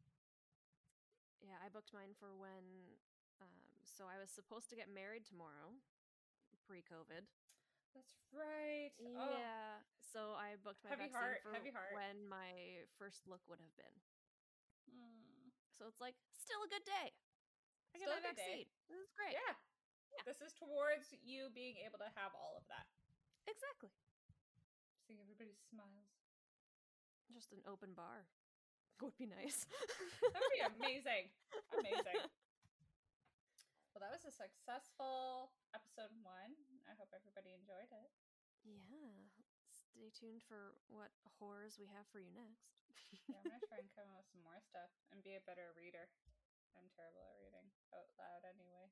Yeah, 1.42 1.58
I 1.64 1.70
booked 1.72 1.94
mine 1.96 2.14
for 2.20 2.36
when. 2.36 2.98
Um, 3.40 3.64
so 3.88 4.04
I 4.10 4.20
was 4.20 4.28
supposed 4.30 4.68
to 4.70 4.76
get 4.76 4.92
married 4.92 5.24
tomorrow, 5.24 5.72
pre-COVID. 6.68 7.24
That's 7.96 8.14
right. 8.36 8.92
Oh, 9.16 9.40
Yeah. 9.40 9.80
So 10.12 10.34
I 10.36 10.58
booked 10.60 10.84
my 10.84 10.90
Heavy 10.92 11.08
vaccine 11.08 11.16
heart, 11.22 11.40
for 11.46 11.54
heavy 11.56 11.72
heart. 11.72 11.94
when 11.94 12.26
my 12.28 12.84
first 12.98 13.24
look 13.30 13.40
would 13.48 13.62
have 13.62 13.76
been. 13.78 13.96
mm. 14.92 15.54
So 15.78 15.86
it's 15.88 16.02
like 16.02 16.18
still 16.36 16.60
a 16.66 16.70
good 16.70 16.84
day. 16.84 17.09
I 17.94 18.00
get 18.00 18.08
Still 18.10 18.18
my 18.18 18.24
a 18.24 18.28
good 18.30 18.38
day. 18.40 18.54
vaccine. 18.66 18.70
This 18.90 19.00
is 19.02 19.12
great. 19.18 19.34
Yeah. 19.36 19.54
Yeah. 20.14 20.24
This 20.26 20.42
is 20.42 20.54
towards 20.58 21.14
you 21.22 21.50
being 21.54 21.78
able 21.86 21.98
to 22.02 22.10
have 22.18 22.34
all 22.38 22.58
of 22.58 22.66
that. 22.70 22.86
Exactly. 23.50 23.94
Seeing 25.06 25.22
everybody 25.22 25.54
smiles. 25.70 26.14
Just 27.34 27.54
an 27.54 27.62
open 27.70 27.94
bar 27.94 28.26
That 28.98 29.06
would 29.10 29.18
be 29.18 29.30
nice. 29.30 29.66
That 30.22 30.42
would 30.42 30.56
be 30.58 30.66
amazing. 30.66 31.30
Amazing. 31.78 32.20
Well, 33.94 34.02
that 34.06 34.14
was 34.14 34.26
a 34.26 34.34
successful 34.34 35.54
episode 35.74 36.14
one. 36.26 36.54
I 36.90 36.94
hope 36.98 37.10
everybody 37.14 37.54
enjoyed 37.54 37.90
it. 37.94 38.10
Yeah. 38.66 39.30
Stay 39.74 40.10
tuned 40.14 40.42
for 40.46 40.78
what 40.90 41.14
horrors 41.42 41.78
we 41.82 41.86
have 41.94 42.06
for 42.14 42.18
you 42.22 42.30
next. 42.34 42.70
Yeah, 43.30 43.38
I'm 43.42 43.50
gonna 43.50 43.66
try 43.70 43.82
and 43.82 43.90
come 43.98 44.10
up 44.14 44.26
with 44.26 44.30
some 44.34 44.42
more 44.46 44.58
stuff 44.62 44.90
and 45.14 45.22
be 45.26 45.38
a 45.38 45.44
better 45.46 45.74
reader. 45.78 46.10
I'm 46.78 46.90
terrible 46.94 47.24
at 47.26 47.38
reading 47.42 47.68
out 47.94 48.10
loud 48.18 48.44
anyway. 48.46 48.90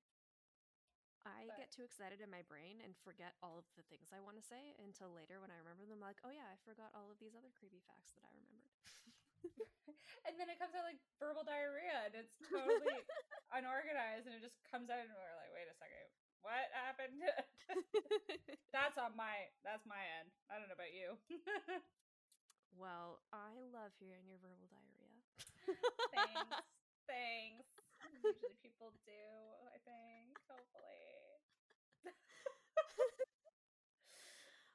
I 1.28 1.46
But- 1.48 1.58
get 1.60 1.72
too 1.76 1.84
excited 1.84 2.22
in 2.24 2.32
my 2.32 2.42
brain 2.48 2.80
and 2.80 2.96
forget 3.04 3.36
all 3.44 3.58
of 3.60 3.68
the 3.76 3.84
things 3.92 4.14
I 4.16 4.22
want 4.24 4.38
to 4.40 4.46
say 4.46 4.74
until 4.80 5.12
later 5.12 5.42
when 5.44 5.52
I 5.52 5.58
remember 5.60 5.84
them. 5.86 6.00
Like, 6.00 6.24
oh 6.24 6.32
yeah, 6.32 6.48
I 6.48 6.56
forgot 6.64 6.96
all 6.96 7.12
of 7.12 7.20
these 7.20 7.36
other 7.36 7.52
creepy 7.52 7.84
facts 7.84 8.16
that 8.16 8.24
I 8.24 8.32
remembered. 8.34 8.74
And 10.28 10.36
then 10.36 10.52
it 10.52 10.60
comes 10.60 10.76
out 10.76 10.84
like 10.84 11.00
verbal 11.24 11.48
diarrhea 11.48 12.04
and 12.12 12.16
it's 12.20 12.36
totally 12.52 13.00
unorganized 13.56 14.28
and 14.28 14.36
it 14.36 14.44
just 14.44 14.60
comes 14.68 14.92
out 14.92 15.00
and 15.00 15.08
we're 15.16 15.38
like, 15.40 15.52
wait 15.56 15.72
a 15.72 15.76
second, 15.80 16.08
what 16.44 16.68
happened? 16.76 17.16
that's 18.76 19.00
on 19.00 19.16
my 19.16 19.48
that's 19.64 19.88
my 19.88 20.04
end. 20.20 20.28
I 20.52 20.60
don't 20.60 20.68
know 20.68 20.76
about 20.76 20.92
you. 20.92 21.16
well, 22.76 23.24
I 23.32 23.56
love 23.72 23.96
hearing 24.04 24.28
your 24.28 24.40
verbal 24.44 24.68
diarrhea. 24.68 25.16
Thanks. 26.12 26.52
Thanks. 27.08 27.67
Usually 28.24 28.56
people 28.62 28.92
do, 29.06 29.24
I 29.74 29.78
think. 29.86 30.40
Hopefully. 30.50 31.42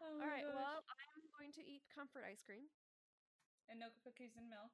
Oh 0.01 0.20
All 0.20 0.26
right, 0.26 0.43
gosh. 0.45 0.55
well, 0.55 0.84
I'm 1.16 1.22
going 1.38 1.53
to 1.53 1.62
eat 1.66 1.82
comfort 1.95 2.24
ice 2.26 2.43
cream. 2.43 2.68
and 3.68 3.80
no 3.80 3.88
cookies 4.05 4.36
and 4.36 4.49
milk. 4.49 4.72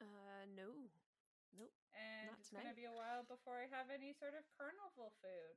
Uh, 0.00 0.46
no. 0.56 0.90
Nope. 1.52 1.72
And 1.94 2.30
Not 2.30 2.38
it's 2.38 2.48
gonna 2.50 2.72
tonight. 2.72 2.76
be 2.76 2.84
a 2.84 2.92
while 2.92 3.22
before 3.24 3.58
I 3.58 3.66
have 3.68 3.90
any 3.90 4.12
sort 4.12 4.34
of 4.34 4.44
carnival 4.56 5.12
food. 5.22 5.56